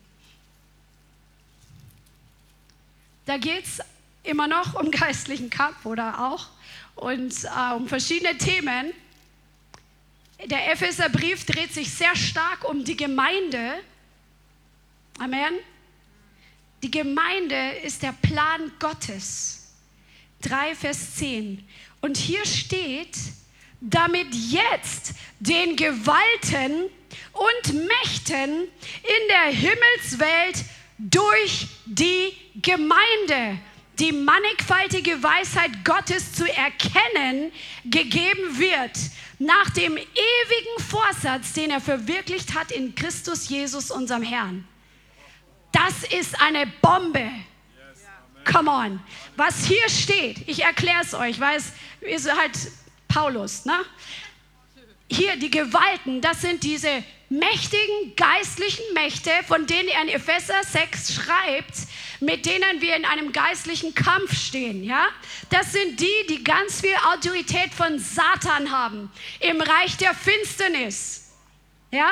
Da 3.27 3.37
geht 3.37 3.63
es 3.63 3.79
immer 4.27 4.47
noch 4.47 4.75
um 4.75 4.91
geistlichen 4.91 5.49
Kampf 5.49 5.85
oder 5.85 6.27
auch 6.27 6.47
und 6.95 7.33
äh, 7.43 7.73
um 7.75 7.87
verschiedene 7.87 8.37
Themen. 8.37 8.93
Der 10.45 10.71
Epheserbrief 10.71 11.45
dreht 11.45 11.73
sich 11.73 11.91
sehr 11.91 12.15
stark 12.15 12.69
um 12.69 12.83
die 12.83 12.95
Gemeinde. 12.95 13.73
Amen. 15.17 15.53
Die 16.83 16.91
Gemeinde 16.91 17.71
ist 17.83 18.03
der 18.03 18.13
Plan 18.21 18.71
Gottes. 18.79 19.73
3 20.43 20.75
Vers 20.75 21.15
10. 21.15 21.67
Und 22.01 22.17
hier 22.17 22.45
steht, 22.45 23.17
damit 23.81 24.33
jetzt 24.33 25.13
den 25.39 25.75
Gewalten 25.75 26.83
und 27.33 27.73
Mächten 27.73 28.63
in 29.03 29.27
der 29.29 29.51
Himmelswelt 29.51 30.65
durch 30.97 31.67
die 31.85 32.33
Gemeinde 32.61 33.59
die 33.99 34.11
mannigfaltige 34.11 35.21
Weisheit 35.23 35.83
Gottes 35.83 36.33
zu 36.33 36.45
erkennen, 36.45 37.51
gegeben 37.85 38.59
wird, 38.59 38.97
nach 39.39 39.69
dem 39.71 39.97
ewigen 39.97 40.83
Vorsatz, 40.89 41.53
den 41.53 41.71
er 41.71 41.81
verwirklicht 41.81 42.53
hat 42.53 42.71
in 42.71 42.95
Christus 42.95 43.49
Jesus, 43.49 43.91
unserem 43.91 44.23
Herrn. 44.23 44.67
Das 45.71 46.03
ist 46.03 46.39
eine 46.41 46.67
Bombe. 46.81 47.29
Come 48.51 48.71
on. 48.71 48.99
Was 49.35 49.65
hier 49.65 49.89
steht, 49.89 50.47
ich 50.47 50.63
erkläre 50.63 51.01
es 51.01 51.13
euch, 51.13 51.39
weil 51.39 51.57
es 51.57 51.73
ist 52.01 52.31
halt 52.35 52.57
Paulus, 53.07 53.65
ne? 53.65 53.77
Hier 55.09 55.37
die 55.37 55.51
Gewalten, 55.51 56.19
das 56.21 56.41
sind 56.41 56.63
diese 56.63 57.03
mächtigen 57.29 58.15
geistlichen 58.15 58.93
Mächte, 58.93 59.31
von 59.47 59.65
denen 59.65 59.87
er 59.89 60.01
in 60.01 60.09
Epheser 60.09 60.61
6 60.63 61.13
schreibt, 61.13 61.75
mit 62.19 62.45
denen 62.45 62.81
wir 62.81 62.95
in 62.95 63.05
einem 63.05 63.31
geistlichen 63.31 63.93
Kampf 63.95 64.35
stehen. 64.35 64.83
Ja? 64.83 65.07
Das 65.49 65.71
sind 65.71 65.99
die, 65.99 66.25
die 66.29 66.43
ganz 66.43 66.81
viel 66.81 66.95
Autorität 67.13 67.73
von 67.73 67.99
Satan 67.99 68.71
haben 68.71 69.11
im 69.39 69.61
Reich 69.61 69.97
der 69.97 70.13
Finsternis. 70.13 71.31
Ja? 71.91 72.11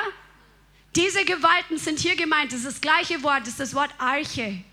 Diese 0.95 1.25
Gewalten 1.25 1.77
sind 1.77 1.99
hier 1.99 2.15
gemeint. 2.15 2.51
Das 2.51 2.59
ist 2.59 2.67
das 2.67 2.81
gleiche 2.81 3.21
Wort, 3.23 3.41
das 3.41 3.49
ist 3.49 3.59
das 3.59 3.73
Wort 3.73 3.91
Arche. 3.97 4.63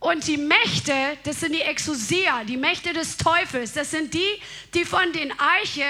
Und 0.00 0.26
die 0.26 0.36
Mächte, 0.36 1.16
das 1.22 1.38
sind 1.38 1.54
die 1.54 1.60
Exousia, 1.60 2.42
die 2.42 2.56
Mächte 2.56 2.92
des 2.92 3.16
Teufels. 3.16 3.72
Das 3.72 3.92
sind 3.92 4.12
die, 4.14 4.40
die 4.74 4.84
von 4.84 5.12
den 5.12 5.30
Arche 5.38 5.84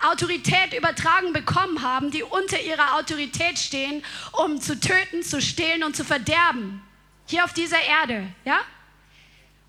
Autorität 0.00 0.72
übertragen 0.72 1.34
bekommen 1.34 1.82
haben, 1.82 2.10
die 2.10 2.22
unter 2.22 2.58
ihrer 2.58 2.96
Autorität 2.96 3.58
stehen, 3.58 4.02
um 4.32 4.58
zu 4.60 4.80
töten, 4.80 5.22
zu 5.22 5.42
stehlen 5.42 5.84
und 5.84 5.94
zu 5.94 6.06
verderben. 6.06 6.82
Hier 7.30 7.44
auf 7.44 7.52
dieser 7.52 7.80
Erde, 7.80 8.26
ja? 8.44 8.60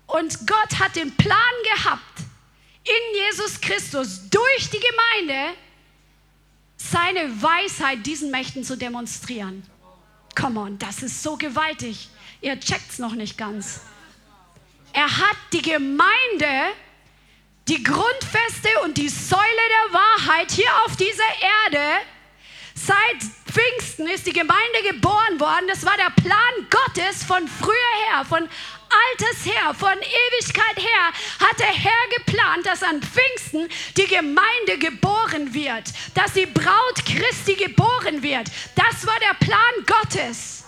Und 0.08 0.48
Gott 0.48 0.80
hat 0.80 0.96
den 0.96 1.16
Plan 1.16 1.38
gehabt, 1.76 2.18
in 2.82 3.16
Jesus 3.16 3.60
Christus 3.60 4.28
durch 4.28 4.68
die 4.68 4.80
Gemeinde 4.80 5.56
seine 6.76 7.40
Weisheit 7.40 8.04
diesen 8.04 8.32
Mächten 8.32 8.64
zu 8.64 8.76
demonstrieren. 8.76 9.62
Come 10.34 10.58
on, 10.58 10.78
das 10.80 11.04
ist 11.04 11.22
so 11.22 11.36
gewaltig. 11.36 12.08
Ihr 12.40 12.58
checkt's 12.58 12.98
noch 12.98 13.12
nicht 13.12 13.38
ganz. 13.38 13.82
Er 14.92 15.18
hat 15.18 15.36
die 15.52 15.62
Gemeinde, 15.62 16.72
die 17.68 17.80
Grundfeste 17.80 18.70
und 18.82 18.98
die 18.98 19.08
Säule 19.08 19.40
der 19.40 19.94
Wahrheit 19.94 20.50
hier 20.50 20.70
auf 20.84 20.96
dieser 20.96 21.22
Erde. 21.40 22.04
Seit 22.84 23.22
Pfingsten 23.46 24.08
ist 24.08 24.26
die 24.26 24.32
Gemeinde 24.32 24.82
geboren 24.90 25.38
worden. 25.38 25.68
Das 25.68 25.86
war 25.86 25.96
der 25.96 26.10
Plan 26.20 26.68
Gottes 26.68 27.22
von 27.22 27.46
früher 27.46 27.74
her, 28.08 28.24
von 28.24 28.40
Alters 28.40 29.44
her, 29.44 29.72
von 29.72 29.92
Ewigkeit 29.92 30.76
her, 30.76 31.12
hat 31.38 31.58
der 31.60 31.66
Herr 31.66 32.08
geplant, 32.16 32.66
dass 32.66 32.82
an 32.82 33.00
Pfingsten 33.00 33.68
die 33.96 34.06
Gemeinde 34.06 34.78
geboren 34.78 35.54
wird, 35.54 35.84
dass 36.14 36.32
die 36.32 36.46
Braut 36.46 37.04
Christi 37.06 37.54
geboren 37.54 38.22
wird. 38.22 38.48
Das 38.74 39.06
war 39.06 39.18
der 39.20 39.46
Plan 39.46 39.86
Gottes. 39.86 40.61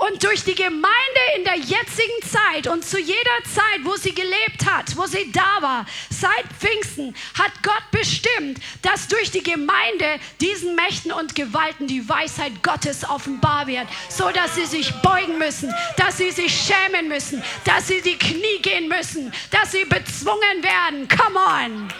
Und 0.00 0.22
durch 0.22 0.44
die 0.44 0.54
Gemeinde 0.54 0.88
in 1.36 1.44
der 1.44 1.56
jetzigen 1.56 2.22
Zeit 2.22 2.66
und 2.68 2.84
zu 2.84 2.98
jeder 3.00 3.42
Zeit, 3.52 3.84
wo 3.84 3.96
sie 3.96 4.14
gelebt 4.14 4.64
hat, 4.64 4.96
wo 4.96 5.06
sie 5.06 5.30
da 5.32 5.60
war, 5.60 5.86
seit 6.10 6.44
Pfingsten, 6.58 7.14
hat 7.36 7.52
Gott 7.62 7.82
bestimmt, 7.90 8.60
dass 8.82 9.08
durch 9.08 9.30
die 9.30 9.42
Gemeinde 9.42 10.20
diesen 10.40 10.76
Mächten 10.76 11.10
und 11.10 11.34
Gewalten 11.34 11.86
die 11.86 12.08
Weisheit 12.08 12.62
Gottes 12.62 13.08
offenbar 13.08 13.66
wird, 13.66 13.88
so 14.08 14.30
dass 14.30 14.54
sie 14.54 14.66
sich 14.66 14.92
beugen 15.02 15.38
müssen, 15.38 15.74
dass 15.96 16.18
sie 16.18 16.30
sich 16.30 16.52
schämen 16.52 17.08
müssen, 17.08 17.42
dass 17.64 17.88
sie 17.88 18.00
die 18.00 18.18
Knie 18.18 18.62
gehen 18.62 18.88
müssen, 18.88 19.32
dass 19.50 19.72
sie 19.72 19.84
bezwungen 19.84 20.62
werden. 20.62 21.08
Come 21.08 21.38
on! 21.38 21.92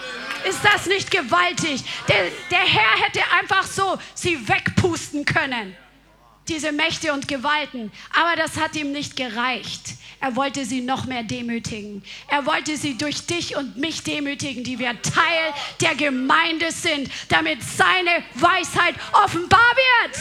Ist 0.48 0.60
das 0.62 0.86
nicht 0.86 1.10
gewaltig? 1.10 1.82
Der, 2.08 2.30
der 2.50 2.60
Herr 2.60 3.04
hätte 3.04 3.20
einfach 3.38 3.66
so 3.66 3.98
sie 4.14 4.48
wegpusten 4.48 5.24
können 5.24 5.76
diese 6.48 6.72
Mächte 6.72 7.12
und 7.12 7.28
Gewalten. 7.28 7.92
Aber 8.14 8.36
das 8.36 8.56
hat 8.56 8.74
ihm 8.76 8.92
nicht 8.92 9.16
gereicht. 9.16 9.94
Er 10.20 10.34
wollte 10.34 10.64
sie 10.64 10.80
noch 10.80 11.04
mehr 11.04 11.22
demütigen. 11.22 12.02
Er 12.28 12.44
wollte 12.46 12.76
sie 12.76 12.98
durch 12.98 13.26
dich 13.26 13.56
und 13.56 13.76
mich 13.76 14.02
demütigen, 14.02 14.64
die 14.64 14.78
wir 14.78 15.00
Teil 15.02 15.54
der 15.80 15.94
Gemeinde 15.94 16.72
sind, 16.72 17.10
damit 17.28 17.62
seine 17.62 18.24
Weisheit 18.34 18.94
offenbar 19.12 19.60
wird. 19.60 20.18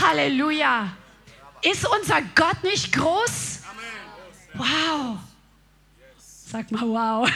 Halleluja. 0.00 0.92
Ist 1.62 1.88
unser 1.88 2.20
Gott 2.34 2.62
nicht 2.62 2.92
groß? 2.92 3.62
Wow. 4.54 5.16
Sag 6.18 6.70
mal 6.70 6.82
wow. 6.82 7.28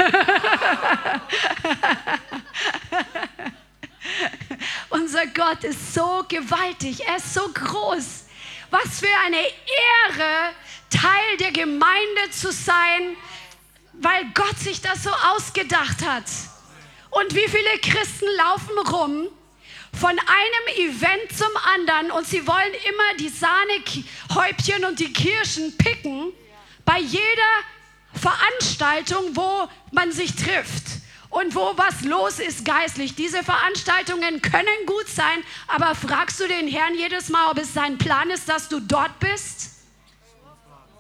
Unser 4.91 5.27
Gott 5.29 5.65
ist 5.65 5.95
so 5.95 6.25
gewaltig, 6.29 7.07
er 7.07 7.17
ist 7.17 7.35
so 7.35 7.49
groß. 7.53 8.25
Was 8.71 9.01
für 9.01 9.15
eine 9.25 9.37
Ehre, 9.39 10.53
Teil 10.91 11.37
der 11.39 11.53
Gemeinde 11.53 12.31
zu 12.31 12.53
sein, 12.53 13.17
weil 13.95 14.25
Gott 14.35 14.59
sich 14.59 14.81
das 14.81 15.03
so 15.03 15.11
ausgedacht 15.35 16.05
hat. 16.05 16.25
Und 17.11 17.35
wie 17.35 17.49
viele 17.49 17.79
Christen 17.83 18.27
laufen 18.37 18.79
rum 18.93 19.29
von 19.99 20.11
einem 20.11 20.89
Event 20.89 21.37
zum 21.37 21.51
anderen 21.75 22.13
und 22.13 22.27
sie 22.27 22.47
wollen 22.47 22.75
immer 22.89 23.15
die 23.19 23.29
Sahnehäubchen 23.29 24.85
und 24.85 25.01
die 25.01 25.13
Kirschen 25.13 25.77
picken 25.77 26.33
bei 26.85 27.01
jeder 27.01 27.53
Veranstaltung, 28.15 29.35
wo 29.35 29.69
man 29.91 30.13
sich 30.13 30.35
trifft 30.37 30.99
und 31.31 31.55
wo 31.55 31.72
was 31.76 32.03
los 32.03 32.39
ist 32.41 32.64
geistlich. 32.64 33.14
Diese 33.14 33.43
Veranstaltungen 33.43 34.43
können 34.43 34.87
gut 34.87 35.09
sein, 35.09 35.43
aber 35.68 35.95
fragst 35.95 36.41
du 36.41 36.49
den 36.49 36.68
Herrn 36.68 36.95
jedes 36.95 37.28
Mal, 37.28 37.51
ob 37.51 37.59
es 37.59 37.72
sein 37.72 37.99
Plan 37.99 38.31
ist, 38.31 38.49
dass 38.49 38.68
du 38.68 38.81
dort 38.81 39.18
bist? 39.20 39.70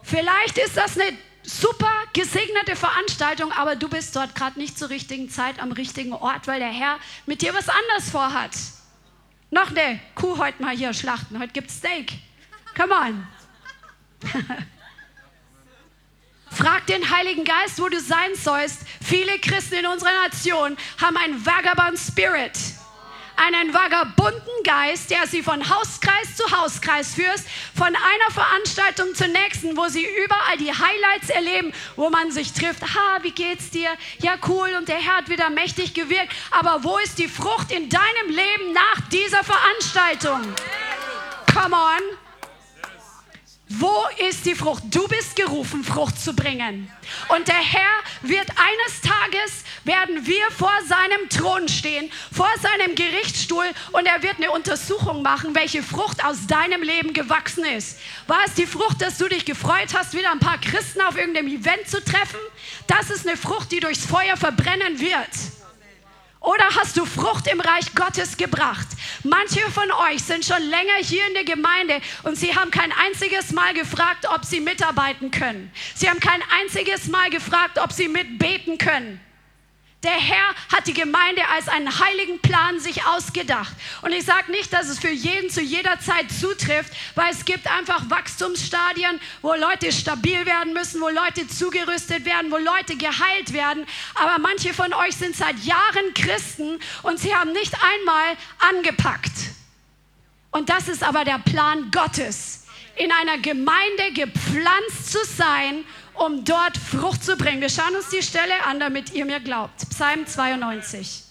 Vielleicht 0.02 0.58
ist 0.58 0.76
das 0.76 0.98
eine 0.98 1.16
super 1.42 1.92
gesegnete 2.12 2.76
Veranstaltung, 2.76 3.52
aber 3.52 3.76
du 3.76 3.88
bist 3.88 4.14
dort 4.14 4.34
gerade 4.34 4.58
nicht 4.58 4.78
zur 4.78 4.90
richtigen 4.90 5.30
Zeit 5.30 5.60
am 5.60 5.72
richtigen 5.72 6.12
Ort, 6.12 6.46
weil 6.46 6.60
der 6.60 6.70
Herr 6.70 6.98
mit 7.26 7.42
dir 7.42 7.52
was 7.54 7.68
anderes 7.68 8.10
vorhat. 8.10 8.52
Noch 9.50 9.70
eine 9.70 10.00
Kuh 10.14 10.38
heute 10.38 10.62
mal 10.62 10.76
hier 10.76 10.94
schlachten. 10.94 11.38
Heute 11.40 11.52
gibt 11.52 11.70
es 11.70 11.78
Steak. 11.78 12.12
Come 12.76 12.94
on. 12.94 13.26
Frag 16.50 16.86
den 16.86 17.10
Heiligen 17.10 17.44
Geist, 17.44 17.80
wo 17.80 17.88
du 17.88 18.00
sein 18.00 18.34
sollst. 18.34 18.80
Viele 19.04 19.38
Christen 19.38 19.76
in 19.76 19.86
unserer 19.86 20.12
Nation 20.24 20.76
haben 21.00 21.16
einen 21.16 21.44
Vagabond 21.44 21.98
Spirit. 21.98 22.52
Einen 23.36 23.72
vagabunden 23.72 24.62
Geist, 24.64 25.10
der 25.10 25.26
sie 25.26 25.42
von 25.42 25.66
Hauskreis 25.70 26.36
zu 26.36 26.44
Hauskreis 26.50 27.14
führt, 27.14 27.40
von 27.74 27.86
einer 27.86 28.30
Veranstaltung 28.30 29.14
zur 29.14 29.28
nächsten, 29.28 29.78
wo 29.78 29.88
sie 29.88 30.06
überall 30.22 30.58
die 30.58 30.70
Highlights 30.70 31.30
erleben, 31.30 31.72
wo 31.96 32.10
man 32.10 32.30
sich 32.30 32.52
trifft. 32.52 32.82
Ha, 32.82 33.22
wie 33.22 33.30
geht's 33.30 33.70
dir? 33.70 33.88
Ja, 34.18 34.34
cool, 34.46 34.74
und 34.76 34.88
der 34.88 34.96
Herr 34.96 35.18
hat 35.18 35.30
wieder 35.30 35.48
mächtig 35.48 35.94
gewirkt. 35.94 36.34
Aber 36.50 36.84
wo 36.84 36.98
ist 36.98 37.18
die 37.18 37.28
Frucht 37.28 37.72
in 37.72 37.88
deinem 37.88 38.28
Leben 38.28 38.74
nach 38.74 39.08
dieser 39.10 39.42
Veranstaltung? 39.42 40.42
Come 41.54 41.74
on. 41.74 42.19
Wo 43.72 44.04
ist 44.28 44.46
die 44.46 44.56
Frucht? 44.56 44.82
Du 44.90 45.06
bist 45.06 45.36
gerufen, 45.36 45.84
Frucht 45.84 46.20
zu 46.20 46.34
bringen. 46.34 46.90
Und 47.28 47.46
der 47.46 47.54
Herr 47.54 48.02
wird 48.22 48.48
eines 48.50 49.00
Tages, 49.00 49.62
werden 49.84 50.26
wir 50.26 50.50
vor 50.50 50.72
seinem 50.88 51.28
Thron 51.28 51.68
stehen, 51.68 52.10
vor 52.32 52.50
seinem 52.60 52.96
Gerichtsstuhl 52.96 53.66
und 53.92 54.06
er 54.06 54.24
wird 54.24 54.38
eine 54.38 54.50
Untersuchung 54.50 55.22
machen, 55.22 55.54
welche 55.54 55.84
Frucht 55.84 56.24
aus 56.24 56.48
deinem 56.48 56.82
Leben 56.82 57.12
gewachsen 57.12 57.64
ist. 57.64 58.00
War 58.26 58.40
es 58.44 58.54
die 58.54 58.66
Frucht, 58.66 59.00
dass 59.02 59.18
du 59.18 59.28
dich 59.28 59.44
gefreut 59.44 59.94
hast, 59.94 60.14
wieder 60.14 60.32
ein 60.32 60.40
paar 60.40 60.58
Christen 60.58 61.00
auf 61.02 61.16
irgendeinem 61.16 61.46
Event 61.46 61.88
zu 61.88 62.04
treffen? 62.04 62.40
Das 62.88 63.08
ist 63.08 63.24
eine 63.24 63.36
Frucht, 63.36 63.70
die 63.70 63.78
durchs 63.78 64.04
Feuer 64.04 64.36
verbrennen 64.36 64.98
wird. 64.98 65.59
Oder 66.40 66.64
hast 66.74 66.96
du 66.96 67.04
Frucht 67.04 67.46
im 67.48 67.60
Reich 67.60 67.94
Gottes 67.94 68.38
gebracht? 68.38 68.88
Manche 69.24 69.60
von 69.70 69.90
euch 70.10 70.22
sind 70.22 70.44
schon 70.44 70.62
länger 70.62 70.96
hier 71.02 71.26
in 71.26 71.34
der 71.34 71.44
Gemeinde 71.44 72.00
und 72.22 72.36
sie 72.36 72.56
haben 72.56 72.70
kein 72.70 72.92
einziges 72.92 73.52
Mal 73.52 73.74
gefragt, 73.74 74.26
ob 74.34 74.46
sie 74.46 74.60
mitarbeiten 74.60 75.30
können. 75.30 75.70
Sie 75.94 76.08
haben 76.08 76.20
kein 76.20 76.40
einziges 76.62 77.08
Mal 77.08 77.28
gefragt, 77.28 77.78
ob 77.78 77.92
sie 77.92 78.08
mitbeten 78.08 78.78
können. 78.78 79.20
Der 80.02 80.12
Herr 80.12 80.54
hat 80.72 80.86
die 80.86 80.94
Gemeinde 80.94 81.42
als 81.54 81.68
einen 81.68 82.00
heiligen 82.00 82.38
Plan 82.38 82.80
sich 82.80 83.04
ausgedacht. 83.04 83.72
Und 84.00 84.12
ich 84.12 84.24
sage 84.24 84.50
nicht, 84.50 84.72
dass 84.72 84.88
es 84.88 84.98
für 84.98 85.10
jeden 85.10 85.50
zu 85.50 85.60
jeder 85.60 86.00
Zeit 86.00 86.32
zutrifft, 86.32 86.90
weil 87.14 87.30
es 87.30 87.44
gibt 87.44 87.70
einfach 87.70 88.08
Wachstumsstadien, 88.08 89.20
wo 89.42 89.52
Leute 89.52 89.92
stabil 89.92 90.46
werden 90.46 90.72
müssen, 90.72 91.02
wo 91.02 91.10
Leute 91.10 91.46
zugerüstet 91.48 92.24
werden, 92.24 92.50
wo 92.50 92.56
Leute 92.56 92.96
geheilt 92.96 93.52
werden. 93.52 93.84
Aber 94.14 94.38
manche 94.38 94.72
von 94.72 94.94
euch 94.94 95.16
sind 95.16 95.36
seit 95.36 95.58
Jahren 95.58 96.14
Christen 96.14 96.78
und 97.02 97.18
sie 97.18 97.34
haben 97.34 97.52
nicht 97.52 97.74
einmal 97.74 98.36
angepackt. 98.70 99.32
Und 100.50 100.70
das 100.70 100.88
ist 100.88 101.02
aber 101.02 101.26
der 101.26 101.40
Plan 101.40 101.90
Gottes, 101.90 102.64
in 102.96 103.12
einer 103.12 103.38
Gemeinde 103.38 104.12
gepflanzt 104.14 105.12
zu 105.12 105.18
sein 105.26 105.84
um 106.20 106.44
dort 106.44 106.76
Frucht 106.76 107.24
zu 107.24 107.36
bringen. 107.36 107.62
Wir 107.62 107.70
schauen 107.70 107.96
uns 107.96 108.10
die 108.10 108.22
Stelle 108.22 108.64
an, 108.66 108.78
damit 108.78 109.12
ihr 109.12 109.24
mir 109.24 109.40
glaubt. 109.40 109.88
Psalm 109.88 110.26
92. 110.26 111.24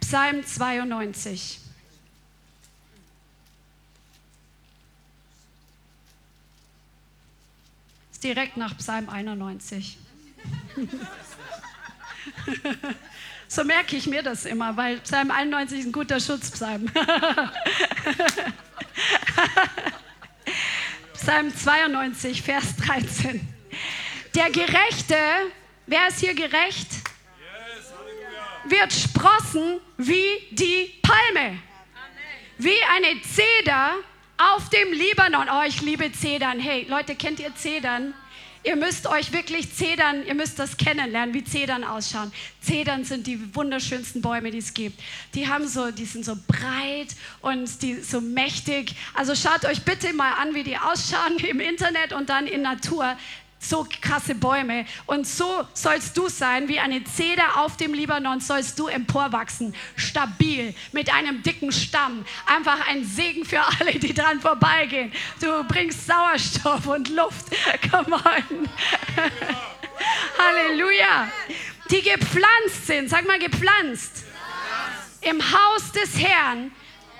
Psalm 0.00 0.44
92. 0.44 1.60
Ist 8.10 8.24
direkt 8.24 8.56
nach 8.56 8.74
Psalm 8.78 9.10
91. 9.10 9.98
so 13.48 13.64
merke 13.64 13.96
ich 13.96 14.06
mir 14.06 14.22
das 14.22 14.46
immer, 14.46 14.74
weil 14.78 14.96
Psalm 15.00 15.30
91 15.30 15.80
ist 15.80 15.86
ein 15.86 15.92
guter 15.92 16.20
Schutzpsalm. 16.20 16.90
Psalm 21.28 21.54
92, 21.54 22.40
Vers 22.40 22.74
13. 22.86 23.38
Der 24.34 24.48
Gerechte, 24.48 25.14
wer 25.84 26.08
ist 26.08 26.20
hier 26.20 26.32
gerecht? 26.32 26.88
Wird 28.64 28.90
sprossen 28.94 29.78
wie 29.98 30.24
die 30.52 30.94
Palme. 31.02 31.58
Wie 32.56 32.82
eine 32.94 33.20
Zeder 33.20 33.96
auf 34.38 34.70
dem 34.70 34.90
Libanon. 34.90 35.48
Oh, 35.52 35.64
ich 35.66 35.82
liebe 35.82 36.10
Zedern. 36.12 36.58
Hey, 36.60 36.86
Leute, 36.88 37.14
kennt 37.14 37.40
ihr 37.40 37.54
Zedern? 37.54 38.14
Ihr 38.64 38.76
müsst 38.76 39.06
euch 39.06 39.32
wirklich 39.32 39.72
Zedern, 39.74 40.26
ihr 40.26 40.34
müsst 40.34 40.58
das 40.58 40.76
kennenlernen, 40.76 41.34
wie 41.34 41.44
Zedern 41.44 41.84
ausschauen. 41.84 42.32
Zedern 42.60 43.04
sind 43.04 43.26
die 43.26 43.54
wunderschönsten 43.54 44.20
Bäume, 44.20 44.50
die 44.50 44.58
es 44.58 44.74
gibt. 44.74 45.00
Die 45.34 45.48
haben 45.48 45.66
so, 45.68 45.90
die 45.90 46.04
sind 46.04 46.24
so 46.24 46.36
breit 46.46 47.14
und 47.40 47.82
die 47.82 48.00
so 48.00 48.20
mächtig. 48.20 48.94
Also 49.14 49.34
schaut 49.34 49.64
euch 49.64 49.84
bitte 49.84 50.12
mal 50.12 50.32
an, 50.32 50.54
wie 50.54 50.64
die 50.64 50.76
ausschauen 50.76 51.38
im 51.48 51.60
Internet 51.60 52.12
und 52.12 52.28
dann 52.28 52.46
in 52.46 52.62
Natur 52.62 53.16
so 53.58 53.86
krasse 54.00 54.34
Bäume. 54.34 54.86
Und 55.06 55.26
so 55.26 55.64
sollst 55.74 56.16
du 56.16 56.28
sein, 56.28 56.68
wie 56.68 56.78
eine 56.78 57.02
Zeder 57.04 57.64
auf 57.64 57.76
dem 57.76 57.92
Libanon 57.92 58.40
sollst 58.40 58.78
du 58.78 58.86
emporwachsen. 58.86 59.74
Stabil, 59.96 60.74
mit 60.92 61.12
einem 61.12 61.42
dicken 61.42 61.72
Stamm. 61.72 62.24
Einfach 62.46 62.86
ein 62.88 63.04
Segen 63.04 63.44
für 63.44 63.60
alle, 63.60 63.98
die 63.98 64.14
dran 64.14 64.40
vorbeigehen. 64.40 65.12
Du 65.40 65.64
bringst 65.64 66.06
Sauerstoff 66.06 66.86
und 66.86 67.08
Luft. 67.10 67.46
Come 67.90 68.14
on. 68.16 68.68
Halleluja. 70.38 71.30
Die 71.90 72.02
gepflanzt 72.02 72.86
sind. 72.86 73.10
Sag 73.10 73.26
mal 73.26 73.38
gepflanzt. 73.38 74.24
Im 75.20 75.42
Haus 75.42 75.92
des 75.92 76.22
Herrn 76.22 76.70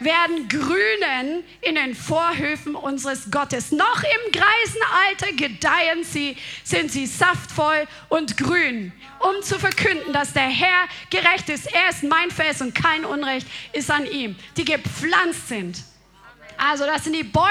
werden 0.00 0.48
grünen 0.48 1.44
in 1.60 1.74
den 1.74 1.94
Vorhöfen 1.94 2.74
unseres 2.74 3.30
Gottes. 3.30 3.72
Noch 3.72 4.02
im 4.02 4.32
Greisenalter 4.32 5.32
gedeihen 5.36 6.04
sie, 6.04 6.36
sind 6.64 6.90
sie 6.90 7.06
saftvoll 7.06 7.86
und 8.08 8.36
grün, 8.36 8.92
um 9.18 9.42
zu 9.42 9.58
verkünden, 9.58 10.12
dass 10.12 10.32
der 10.32 10.48
Herr 10.48 10.88
gerecht 11.10 11.48
ist. 11.48 11.72
Er 11.72 11.90
ist 11.90 12.04
mein 12.04 12.30
Fels 12.30 12.60
und 12.60 12.74
kein 12.74 13.04
Unrecht 13.04 13.46
ist 13.72 13.90
an 13.90 14.06
ihm, 14.06 14.36
die 14.56 14.64
gepflanzt 14.64 15.48
sind. 15.48 15.82
Also 16.56 16.84
das 16.84 17.04
sind 17.04 17.14
die 17.14 17.24
Bäume, 17.24 17.48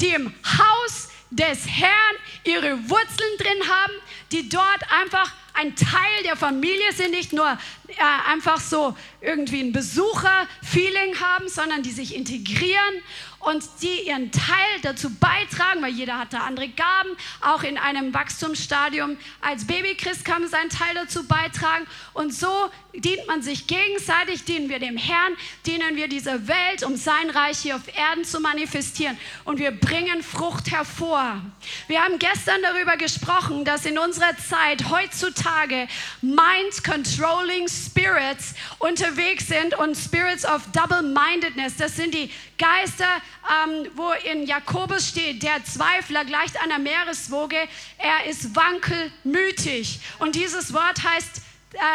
die 0.00 0.08
im 0.08 0.32
Haus 0.44 1.08
des 1.30 1.66
Herrn 1.68 2.16
ihre 2.44 2.88
Wurzeln 2.88 3.38
drin 3.38 3.68
haben, 3.68 3.92
die 4.32 4.48
dort 4.48 4.90
einfach 4.90 5.32
ein 5.58 5.74
Teil 5.74 6.22
der 6.24 6.36
Familie 6.36 6.92
sind, 6.94 7.10
nicht 7.10 7.32
nur 7.32 7.46
äh, 7.88 7.94
einfach 8.30 8.60
so 8.60 8.96
irgendwie 9.20 9.60
ein 9.60 9.72
Besucher-Feeling 9.72 11.20
haben, 11.20 11.48
sondern 11.48 11.82
die 11.82 11.90
sich 11.90 12.14
integrieren 12.14 13.02
und 13.40 13.64
die 13.82 14.06
ihren 14.06 14.32
Teil 14.32 14.80
dazu 14.82 15.10
beitragen, 15.10 15.80
weil 15.80 15.92
jeder 15.92 16.18
hat 16.18 16.32
da 16.32 16.40
andere 16.40 16.68
Gaben, 16.68 17.10
auch 17.40 17.62
in 17.62 17.78
einem 17.78 18.12
Wachstumsstadium. 18.12 19.16
Als 19.40 19.66
Babychrist 19.66 20.24
kann 20.24 20.42
man 20.42 20.50
seinen 20.50 20.70
Teil 20.70 20.94
dazu 20.94 21.26
beitragen 21.26 21.86
und 22.14 22.34
so 22.34 22.70
dient 22.94 23.26
man 23.26 23.42
sich 23.42 23.66
gegenseitig, 23.66 24.44
dienen 24.44 24.68
wir 24.68 24.80
dem 24.80 24.96
Herrn, 24.96 25.36
dienen 25.66 25.96
wir 25.96 26.08
dieser 26.08 26.48
Welt, 26.48 26.82
um 26.82 26.96
sein 26.96 27.30
Reich 27.30 27.58
hier 27.58 27.76
auf 27.76 27.96
Erden 27.96 28.24
zu 28.24 28.40
manifestieren 28.40 29.16
und 29.44 29.58
wir 29.58 29.70
bringen 29.70 30.22
Frucht 30.22 30.70
hervor. 30.70 31.40
Wir 31.86 32.02
haben 32.02 32.18
gestern 32.18 32.60
darüber 32.62 32.96
gesprochen, 32.96 33.64
dass 33.64 33.86
in 33.86 33.98
unserer 33.98 34.36
Zeit 34.36 34.90
heutzutage 34.90 35.86
Mind-Controlling 36.22 37.68
Spirits 37.68 38.54
unterwegs 38.78 39.46
sind 39.46 39.78
und 39.78 39.96
Spirits 39.96 40.44
of 40.44 40.62
Double-Mindedness, 40.72 41.76
das 41.76 41.96
sind 41.96 42.14
die 42.14 42.30
Geister, 42.58 43.06
ähm, 43.48 43.86
wo 43.94 44.12
in 44.30 44.46
Jakobus 44.46 45.08
steht, 45.08 45.42
der 45.42 45.64
Zweifler 45.64 46.24
gleicht 46.24 46.60
einer 46.60 46.78
Meereswoge, 46.78 47.56
er 47.98 48.28
ist 48.28 48.54
wankelmütig. 48.54 50.00
Und 50.18 50.34
dieses 50.34 50.72
Wort 50.72 51.02
heißt 51.02 51.42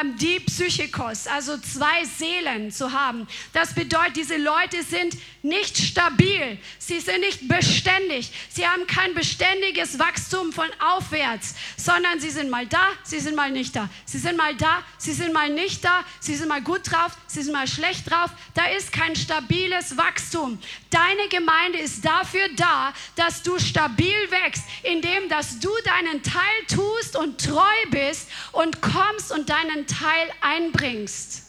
ähm, 0.01 0.15
die 0.17 0.39
Psychikos, 0.39 1.27
also 1.27 1.57
zwei 1.57 2.05
Seelen 2.05 2.71
zu 2.71 2.91
haben. 2.91 3.27
Das 3.53 3.73
bedeutet, 3.73 4.15
diese 4.15 4.37
Leute 4.37 4.83
sind 4.83 5.17
nicht 5.43 5.77
stabil, 5.77 6.57
sie 6.79 6.99
sind 6.99 7.19
nicht 7.19 7.47
beständig, 7.47 8.31
sie 8.49 8.67
haben 8.67 8.87
kein 8.87 9.13
beständiges 9.13 9.99
Wachstum 9.99 10.53
von 10.53 10.69
aufwärts, 10.79 11.55
sondern 11.75 12.19
sie 12.19 12.29
sind 12.29 12.49
mal 12.49 12.65
da, 12.67 12.89
sie 13.03 13.19
sind 13.19 13.35
mal 13.35 13.51
nicht 13.51 13.75
da, 13.75 13.89
sie 14.05 14.19
sind 14.19 14.37
mal 14.37 14.55
da, 14.55 14.83
sie 14.97 15.13
sind 15.13 15.33
mal 15.33 15.49
nicht 15.49 15.83
da, 15.83 16.03
sie 16.19 16.35
sind 16.35 16.47
mal 16.47 16.61
gut 16.61 16.91
drauf, 16.91 17.17
sie 17.27 17.41
sind 17.41 17.53
mal 17.53 17.67
schlecht 17.67 18.09
drauf. 18.09 18.31
Da 18.53 18.65
ist 18.67 18.93
kein 18.93 19.15
stabiles 19.15 19.97
Wachstum. 19.97 20.59
Deine 20.89 21.27
Gemeinde 21.29 21.79
ist 21.79 22.05
dafür 22.05 22.47
da, 22.55 22.93
dass 23.15 23.41
du 23.41 23.59
stabil 23.59 24.15
wächst, 24.29 24.63
indem 24.83 25.29
dass 25.29 25.59
du 25.59 25.69
deinen 25.83 26.21
Teil 26.23 26.41
tust 26.67 27.15
und 27.15 27.43
treu 27.43 27.61
bist 27.89 28.29
und 28.51 28.81
kommst 28.81 29.31
und 29.31 29.49
dein 29.49 29.63
deinen 29.63 29.87
Teil 29.87 30.29
einbringst. 30.41 31.42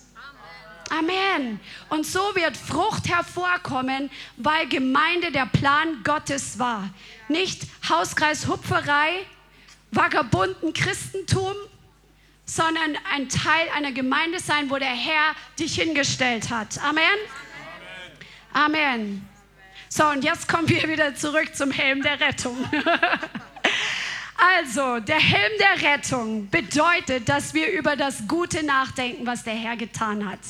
Amen. 0.90 1.60
Und 1.88 2.06
so 2.06 2.20
wird 2.34 2.56
Frucht 2.56 3.08
hervorkommen, 3.08 4.10
weil 4.36 4.68
Gemeinde 4.68 5.32
der 5.32 5.46
Plan 5.46 6.02
Gottes 6.04 6.58
war. 6.58 6.90
Nicht 7.28 7.66
Hauskreis 7.88 8.46
Hupferei, 8.46 9.26
vagabunden 9.90 10.72
Christentum, 10.72 11.54
sondern 12.44 12.96
ein 13.12 13.28
Teil 13.28 13.68
einer 13.74 13.92
Gemeinde 13.92 14.40
sein, 14.40 14.70
wo 14.70 14.78
der 14.78 14.88
Herr 14.88 15.34
dich 15.58 15.76
hingestellt 15.76 16.50
hat. 16.50 16.78
Amen. 16.82 17.02
Amen. 18.52 18.74
Amen. 18.82 19.28
So, 19.88 20.06
und 20.06 20.24
jetzt 20.24 20.48
kommen 20.48 20.68
wir 20.68 20.88
wieder 20.88 21.14
zurück 21.14 21.54
zum 21.54 21.70
Helm 21.70 22.02
der 22.02 22.20
Rettung. 22.20 22.56
Also, 24.36 24.98
der 25.00 25.20
Helm 25.20 25.52
der 25.58 25.92
Rettung 25.92 26.48
bedeutet, 26.50 27.28
dass 27.28 27.54
wir 27.54 27.70
über 27.70 27.96
das 27.96 28.26
Gute 28.26 28.64
nachdenken, 28.64 29.26
was 29.26 29.44
der 29.44 29.54
Herr 29.54 29.76
getan 29.76 30.28
hat. 30.28 30.40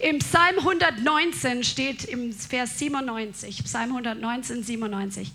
Im 0.00 0.18
Psalm 0.18 0.58
119 0.58 1.62
steht 1.62 2.04
im 2.04 2.32
Vers 2.32 2.78
97, 2.78 3.64
Psalm 3.64 3.90
119, 3.90 4.64
97. 4.64 5.32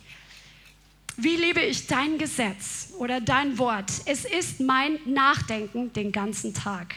Wie 1.17 1.37
liebe 1.37 1.61
ich 1.61 1.87
dein 1.87 2.17
Gesetz 2.17 2.89
oder 2.99 3.21
dein 3.21 3.57
Wort? 3.57 3.89
Es 4.05 4.25
ist 4.25 4.59
mein 4.59 4.99
Nachdenken 5.05 5.93
den 5.93 6.11
ganzen 6.11 6.53
Tag. 6.53 6.95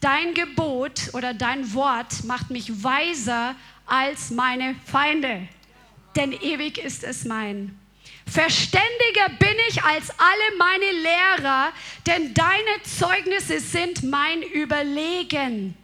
Dein 0.00 0.34
Gebot 0.34 1.14
oder 1.14 1.32
dein 1.32 1.72
Wort 1.72 2.24
macht 2.24 2.50
mich 2.50 2.84
weiser 2.84 3.54
als 3.86 4.30
meine 4.30 4.74
Feinde, 4.84 5.48
denn 6.14 6.32
ewig 6.32 6.76
ist 6.76 7.04
es 7.04 7.24
mein. 7.24 7.78
Verständiger 8.26 9.28
bin 9.38 9.56
ich 9.68 9.82
als 9.82 10.10
alle 10.10 10.56
meine 10.58 10.90
Lehrer, 11.02 11.72
denn 12.06 12.34
deine 12.34 12.82
Zeugnisse 12.82 13.60
sind 13.60 14.02
mein 14.02 14.42
Überlegen. 14.42 15.76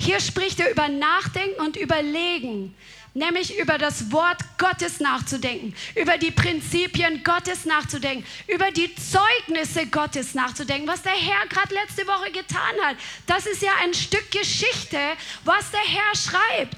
Hier 0.00 0.20
spricht 0.20 0.60
er 0.60 0.70
über 0.70 0.88
Nachdenken 0.88 1.60
und 1.60 1.76
Überlegen, 1.76 2.74
nämlich 3.14 3.58
über 3.58 3.78
das 3.78 4.12
Wort 4.12 4.38
Gottes 4.58 5.00
nachzudenken, 5.00 5.74
über 5.96 6.18
die 6.18 6.30
Prinzipien 6.30 7.24
Gottes 7.24 7.64
nachzudenken, 7.64 8.24
über 8.46 8.70
die 8.70 8.94
Zeugnisse 8.94 9.86
Gottes 9.86 10.34
nachzudenken, 10.34 10.86
was 10.86 11.02
der 11.02 11.12
Herr 11.12 11.46
gerade 11.48 11.74
letzte 11.74 12.06
Woche 12.06 12.30
getan 12.30 12.76
hat. 12.84 12.96
Das 13.26 13.46
ist 13.46 13.62
ja 13.62 13.72
ein 13.82 13.92
Stück 13.92 14.30
Geschichte, 14.30 14.98
was 15.44 15.70
der 15.72 15.80
Herr 15.80 16.14
schreibt. 16.14 16.76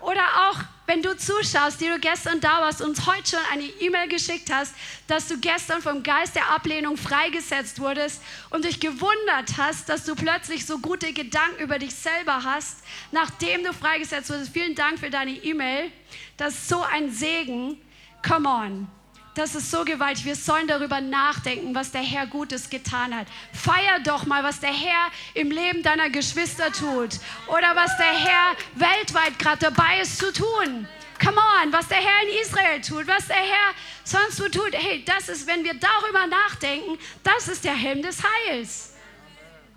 Oder 0.00 0.22
auch 0.48 0.77
wenn 0.88 1.02
du 1.02 1.14
zuschaust, 1.14 1.82
die 1.82 1.88
du 1.88 1.98
gestern 1.98 2.40
da 2.40 2.62
warst 2.62 2.80
und 2.80 3.06
heute 3.06 3.28
schon 3.28 3.38
eine 3.52 3.64
E-Mail 3.64 4.08
geschickt 4.08 4.50
hast, 4.50 4.74
dass 5.06 5.28
du 5.28 5.38
gestern 5.38 5.82
vom 5.82 6.02
Geist 6.02 6.34
der 6.34 6.50
Ablehnung 6.50 6.96
freigesetzt 6.96 7.78
wurdest 7.78 8.22
und 8.48 8.64
dich 8.64 8.80
gewundert 8.80 9.58
hast, 9.58 9.90
dass 9.90 10.06
du 10.06 10.14
plötzlich 10.14 10.64
so 10.64 10.78
gute 10.78 11.12
Gedanken 11.12 11.62
über 11.62 11.78
dich 11.78 11.94
selber 11.94 12.42
hast, 12.42 12.78
nachdem 13.12 13.64
du 13.64 13.74
freigesetzt 13.74 14.30
wurdest. 14.30 14.50
Vielen 14.54 14.74
Dank 14.74 14.98
für 14.98 15.10
deine 15.10 15.32
E-Mail. 15.32 15.92
Das 16.38 16.54
ist 16.54 16.68
so 16.70 16.80
ein 16.80 17.12
Segen. 17.12 17.78
Come 18.26 18.48
on. 18.48 18.97
Das 19.38 19.54
ist 19.54 19.70
so 19.70 19.84
gewaltig. 19.84 20.24
Wir 20.24 20.34
sollen 20.34 20.66
darüber 20.66 21.00
nachdenken, 21.00 21.72
was 21.72 21.92
der 21.92 22.00
Herr 22.00 22.26
Gutes 22.26 22.68
getan 22.68 23.14
hat. 23.14 23.28
Feier 23.52 24.00
doch 24.02 24.26
mal, 24.26 24.42
was 24.42 24.58
der 24.58 24.72
Herr 24.72 25.12
im 25.34 25.52
Leben 25.52 25.84
deiner 25.84 26.10
Geschwister 26.10 26.72
tut. 26.72 27.20
Oder 27.46 27.76
was 27.76 27.96
der 27.98 28.18
Herr 28.18 28.56
weltweit 28.74 29.38
gerade 29.38 29.70
dabei 29.70 30.00
ist 30.00 30.18
zu 30.18 30.32
tun. 30.32 30.88
Come 31.24 31.36
on, 31.62 31.72
was 31.72 31.86
der 31.86 31.98
Herr 31.98 32.22
in 32.24 32.42
Israel 32.42 32.80
tut, 32.80 33.06
was 33.06 33.28
der 33.28 33.36
Herr 33.36 33.74
sonst 34.02 34.40
wo 34.40 34.48
tut. 34.48 34.74
Hey, 34.74 35.04
das 35.04 35.28
ist, 35.28 35.46
wenn 35.46 35.62
wir 35.62 35.74
darüber 35.74 36.26
nachdenken, 36.26 36.98
das 37.22 37.46
ist 37.46 37.62
der 37.62 37.76
Helm 37.76 38.02
des 38.02 38.18
Heils. 38.24 38.94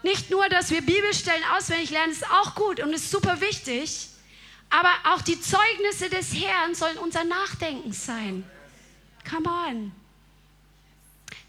Nicht 0.01 0.31
nur, 0.31 0.49
dass 0.49 0.71
wir 0.71 0.81
Bibelstellen 0.81 1.43
auswendig 1.55 1.91
lernen, 1.91 2.13
ist 2.13 2.27
auch 2.31 2.55
gut 2.55 2.79
und 2.79 2.93
ist 2.93 3.11
super 3.11 3.39
wichtig, 3.41 4.07
aber 4.71 4.91
auch 5.13 5.21
die 5.21 5.39
Zeugnisse 5.39 6.09
des 6.09 6.33
Herrn 6.33 6.73
sollen 6.73 6.97
unser 6.97 7.25
Nachdenken 7.25 7.93
sein. 7.93 8.43
Come 9.29 9.47
on. 9.47 9.91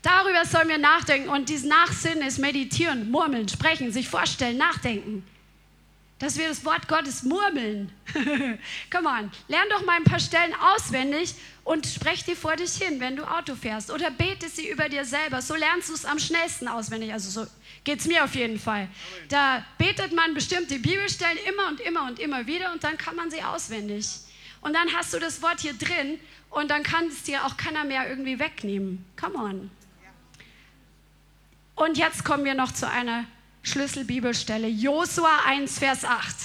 Darüber 0.02 0.44
sollen 0.44 0.68
wir 0.68 0.78
nachdenken 0.78 1.28
und 1.28 1.48
dieses 1.48 1.64
Nachsinnen 1.64 2.26
ist 2.26 2.38
meditieren, 2.38 3.10
murmeln, 3.10 3.48
sprechen, 3.48 3.92
sich 3.92 4.08
vorstellen, 4.08 4.58
nachdenken. 4.58 5.24
Dass 6.18 6.36
wir 6.36 6.48
das 6.48 6.64
Wort 6.64 6.86
Gottes 6.88 7.22
murmeln. 7.22 7.90
Come 8.90 9.08
on, 9.08 9.30
lern 9.48 9.68
doch 9.70 9.84
mal 9.84 9.96
ein 9.96 10.04
paar 10.04 10.20
Stellen 10.20 10.54
auswendig 10.54 11.34
und 11.64 11.86
sprech 11.86 12.24
die 12.24 12.34
vor 12.34 12.56
dich 12.56 12.74
hin, 12.74 13.00
wenn 13.00 13.16
du 13.16 13.24
Auto 13.24 13.54
fährst. 13.54 13.90
Oder 13.90 14.10
bete 14.10 14.48
sie 14.48 14.68
über 14.68 14.88
dir 14.88 15.04
selber. 15.04 15.40
So 15.40 15.54
lernst 15.54 15.88
du 15.88 15.94
es 15.94 16.04
am 16.04 16.18
schnellsten 16.18 16.68
auswendig. 16.68 17.12
Also 17.12 17.30
so 17.30 17.50
geht 17.84 18.00
es 18.00 18.06
mir 18.06 18.24
auf 18.24 18.34
jeden 18.34 18.58
Fall. 18.58 18.88
Da 19.28 19.64
betet 19.78 20.12
man 20.12 20.34
bestimmte 20.34 20.78
Bibelstellen 20.78 21.38
immer 21.48 21.68
und 21.68 21.80
immer 21.80 22.06
und 22.06 22.18
immer 22.18 22.46
wieder 22.46 22.72
und 22.72 22.82
dann 22.82 22.98
kann 22.98 23.16
man 23.16 23.30
sie 23.30 23.42
auswendig. 23.42 24.06
Und 24.60 24.74
dann 24.74 24.92
hast 24.92 25.12
du 25.12 25.18
das 25.18 25.42
Wort 25.42 25.60
hier 25.60 25.74
drin 25.74 26.20
und 26.52 26.70
dann 26.70 26.82
kann 26.82 27.06
es 27.06 27.22
dir 27.22 27.44
auch 27.44 27.56
keiner 27.56 27.84
mehr 27.84 28.08
irgendwie 28.08 28.38
wegnehmen. 28.38 29.04
Come 29.18 29.36
on. 29.36 29.70
Und 31.74 31.98
jetzt 31.98 32.24
kommen 32.24 32.44
wir 32.44 32.54
noch 32.54 32.72
zu 32.72 32.88
einer 32.88 33.24
Schlüsselbibelstelle. 33.62 34.68
Josua 34.68 35.40
1, 35.46 35.78
Vers 35.78 36.04
8. 36.04 36.36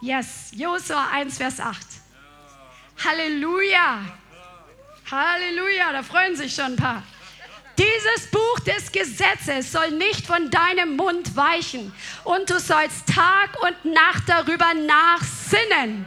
Yes, 0.00 0.50
Josua 0.52 1.08
1, 1.12 1.38
Vers 1.38 1.60
8. 1.60 1.78
Halleluja. 3.04 4.00
Halleluja, 5.10 5.92
da 5.92 6.02
freuen 6.02 6.36
sich 6.36 6.54
schon 6.54 6.72
ein 6.72 6.76
paar. 6.76 7.02
Dieses 7.78 8.26
Buch 8.32 8.58
des 8.60 8.90
Gesetzes 8.90 9.70
soll 9.70 9.92
nicht 9.92 10.26
von 10.26 10.50
deinem 10.50 10.96
Mund 10.96 11.36
weichen 11.36 11.92
und 12.24 12.50
du 12.50 12.58
sollst 12.58 13.06
Tag 13.06 13.56
und 13.62 13.92
Nacht 13.92 14.24
darüber 14.26 14.74
nachsinnen, 14.74 16.04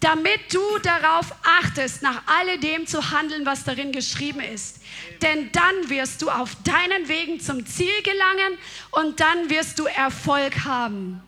damit 0.00 0.52
du 0.52 0.60
darauf 0.82 1.32
achtest, 1.60 2.02
nach 2.02 2.22
alledem 2.26 2.86
zu 2.86 3.10
handeln, 3.10 3.44
was 3.44 3.64
darin 3.64 3.92
geschrieben 3.92 4.40
ist. 4.40 4.80
Denn 5.20 5.52
dann 5.52 5.90
wirst 5.90 6.22
du 6.22 6.30
auf 6.30 6.56
deinen 6.64 7.08
Wegen 7.08 7.38
zum 7.38 7.66
Ziel 7.66 8.02
gelangen 8.02 8.58
und 8.92 9.20
dann 9.20 9.50
wirst 9.50 9.78
du 9.78 9.84
Erfolg 9.84 10.64
haben. 10.64 11.22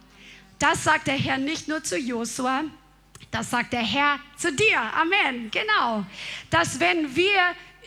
Das 0.59 0.85
sagt 0.85 1.07
der 1.07 1.15
Herr 1.15 1.39
nicht 1.39 1.69
nur 1.69 1.85
zu 1.85 1.99
Josua, 1.99 2.65
das 3.31 3.51
sagt 3.51 3.73
der 3.73 3.81
Herr 3.81 4.19
zu 4.37 4.53
dir. 4.53 4.79
Amen. 4.79 5.51
Genau. 5.51 6.05
Dass 6.51 6.81
wenn 6.81 7.15
wir 7.15 7.41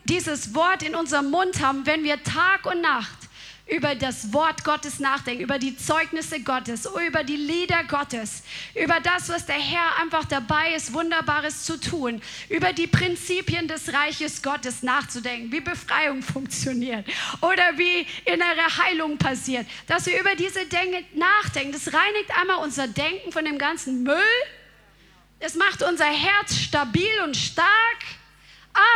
dieses 0.05 0.53
Wort 0.53 0.83
in 0.83 0.95
unserem 0.95 1.31
Mund 1.31 1.61
haben, 1.61 1.85
wenn 1.85 2.03
wir 2.03 2.21
Tag 2.23 2.65
und 2.65 2.81
Nacht 2.81 3.24
über 3.67 3.95
das 3.95 4.31
Wort 4.31 4.63
Gottes 4.63 4.99
nachdenken, 4.99 5.43
über 5.43 5.57
die 5.57 5.75
Zeugnisse 5.75 6.39
Gottes, 6.41 6.87
über 7.07 7.23
die 7.23 7.35
Lieder 7.35 7.83
Gottes, 7.85 8.43
über 8.75 8.99
das, 8.99 9.29
was 9.29 9.47
der 9.47 9.55
Herr 9.55 9.99
einfach 10.01 10.25
dabei 10.25 10.75
ist, 10.75 10.93
Wunderbares 10.93 11.63
zu 11.63 11.79
tun, 11.79 12.21
über 12.49 12.73
die 12.73 12.85
Prinzipien 12.85 13.67
des 13.67 13.91
Reiches 13.91 14.43
Gottes 14.43 14.83
nachzudenken, 14.83 15.51
wie 15.51 15.61
Befreiung 15.61 16.21
funktioniert 16.21 17.07
oder 17.41 17.77
wie 17.77 18.05
innere 18.25 18.77
Heilung 18.77 19.17
passiert, 19.17 19.65
dass 19.87 20.05
wir 20.05 20.19
über 20.19 20.35
diese 20.35 20.65
Dinge 20.67 21.03
nachdenken. 21.15 21.71
Das 21.71 21.91
reinigt 21.91 22.37
einmal 22.39 22.63
unser 22.63 22.87
Denken 22.87 23.31
von 23.31 23.45
dem 23.45 23.57
ganzen 23.57 24.03
Müll. 24.03 24.21
Es 25.39 25.55
macht 25.55 25.81
unser 25.81 26.05
Herz 26.05 26.55
stabil 26.55 27.19
und 27.23 27.35
stark, 27.35 27.67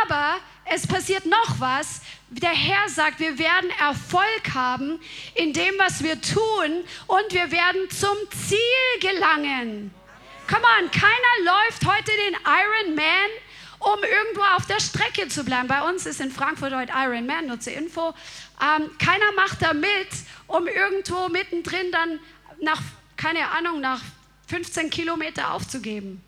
aber 0.04 0.36
es 0.64 0.86
passiert 0.86 1.26
noch 1.26 1.58
was. 1.58 2.00
Der 2.30 2.50
Herr 2.50 2.88
sagt, 2.88 3.18
wir 3.18 3.38
werden 3.38 3.70
Erfolg 3.80 4.54
haben 4.54 5.00
in 5.34 5.52
dem, 5.52 5.74
was 5.78 6.02
wir 6.02 6.20
tun 6.20 6.84
und 7.06 7.32
wir 7.32 7.50
werden 7.50 7.90
zum 7.90 8.16
Ziel 8.30 9.00
gelangen. 9.00 9.92
Come 10.48 10.62
on, 10.78 10.90
keiner 10.90 11.44
läuft 11.44 11.86
heute 11.86 12.10
den 12.26 12.34
Iron 12.44 12.94
Man, 12.94 13.30
um 13.78 13.98
irgendwo 14.02 14.42
auf 14.56 14.66
der 14.66 14.80
Strecke 14.80 15.28
zu 15.28 15.44
bleiben. 15.44 15.68
Bei 15.68 15.88
uns 15.88 16.06
ist 16.06 16.20
in 16.20 16.30
Frankfurt 16.30 16.72
heute 16.72 16.92
Iron 16.92 17.26
Man, 17.26 17.46
nur 17.46 17.58
Info. 17.66 18.14
Ähm, 18.60 18.90
keiner 18.98 19.32
macht 19.36 19.62
da 19.62 19.72
mit, 19.72 20.08
um 20.46 20.66
irgendwo 20.66 21.28
mittendrin 21.28 21.90
dann 21.90 22.20
nach, 22.60 22.80
keine 23.16 23.48
Ahnung, 23.50 23.80
nach 23.80 24.00
15 24.48 24.90
Kilometer 24.90 25.52
aufzugeben. 25.54 26.22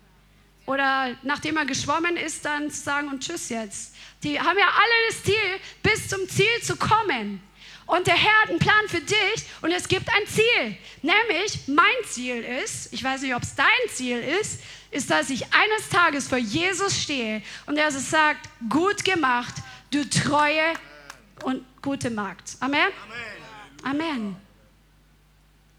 Oder 0.65 1.15
nachdem 1.23 1.57
er 1.57 1.65
geschwommen 1.65 2.15
ist, 2.15 2.45
dann 2.45 2.71
zu 2.71 2.81
sagen 2.81 3.09
und 3.09 3.21
tschüss 3.21 3.49
jetzt. 3.49 3.95
Die 4.23 4.39
haben 4.39 4.57
ja 4.57 4.67
alle 4.67 5.09
das 5.09 5.23
Ziel, 5.23 5.59
bis 5.81 6.07
zum 6.07 6.27
Ziel 6.29 6.61
zu 6.61 6.77
kommen. 6.77 7.41
Und 7.85 8.07
der 8.07 8.15
Herr 8.15 8.41
hat 8.43 8.49
einen 8.49 8.59
Plan 8.59 8.87
für 8.87 9.01
dich 9.01 9.45
und 9.61 9.71
es 9.71 9.87
gibt 9.87 10.07
ein 10.07 10.25
Ziel. 10.25 10.77
Nämlich, 11.01 11.67
mein 11.67 11.85
Ziel 12.07 12.41
ist, 12.41 12.93
ich 12.93 13.03
weiß 13.03 13.21
nicht, 13.21 13.35
ob 13.35 13.43
es 13.43 13.55
dein 13.55 13.67
Ziel 13.89 14.19
ist, 14.19 14.61
ist, 14.89 15.09
dass 15.09 15.29
ich 15.29 15.43
eines 15.53 15.89
Tages 15.89 16.27
vor 16.29 16.37
Jesus 16.37 17.01
stehe 17.01 17.41
und 17.65 17.77
er 17.77 17.91
sagt, 17.91 18.49
gut 18.69 19.03
gemacht, 19.03 19.55
du 19.91 20.09
treue 20.09 20.73
und 21.43 21.65
gute 21.81 22.09
Magd. 22.09 22.55
Amen? 22.61 22.87
Amen. 23.83 24.01
Amen. 24.01 24.35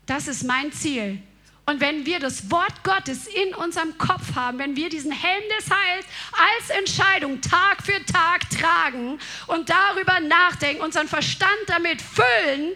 Das 0.04 0.28
ist 0.28 0.44
mein 0.44 0.70
Ziel. 0.72 1.22
Und 1.66 1.80
wenn 1.80 2.04
wir 2.04 2.20
das 2.20 2.50
Wort 2.50 2.84
Gottes 2.84 3.26
in 3.26 3.54
unserem 3.54 3.96
Kopf 3.96 4.34
haben, 4.34 4.58
wenn 4.58 4.76
wir 4.76 4.90
diesen 4.90 5.12
Helm 5.12 5.42
des 5.58 5.70
Heils 5.70 6.06
als 6.32 6.70
Entscheidung 6.78 7.40
Tag 7.40 7.82
für 7.82 8.04
Tag 8.04 8.50
tragen 8.50 9.18
und 9.46 9.70
darüber 9.70 10.20
nachdenken, 10.20 10.82
unseren 10.82 11.08
Verstand 11.08 11.58
damit 11.68 12.02
füllen 12.02 12.72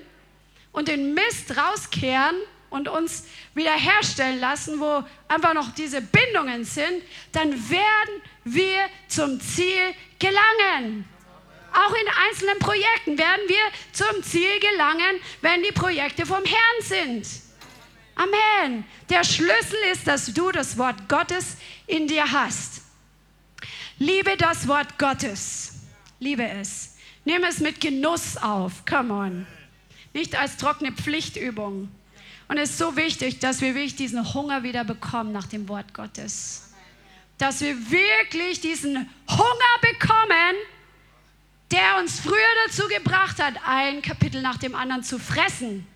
und 0.72 0.88
den 0.88 1.12
Mist 1.12 1.54
rauskehren 1.54 2.36
und 2.70 2.88
uns 2.88 3.26
wiederherstellen 3.54 4.40
lassen, 4.40 4.80
wo 4.80 5.04
einfach 5.28 5.52
noch 5.52 5.74
diese 5.74 6.00
Bindungen 6.00 6.64
sind, 6.64 7.02
dann 7.32 7.50
werden 7.70 8.22
wir 8.44 8.78
zum 9.08 9.38
Ziel 9.38 9.94
gelangen. 10.18 11.04
Auch 11.74 11.92
in 11.92 12.08
einzelnen 12.26 12.58
Projekten 12.58 13.18
werden 13.18 13.48
wir 13.48 13.58
zum 13.92 14.22
Ziel 14.22 14.58
gelangen, 14.60 15.20
wenn 15.42 15.62
die 15.62 15.72
Projekte 15.72 16.24
vom 16.24 16.42
Herrn 16.44 16.82
sind. 16.82 17.47
Amen. 18.18 18.84
Der 19.08 19.22
Schlüssel 19.22 19.78
ist, 19.92 20.08
dass 20.08 20.26
du 20.26 20.50
das 20.50 20.76
Wort 20.76 21.08
Gottes 21.08 21.56
in 21.86 22.08
dir 22.08 22.30
hast. 22.30 22.82
Liebe 23.98 24.36
das 24.36 24.66
Wort 24.66 24.98
Gottes. 24.98 25.74
Liebe 26.18 26.46
es. 26.48 26.96
Nimm 27.24 27.44
es 27.44 27.60
mit 27.60 27.80
Genuss 27.80 28.36
auf. 28.36 28.84
Come 28.86 29.14
on. 29.14 29.46
Nicht 30.14 30.36
als 30.36 30.56
trockene 30.56 30.90
Pflichtübung. 30.90 31.88
Und 32.48 32.56
es 32.56 32.70
ist 32.70 32.78
so 32.78 32.96
wichtig, 32.96 33.38
dass 33.38 33.60
wir 33.60 33.74
wirklich 33.74 33.94
diesen 33.94 34.34
Hunger 34.34 34.64
wieder 34.64 34.82
bekommen 34.82 35.30
nach 35.30 35.46
dem 35.46 35.68
Wort 35.68 35.94
Gottes. 35.94 36.72
Dass 37.36 37.60
wir 37.60 37.90
wirklich 37.90 38.60
diesen 38.60 39.08
Hunger 39.30 39.92
bekommen, 39.92 40.56
der 41.70 41.98
uns 42.00 42.18
früher 42.18 42.34
dazu 42.66 42.88
gebracht 42.88 43.40
hat, 43.40 43.54
ein 43.64 44.02
Kapitel 44.02 44.42
nach 44.42 44.56
dem 44.56 44.74
anderen 44.74 45.04
zu 45.04 45.20
fressen. 45.20 45.86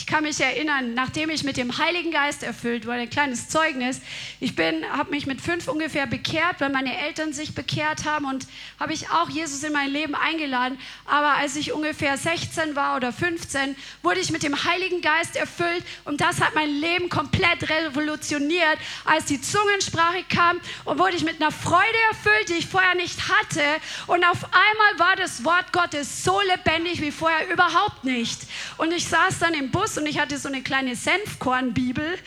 Ich 0.00 0.06
kann 0.06 0.24
mich 0.24 0.40
erinnern, 0.40 0.94
nachdem 0.94 1.28
ich 1.28 1.44
mit 1.44 1.58
dem 1.58 1.76
Heiligen 1.76 2.10
Geist 2.10 2.42
erfüllt 2.42 2.86
wurde, 2.86 3.00
ein 3.00 3.10
kleines 3.10 3.50
Zeugnis. 3.50 4.00
Ich 4.40 4.54
habe 4.58 5.10
mich 5.10 5.26
mit 5.26 5.42
fünf 5.42 5.68
ungefähr 5.68 6.06
bekehrt, 6.06 6.58
weil 6.58 6.70
meine 6.70 6.98
Eltern 6.98 7.34
sich 7.34 7.54
bekehrt 7.54 8.06
haben 8.06 8.24
und 8.24 8.46
habe 8.80 8.94
ich 8.94 9.10
auch 9.10 9.28
Jesus 9.28 9.62
in 9.62 9.74
mein 9.74 9.90
Leben 9.90 10.14
eingeladen. 10.14 10.78
Aber 11.04 11.34
als 11.34 11.54
ich 11.54 11.74
ungefähr 11.74 12.16
16 12.16 12.76
war 12.76 12.96
oder 12.96 13.12
15, 13.12 13.76
wurde 14.02 14.20
ich 14.20 14.30
mit 14.30 14.42
dem 14.42 14.64
Heiligen 14.64 15.02
Geist 15.02 15.36
erfüllt 15.36 15.84
und 16.06 16.22
das 16.22 16.40
hat 16.40 16.54
mein 16.54 16.70
Leben 16.70 17.10
komplett 17.10 17.68
revolutioniert. 17.68 18.78
Als 19.04 19.26
die 19.26 19.42
Zungensprache 19.42 20.24
kam 20.30 20.62
und 20.86 20.98
wurde 20.98 21.16
ich 21.16 21.24
mit 21.24 21.42
einer 21.42 21.52
Freude 21.52 21.84
erfüllt, 22.10 22.48
die 22.48 22.54
ich 22.54 22.66
vorher 22.66 22.94
nicht 22.94 23.28
hatte. 23.28 23.62
Und 24.06 24.24
auf 24.24 24.44
einmal 24.44 25.08
war 25.08 25.16
das 25.16 25.44
Wort 25.44 25.74
Gottes 25.74 26.24
so 26.24 26.40
lebendig 26.40 27.02
wie 27.02 27.10
vorher 27.10 27.52
überhaupt 27.52 28.02
nicht. 28.04 28.40
Und 28.78 28.94
ich 28.94 29.06
saß 29.06 29.40
dann 29.40 29.52
im 29.52 29.70
Bus 29.70 29.89
Bus 29.90 29.98
und 29.98 30.06
ich 30.06 30.18
hatte 30.18 30.38
so 30.38 30.48
eine 30.48 30.62
kleine 30.62 30.94
Senfkornbibel 30.96 32.18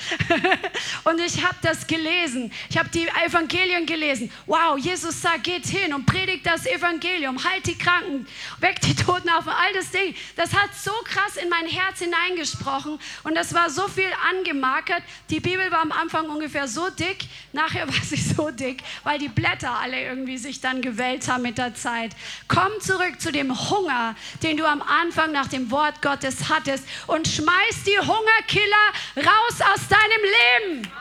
und 1.03 1.19
ich 1.19 1.43
habe 1.43 1.55
das 1.61 1.87
gelesen. 1.87 2.51
Ich 2.69 2.77
habe 2.77 2.89
die 2.89 3.07
Evangelien 3.25 3.85
gelesen. 3.85 4.31
Wow, 4.45 4.77
Jesus 4.77 5.21
sagt, 5.21 5.43
geht 5.43 5.65
hin 5.65 5.93
und 5.93 6.05
predigt 6.05 6.45
das 6.45 6.65
Evangelium, 6.65 7.43
halt 7.43 7.65
die 7.65 7.77
Kranken, 7.77 8.27
weckt 8.59 8.85
die 8.85 8.95
Toten 8.95 9.29
auf, 9.29 9.47
all 9.47 9.73
das 9.73 9.91
Ding. 9.91 10.15
Das 10.35 10.53
hat 10.53 10.69
so 10.75 10.91
krass 11.05 11.37
in 11.41 11.49
mein 11.49 11.67
Herz 11.67 11.99
hineingesprochen 11.99 12.99
und 13.23 13.35
das 13.35 13.53
war 13.53 13.69
so 13.69 13.87
viel 13.87 14.11
angemarkert. 14.31 15.03
Die 15.29 15.39
Bibel 15.39 15.71
war 15.71 15.81
am 15.81 15.91
Anfang 15.91 16.29
ungefähr 16.29 16.67
so 16.67 16.89
dick, 16.89 17.25
nachher 17.51 17.87
war 17.93 18.03
sie 18.03 18.17
so 18.17 18.51
dick, 18.51 18.83
weil 19.03 19.19
die 19.19 19.29
Blätter 19.29 19.71
alle 19.79 20.01
irgendwie 20.01 20.37
sich 20.37 20.61
dann 20.61 20.81
gewellt 20.81 21.27
haben 21.27 21.43
mit 21.43 21.57
der 21.57 21.75
Zeit. 21.75 22.11
Komm 22.47 22.71
zurück 22.79 23.19
zu 23.19 23.31
dem 23.31 23.69
Hunger, 23.69 24.15
den 24.41 24.57
du 24.57 24.65
am 24.65 24.81
Anfang 24.81 25.31
nach 25.31 25.47
dem 25.47 25.71
Wort 25.71 26.01
Gottes 26.01 26.49
hattest 26.49 26.85
und 27.07 27.27
schmeiß 27.27 27.52
schmeiß 27.53 27.83
die 27.83 27.99
Hungerkiller 27.99 29.27
raus 29.29 29.61
aus 29.73 29.87
deinem 29.87 30.23
Leben. 30.23 30.91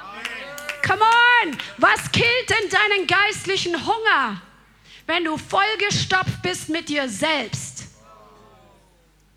Come 0.86 1.02
on, 1.02 1.56
was 1.78 2.10
killt 2.12 2.50
denn 2.50 2.68
deinen 2.70 3.06
geistlichen 3.06 3.86
Hunger, 3.86 4.42
wenn 5.06 5.24
du 5.24 5.36
vollgestopft 5.36 6.42
bist 6.42 6.68
mit 6.68 6.88
dir 6.88 7.08
selbst? 7.08 7.84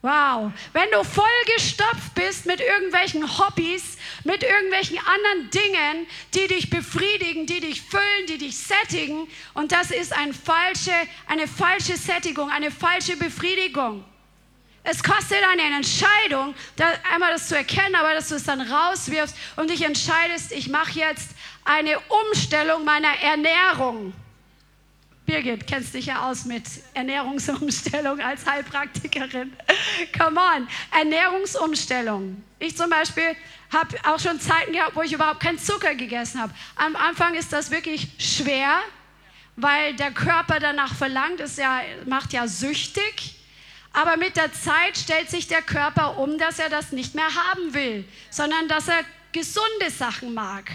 Wow, 0.02 0.52
wenn 0.74 0.92
du 0.92 1.04
vollgestopft 1.04 2.14
bist 2.14 2.46
mit 2.46 2.60
irgendwelchen 2.60 3.40
Hobbys, 3.40 3.98
mit 4.24 4.44
irgendwelchen 4.44 5.00
anderen 5.00 5.50
Dingen, 5.50 6.08
die 6.36 6.48
dich 6.48 6.70
befriedigen, 6.70 7.48
die 7.48 7.60
dich 7.60 7.82
füllen, 7.82 8.28
die 8.28 8.38
dich 8.38 8.56
sättigen, 8.56 9.28
und 9.56 9.72
das 9.72 9.90
ist 9.90 10.14
ein 10.14 10.32
falsche, 10.32 10.94
eine 11.26 11.48
falsche 11.48 11.98
Sättigung, 11.98 12.52
eine 12.52 12.70
falsche 12.70 13.18
Befriedigung. 13.18 14.04
Es 14.88 15.02
kostet 15.02 15.40
eine 15.52 15.64
Entscheidung, 15.76 16.54
einmal 17.12 17.34
das 17.34 17.48
zu 17.48 17.58
erkennen, 17.58 17.96
aber 17.96 18.14
dass 18.14 18.30
du 18.30 18.36
es 18.36 18.44
dann 18.44 18.62
rauswirfst 18.62 19.36
und 19.56 19.72
dich 19.72 19.84
entscheidest, 19.84 20.52
ich 20.52 20.70
mache 20.70 21.00
jetzt 21.00 21.32
eine 21.64 22.00
Umstellung 22.00 22.86
meiner 22.86 23.20
Ernährung. 23.20 24.14
Birgit, 25.26 25.66
kennst 25.66 25.96
dich 25.96 26.06
ja 26.06 26.30
aus 26.30 26.46
mit 26.46 26.64
Ernährungsumstellung 26.94 28.20
als 28.20 28.46
Heilpraktikerin. 28.46 29.54
Come 30.16 30.40
on, 30.40 30.68
Ernährungsumstellung. 30.96 32.44
Ich 32.60 32.78
zum 32.78 32.92
Beispiel 32.92 33.36
habe 33.74 33.98
auch 34.06 34.20
schon 34.20 34.40
Zeiten 34.40 34.74
gehabt, 34.74 34.96
wo 34.96 35.02
ich 35.02 35.14
überhaupt 35.14 35.40
keinen 35.40 35.58
Zucker 35.58 35.96
gegessen 35.96 36.40
habe. 36.40 36.54
Am 36.76 36.96
Anfang 36.96 37.34
ist 37.34 37.52
das 37.52 37.72
wirklich 37.72 38.08
schwer, 38.20 38.82
weil 39.56 39.96
der 39.96 40.12
Körper 40.12 40.60
danach 40.60 40.94
verlangt, 40.94 41.40
es 41.40 41.58
ja, 41.58 41.82
macht 42.06 42.32
ja 42.34 42.48
süchtig. 42.48 43.36
Aber 43.96 44.18
mit 44.18 44.36
der 44.36 44.52
Zeit 44.52 44.98
stellt 44.98 45.30
sich 45.30 45.48
der 45.48 45.62
Körper 45.62 46.18
um, 46.18 46.38
dass 46.38 46.60
er 46.60 46.70
das 46.70 46.92
nicht 46.92 47.16
mehr 47.16 47.34
haben 47.34 47.74
will, 47.74 48.04
sondern 48.30 48.68
dass 48.68 48.90
er 48.90 49.00
gesunde 49.32 49.90
Sachen 49.90 50.34
mag. 50.34 50.70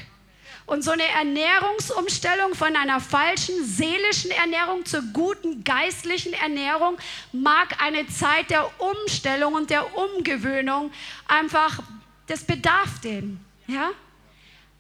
Und 0.64 0.83
so 0.83 0.93
eine 0.93 1.07
Ernährungsumstellung 1.07 2.55
von 2.55 2.75
einer 2.77 2.99
falschen 2.99 3.62
seelischen 3.64 4.31
Ernährung 4.31 4.87
zur 4.87 5.03
guten 5.12 5.64
geistlichen 5.64 6.33
Ernährung 6.33 6.97
mag 7.33 7.83
eine 7.83 8.07
Zeit 8.07 8.49
der 8.49 8.71
Umstellung 8.81 9.53
und 9.53 9.68
der 9.68 9.95
Umgewöhnung 9.97 10.91
einfach, 11.29 11.83
das 12.27 12.45
bedarf 12.45 13.01
dem. 13.01 13.41
Ja? 13.66 13.91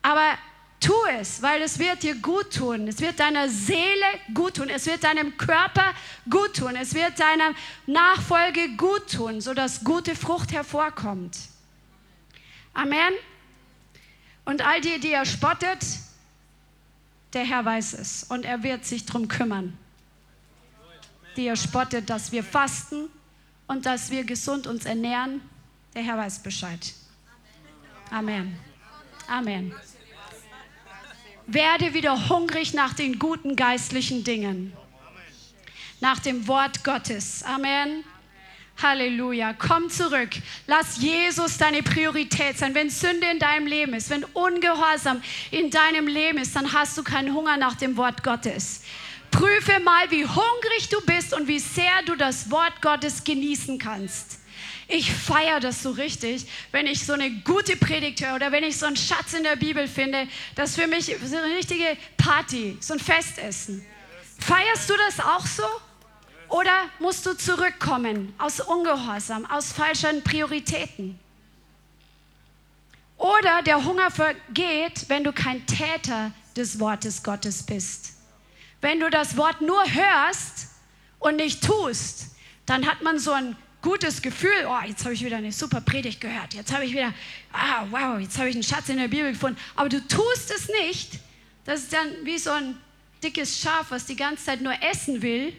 Aber 0.00 0.38
tu 0.80 0.94
es, 1.18 1.42
weil 1.42 1.62
es 1.62 1.78
wird 1.78 2.02
dir 2.02 2.16
gut 2.16 2.54
tun. 2.54 2.88
Es 2.88 3.00
wird 3.00 3.20
deiner 3.20 3.48
Seele 3.48 4.06
gut 4.34 4.56
tun. 4.56 4.68
Es 4.68 4.86
wird 4.86 5.04
deinem 5.04 5.36
Körper 5.36 5.92
gut 6.28 6.56
tun. 6.56 6.74
Es 6.74 6.94
wird 6.94 7.20
deiner 7.20 7.54
Nachfolge 7.86 8.76
gut 8.76 9.12
tun, 9.12 9.40
sodass 9.40 9.84
gute 9.84 10.16
Frucht 10.16 10.52
hervorkommt. 10.52 11.36
Amen. 12.72 13.12
Und 14.44 14.66
all 14.66 14.80
die, 14.80 14.98
die 14.98 15.12
er 15.12 15.26
spottet, 15.26 15.84
der 17.32 17.44
Herr 17.44 17.64
weiß 17.64 17.92
es 17.94 18.24
und 18.24 18.44
er 18.44 18.62
wird 18.62 18.84
sich 18.84 19.06
darum 19.06 19.28
kümmern. 19.28 19.76
Die 21.36 21.46
er 21.46 21.56
spottet, 21.56 22.10
dass 22.10 22.32
wir 22.32 22.42
fasten 22.42 23.08
und 23.66 23.86
dass 23.86 24.10
wir 24.10 24.24
gesund 24.24 24.66
uns 24.66 24.84
ernähren, 24.84 25.40
der 25.94 26.02
Herr 26.02 26.18
weiß 26.18 26.42
Bescheid. 26.42 26.94
Amen. 28.10 28.58
Amen. 29.28 29.72
Werde 31.52 31.94
wieder 31.94 32.28
hungrig 32.28 32.74
nach 32.74 32.94
den 32.94 33.18
guten 33.18 33.56
geistlichen 33.56 34.22
Dingen, 34.22 34.72
nach 36.00 36.20
dem 36.20 36.46
Wort 36.46 36.84
Gottes. 36.84 37.42
Amen. 37.42 38.04
Halleluja. 38.80 39.52
Komm 39.54 39.90
zurück. 39.90 40.30
Lass 40.68 40.98
Jesus 40.98 41.58
deine 41.58 41.82
Priorität 41.82 42.56
sein. 42.56 42.74
Wenn 42.76 42.88
Sünde 42.88 43.26
in 43.26 43.40
deinem 43.40 43.66
Leben 43.66 43.94
ist, 43.94 44.10
wenn 44.10 44.22
Ungehorsam 44.24 45.20
in 45.50 45.70
deinem 45.70 46.06
Leben 46.06 46.38
ist, 46.38 46.54
dann 46.54 46.72
hast 46.72 46.96
du 46.96 47.02
keinen 47.02 47.34
Hunger 47.34 47.56
nach 47.56 47.74
dem 47.74 47.96
Wort 47.96 48.22
Gottes. 48.22 48.82
Prüfe 49.32 49.80
mal, 49.80 50.08
wie 50.10 50.24
hungrig 50.24 50.88
du 50.88 51.00
bist 51.00 51.34
und 51.34 51.48
wie 51.48 51.58
sehr 51.58 52.02
du 52.06 52.14
das 52.14 52.50
Wort 52.52 52.80
Gottes 52.80 53.24
genießen 53.24 53.78
kannst. 53.78 54.39
Ich 54.92 55.12
feiere 55.12 55.60
das 55.60 55.84
so 55.84 55.92
richtig, 55.92 56.46
wenn 56.72 56.88
ich 56.88 57.06
so 57.06 57.12
eine 57.12 57.30
gute 57.30 57.76
Predigt 57.76 58.26
höre 58.26 58.34
oder 58.34 58.50
wenn 58.50 58.64
ich 58.64 58.76
so 58.76 58.86
einen 58.86 58.96
Schatz 58.96 59.34
in 59.34 59.44
der 59.44 59.54
Bibel 59.54 59.86
finde. 59.86 60.26
Das 60.56 60.74
für 60.74 60.88
mich 60.88 61.16
so 61.24 61.36
eine 61.36 61.56
richtige 61.56 61.96
Party, 62.16 62.76
so 62.80 62.94
ein 62.94 62.98
Festessen. 62.98 63.86
Feierst 64.40 64.90
du 64.90 64.94
das 64.96 65.20
auch 65.20 65.46
so? 65.46 65.62
Oder 66.48 66.72
musst 66.98 67.24
du 67.24 67.34
zurückkommen 67.34 68.34
aus 68.38 68.58
Ungehorsam, 68.58 69.46
aus 69.46 69.72
falschen 69.72 70.24
Prioritäten? 70.24 71.20
Oder 73.16 73.62
der 73.62 73.84
Hunger 73.84 74.10
vergeht, 74.10 75.04
wenn 75.06 75.22
du 75.22 75.32
kein 75.32 75.64
Täter 75.66 76.32
des 76.56 76.80
Wortes 76.80 77.22
Gottes 77.22 77.62
bist. 77.62 78.14
Wenn 78.80 78.98
du 78.98 79.08
das 79.08 79.36
Wort 79.36 79.60
nur 79.60 79.84
hörst 79.84 80.66
und 81.20 81.36
nicht 81.36 81.62
tust, 81.62 82.34
dann 82.66 82.90
hat 82.90 83.02
man 83.02 83.20
so 83.20 83.30
ein 83.30 83.56
gutes 83.82 84.20
Gefühl, 84.22 84.66
oh, 84.66 84.86
jetzt 84.86 85.04
habe 85.04 85.14
ich 85.14 85.24
wieder 85.24 85.36
eine 85.36 85.52
super 85.52 85.80
Predigt 85.80 86.20
gehört, 86.20 86.54
jetzt 86.54 86.72
habe 86.72 86.84
ich 86.84 86.92
wieder, 86.92 87.14
ah, 87.52 87.86
wow, 87.90 88.18
jetzt 88.20 88.38
habe 88.38 88.48
ich 88.48 88.54
einen 88.54 88.62
Schatz 88.62 88.88
in 88.88 88.98
der 88.98 89.08
Bibel 89.08 89.32
gefunden, 89.32 89.58
aber 89.74 89.88
du 89.88 90.06
tust 90.06 90.50
es 90.50 90.68
nicht. 90.68 91.18
Das 91.64 91.80
ist 91.80 91.92
dann 91.92 92.08
wie 92.24 92.38
so 92.38 92.50
ein 92.50 92.76
dickes 93.22 93.60
Schaf, 93.60 93.86
was 93.90 94.06
die 94.06 94.16
ganze 94.16 94.44
Zeit 94.44 94.60
nur 94.60 94.74
essen 94.82 95.22
will 95.22 95.52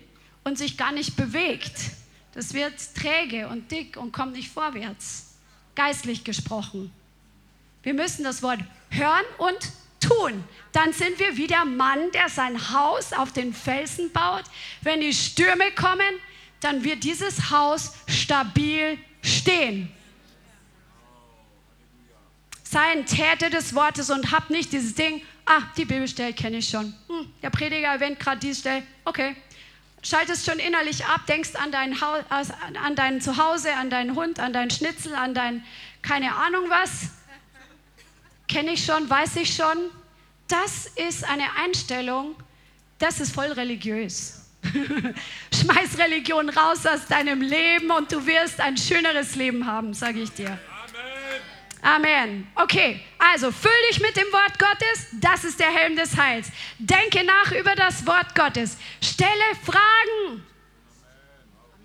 und 0.44 0.58
sich 0.58 0.78
gar 0.78 0.92
nicht 0.92 1.16
bewegt. 1.16 1.74
Das 2.34 2.54
wird 2.54 2.74
träge 2.96 3.48
und 3.48 3.72
dick 3.72 3.98
und 3.98 4.12
kommt 4.12 4.34
nicht 4.34 4.52
vorwärts. 4.52 5.36
Geistlich 5.76 6.24
gesprochen. 6.24 6.92
Wir 7.84 7.94
müssen 7.94 8.24
das 8.24 8.42
Wort 8.44 8.60
hören 8.90 9.26
und 9.38 9.58
tun. 10.00 10.44
Dann 10.72 10.94
sind 10.94 11.20
wir 11.20 11.38
wie 11.38 11.48
der 11.48 11.66
Mann, 11.66 12.12
der 12.12 12.30
sein 12.30 12.72
Haus 12.72 13.14
auf 13.14 13.32
den 13.32 13.54
Felsen 13.54 14.12
baut. 14.12 14.44
Wenn 14.82 15.02
die 15.02 15.14
Stürme 15.14 15.72
kommen, 15.76 16.16
dann 16.62 16.84
wird 16.84 17.04
dieses 17.04 17.52
Haus 17.52 17.94
stabil 18.08 18.98
stehen. 19.22 19.92
Sei 22.64 22.80
ein 22.80 23.06
Täter 23.06 23.50
des 23.50 23.76
Wortes 23.76 24.10
und 24.10 24.32
hab 24.32 24.50
nicht 24.50 24.72
dieses 24.72 24.96
Ding, 24.96 25.22
ah, 25.46 25.62
die 25.76 25.84
Bibelstelle 25.84 26.34
kenne 26.34 26.58
ich 26.58 26.70
schon. 26.70 26.94
Hm, 27.10 27.32
der 27.42 27.50
Prediger 27.50 27.90
erwähnt 27.90 28.20
gerade 28.20 28.40
diese 28.40 28.62
Stelle, 28.62 28.84
okay, 29.04 29.36
schaltest 30.02 30.46
schon 30.46 30.60
innerlich 30.60 31.06
ab, 31.06 31.26
denkst 31.28 31.56
an 31.56 31.72
dein, 31.72 32.00
Haus, 32.00 32.24
an 32.30 32.96
dein 32.96 33.20
Zuhause, 33.20 33.74
an 33.74 33.90
deinen 33.90 34.16
Hund, 34.16 34.40
an 34.40 34.54
deinen 34.54 34.70
Schnitzel, 34.70 35.14
an 35.16 35.34
dein 35.34 35.64
keine 36.02 36.36
Ahnung 36.36 36.70
was. 36.70 37.10
Kenne 38.48 38.72
ich 38.72 38.86
schon, 38.86 39.10
weiß 39.10 39.38
ich 39.38 39.54
schon. 39.54 39.78
Das 40.48 40.88
ist 40.96 41.24
eine 41.24 41.46
Einstellung, 41.64 42.36
das 43.00 43.20
ist 43.20 43.34
voll 43.34 43.52
religiös. 43.52 44.41
Schmeiß 45.54 45.98
Religion 45.98 46.50
raus 46.50 46.86
aus 46.86 47.06
deinem 47.08 47.42
Leben 47.42 47.92
und 47.92 48.12
du 48.12 48.26
wirst 48.26 48.60
ein 48.60 48.78
schöneres 48.78 49.36
Leben 49.36 49.66
haben, 49.66 49.94
sage 49.94 50.22
ich 50.22 50.32
dir. 50.32 50.58
Amen. 51.82 52.48
Okay, 52.56 53.02
also 53.18 53.52
füll 53.52 53.72
dich 53.90 54.00
mit 54.00 54.16
dem 54.16 54.32
Wort 54.32 54.60
Gottes. 54.60 55.08
Das 55.14 55.44
ist 55.44 55.60
der 55.60 55.72
Helm 55.72 55.96
des 55.96 56.16
Heils. 56.16 56.52
Denke 56.78 57.24
nach 57.24 57.52
über 57.52 57.76
das 57.76 58.06
Wort 58.06 58.36
Gottes. 58.36 58.78
Stelle 59.02 59.32
Fragen. 59.64 60.44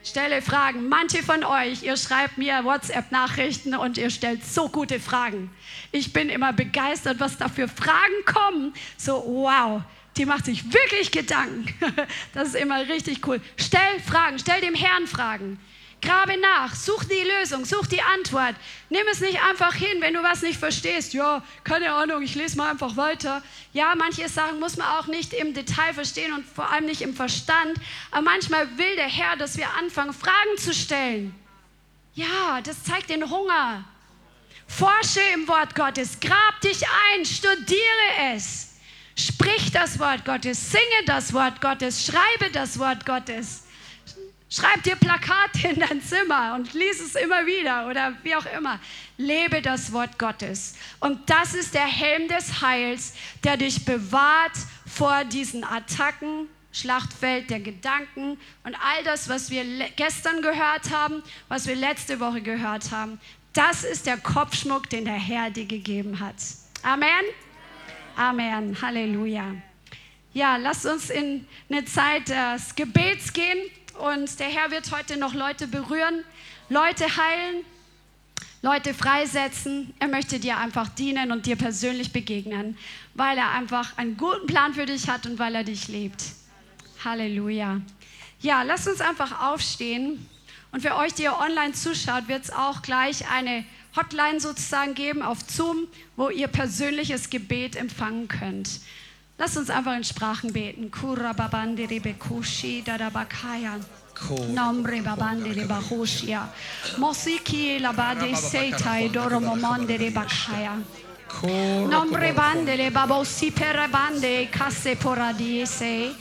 Stelle 0.05 0.43
Fragen. 0.43 0.89
Manche 0.89 1.23
von 1.23 1.43
euch, 1.45 1.83
ihr 1.83 1.97
schreibt 1.97 2.37
mir 2.37 2.63
WhatsApp-Nachrichten 2.65 3.75
und 3.75 3.97
ihr 3.97 4.11
stellt 4.11 4.45
so 4.45 4.69
gute 4.69 5.01
Fragen. 5.01 5.51
Ich 5.93 6.13
bin 6.13 6.29
immer 6.29 6.53
begeistert, 6.53 7.19
was 7.19 7.39
da 7.39 7.49
für 7.49 7.67
Fragen 7.67 8.25
kommen. 8.27 8.75
So, 8.99 9.25
wow, 9.27 9.83
die 10.17 10.27
macht 10.27 10.47
sich 10.47 10.73
wirklich 10.73 11.11
Gedanken. 11.11 11.75
Das 12.33 12.49
ist 12.49 12.57
immer 12.57 12.81
richtig 12.89 13.27
cool. 13.27 13.41
Stell 13.57 14.01
Fragen, 14.07 14.39
stell 14.39 14.61
dem 14.61 14.75
Herrn 14.75 15.07
Fragen. 15.07 15.59
Grabe 16.03 16.39
nach, 16.39 16.75
such 16.75 17.05
die 17.05 17.27
Lösung, 17.39 17.65
such 17.65 17.87
die 17.87 18.03
Antwort. 18.03 18.55
Nimm 18.91 19.07
es 19.11 19.21
nicht 19.21 19.41
einfach 19.43 19.75
hin, 19.75 20.01
wenn 20.01 20.15
du 20.15 20.23
was 20.23 20.43
nicht 20.43 20.59
verstehst. 20.59 21.15
Ja, 21.15 21.43
keine 21.65 21.93
Ahnung, 21.93 22.23
ich 22.23 22.35
lese 22.35 22.57
mal 22.57 22.71
einfach 22.71 22.97
weiter. 22.97 23.43
Ja, 23.73 23.95
manche 23.97 24.29
Sachen 24.29 24.61
muss 24.61 24.77
man 24.77 24.87
auch 24.99 25.07
nicht 25.07 25.33
im 25.33 25.55
Detail 25.55 25.95
verstehen 25.95 26.33
und 26.33 26.45
vor 26.47 26.71
allem 26.71 26.85
nicht 26.85 27.01
im 27.01 27.15
Verstand. 27.15 27.79
Aber 28.11 28.23
manchmal 28.23 28.77
will 28.77 28.97
der 28.97 29.09
Herr, 29.09 29.37
dass 29.37 29.57
wir 29.57 29.69
anfangen, 29.79 30.13
Fragen 30.13 30.59
zu 30.59 30.75
stellen. 30.75 31.35
Ja, 32.15 32.61
das 32.63 32.85
zeigt 32.85 33.11
den 33.11 33.29
Hunger. 33.29 33.85
Forsche 34.69 35.21
im 35.35 35.49
Wort 35.49 35.75
Gottes, 35.75 36.21
grab 36.21 36.61
dich 36.63 36.83
ein, 37.15 37.25
studiere 37.25 38.35
es. 38.35 38.76
Sprich 39.19 39.73
das 39.73 39.99
Wort 39.99 40.27
Gottes, 40.27 40.71
singe 40.71 41.07
das 41.07 41.33
Wort 41.33 41.63
Gottes, 41.63 42.05
schreibe 42.05 42.53
das 42.53 42.79
Wort 42.79 43.07
Gottes. 43.07 43.63
Schreib 44.49 44.83
dir 44.85 44.95
Plakate 44.95 45.69
in 45.69 45.81
dein 45.81 46.01
Zimmer 46.03 46.55
und 46.55 46.73
lies 46.73 47.01
es 47.01 47.17
immer 47.17 47.47
wieder 47.47 47.89
oder 47.89 48.13
wie 48.23 48.37
auch 48.37 48.47
immer. 48.57 48.79
Lebe 49.17 49.61
das 49.61 49.93
Wort 49.93 50.19
Gottes. 50.19 50.77
Und 51.01 51.29
das 51.29 51.55
ist 51.55 51.75
der 51.75 51.87
Helm 51.87 52.29
des 52.29 52.61
Heils, 52.61 53.15
der 53.43 53.57
dich 53.57 53.85
bewahrt 53.85 54.57
vor 54.87 55.25
diesen 55.25 55.65
Attacken, 55.65 56.49
Schlachtfeld 56.73 57.51
der 57.51 57.61
Gedanken 57.61 58.39
und 58.63 58.75
all 58.75 59.03
das, 59.05 59.29
was 59.29 59.51
wir 59.51 59.65
gestern 59.97 60.43
gehört 60.43 60.91
haben, 60.93 61.23
was 61.49 61.67
wir 61.67 61.75
letzte 61.75 62.21
Woche 62.21 62.43
gehört 62.43 62.93
haben. 62.93 63.19
Das 63.55 63.83
ist 63.83 64.07
der 64.07 64.19
Kopfschmuck, 64.19 64.91
den 64.91 65.07
der 65.07 65.15
Herr 65.15 65.51
dir 65.51 65.65
gegeben 65.65 66.21
hat. 66.21 66.37
Amen. 66.83 67.25
Amen. 68.17 68.81
Halleluja. 68.81 69.55
Ja, 70.33 70.57
lass 70.57 70.87
uns 70.87 71.11
in 71.11 71.47
eine 71.69 71.85
Zeit 71.85 72.31
des 72.31 72.75
Gebets 72.75 73.35
gehen. 73.35 73.59
Und 73.99 74.41
der 74.41 74.49
Herr 74.49 74.71
wird 74.71 74.91
heute 74.91 75.19
noch 75.19 75.35
Leute 75.35 75.69
berühren, 75.69 76.25
Leute 76.71 77.05
heilen, 77.05 77.65
Leute 78.63 78.95
freisetzen. 78.95 79.93
Er 79.99 80.09
möchte 80.09 80.41
dir 80.41 80.57
einfach 80.57 80.89
dienen 80.89 81.31
und 81.31 81.45
dir 81.45 81.57
persönlich 81.57 82.13
begegnen, 82.13 82.79
weil 83.15 83.37
er 83.37 83.53
einfach 83.53 83.99
einen 83.99 84.17
guten 84.17 84.47
Plan 84.47 84.73
für 84.73 84.87
dich 84.87 85.09
hat 85.11 85.27
und 85.27 85.39
weil 85.39 85.55
er 85.55 85.65
dich 85.65 85.89
liebt. 85.89 86.23
Halleluja. 87.05 87.83
Ja, 88.41 88.63
lasst 88.63 88.89
uns 88.89 89.03
einfach 89.03 89.43
aufstehen. 89.43 90.27
Und 90.77 90.83
für 90.83 90.95
euch, 90.95 91.15
die 91.15 91.23
ihr 91.23 91.39
online 91.39 91.73
zuschaut, 91.73 92.29
wird 92.29 92.45
es 92.45 92.53
auch 92.53 92.83
gleich 92.83 93.31
eine 93.31 93.65
Hotline 93.97 94.41
sozusagen 94.41 94.93
geben 94.93 95.23
auf 95.23 95.39
Zoom, 95.49 95.87
wo 96.17 96.29
ihr 96.29 96.49
persönliches 96.49 97.31
Gebet 97.31 97.77
empfangen 97.77 98.29
könnt. 98.29 98.81
Lass 99.39 99.57
uns 99.57 99.71
einfach 99.71 99.97
in 99.97 100.05
Sprachen 100.05 100.53
beten. 100.53 100.91
Kura 100.91 101.33
babande 101.33 101.89
rebekushi 101.89 102.83
dadabakaya. 102.85 103.81
Nombre 104.53 105.01
babande 105.01 105.57
rebahoshia. 105.57 106.47
Mosiki 106.99 107.79
labade 107.79 108.37
seitai 108.37 109.09
doromomonde 109.09 109.99
rebakaya. 109.99 110.77
Nombre 111.89 112.35
bande 112.35 112.77
rebabosi 112.77 113.51
perebande 113.51 114.49
kasse 114.51 114.95
poradiese. 114.97 116.15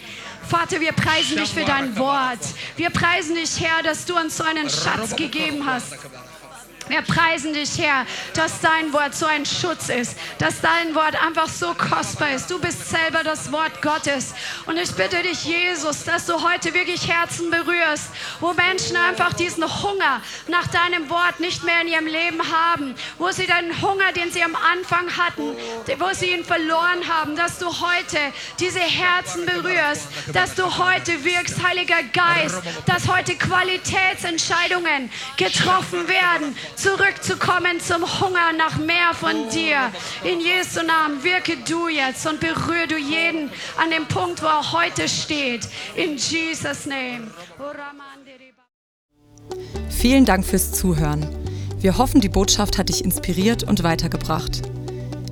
Vater, 0.47 0.79
wir 0.79 0.91
preisen 0.91 1.37
dich 1.37 1.53
für 1.53 1.65
dein 1.65 1.97
Wort. 1.97 2.39
Wir 2.77 2.89
preisen 2.89 3.35
dich, 3.35 3.59
Herr, 3.59 3.83
dass 3.83 4.05
du 4.05 4.17
uns 4.17 4.37
so 4.37 4.43
einen 4.43 4.69
Schatz 4.69 5.15
gegeben 5.15 5.65
hast. 5.65 5.93
Wir 6.87 7.01
preisen 7.01 7.53
dich, 7.53 7.79
Herr, 7.79 8.05
dass 8.35 8.61
dein 8.61 8.93
Wort 8.93 9.15
so 9.15 9.25
ein 9.25 9.43
Schutz 9.45 9.89
ist, 9.89 10.15
dass 10.37 10.61
dein 10.61 10.93
Wort 10.93 11.15
einfach 11.19 11.49
so 11.49 11.73
kostbar 11.73 12.31
ist. 12.31 12.51
Du 12.51 12.59
bist 12.59 12.89
selber 12.89 13.23
das 13.23 13.51
Wort 13.51 13.81
Gottes. 13.81 14.35
Und 14.67 14.77
ich 14.77 14.91
bitte 14.93 15.23
dich, 15.23 15.45
Jesus, 15.45 16.03
dass 16.03 16.27
du 16.27 16.33
heute 16.43 16.75
wirklich 16.75 17.07
Herzen 17.07 17.49
berührst, 17.49 18.09
wo 18.39 18.53
Menschen 18.53 18.95
einfach 18.97 19.33
diesen 19.33 19.63
Hunger 19.63 20.21
nach 20.47 20.67
deinem 20.67 21.09
Wort 21.09 21.39
nicht 21.39 21.63
mehr 21.63 21.81
in 21.81 21.87
ihrem 21.87 22.05
Leben 22.05 22.41
haben, 22.51 22.93
wo 23.17 23.31
sie 23.31 23.47
den 23.47 23.81
Hunger, 23.81 24.11
den 24.11 24.31
sie 24.31 24.43
am 24.43 24.55
Anfang 24.55 25.09
hatten, 25.17 25.55
wo 25.97 26.13
sie 26.13 26.31
ihn 26.31 26.45
verloren 26.45 27.07
haben, 27.07 27.35
dass 27.35 27.57
du 27.57 27.65
heute 27.65 28.19
diese 28.59 28.79
Herzen 28.79 29.47
berührst, 29.47 30.07
dass 30.33 30.53
du 30.53 30.63
heute 30.77 31.23
wirkst, 31.23 31.63
Heiliger 31.63 32.03
Geist, 32.13 32.61
dass 32.85 33.07
heute 33.07 33.35
Qualitätsentscheidungen 33.35 35.09
getroffen 35.37 36.07
werden 36.07 36.55
zurückzukommen 36.75 37.79
zum 37.79 38.03
Hunger 38.19 38.53
nach 38.57 38.77
mehr 38.77 39.13
von 39.13 39.49
dir. 39.49 39.91
In 40.23 40.39
Jesu 40.39 40.81
Namen 40.85 41.23
wirke 41.23 41.57
du 41.67 41.87
jetzt 41.87 42.25
und 42.27 42.39
berühre 42.39 42.87
du 42.87 42.97
jeden 42.97 43.49
an 43.77 43.89
dem 43.91 44.05
Punkt, 44.07 44.41
wo 44.41 44.47
er 44.47 44.71
heute 44.71 45.07
steht. 45.07 45.67
In 45.95 46.17
Jesus 46.17 46.85
Name. 46.85 47.27
Vielen 49.89 50.25
Dank 50.25 50.45
fürs 50.45 50.71
Zuhören. 50.71 51.25
Wir 51.79 51.97
hoffen, 51.97 52.21
die 52.21 52.29
Botschaft 52.29 52.77
hat 52.77 52.89
dich 52.89 53.03
inspiriert 53.03 53.63
und 53.63 53.83
weitergebracht. 53.83 54.61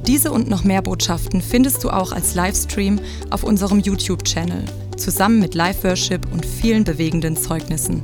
Diese 0.06 0.32
und 0.32 0.50
noch 0.50 0.64
mehr 0.64 0.82
Botschaften 0.82 1.42
findest 1.42 1.84
du 1.84 1.90
auch 1.90 2.12
als 2.12 2.36
Livestream 2.36 3.00
auf 3.30 3.44
unserem 3.44 3.80
YouTube-Channel, 3.80 4.66
zusammen 4.98 5.40
mit 5.40 5.56
Live-Worship 5.56 6.32
und 6.32 6.46
vielen 6.46 6.84
bewegenden 6.84 7.38
Zeugnissen. 7.38 8.04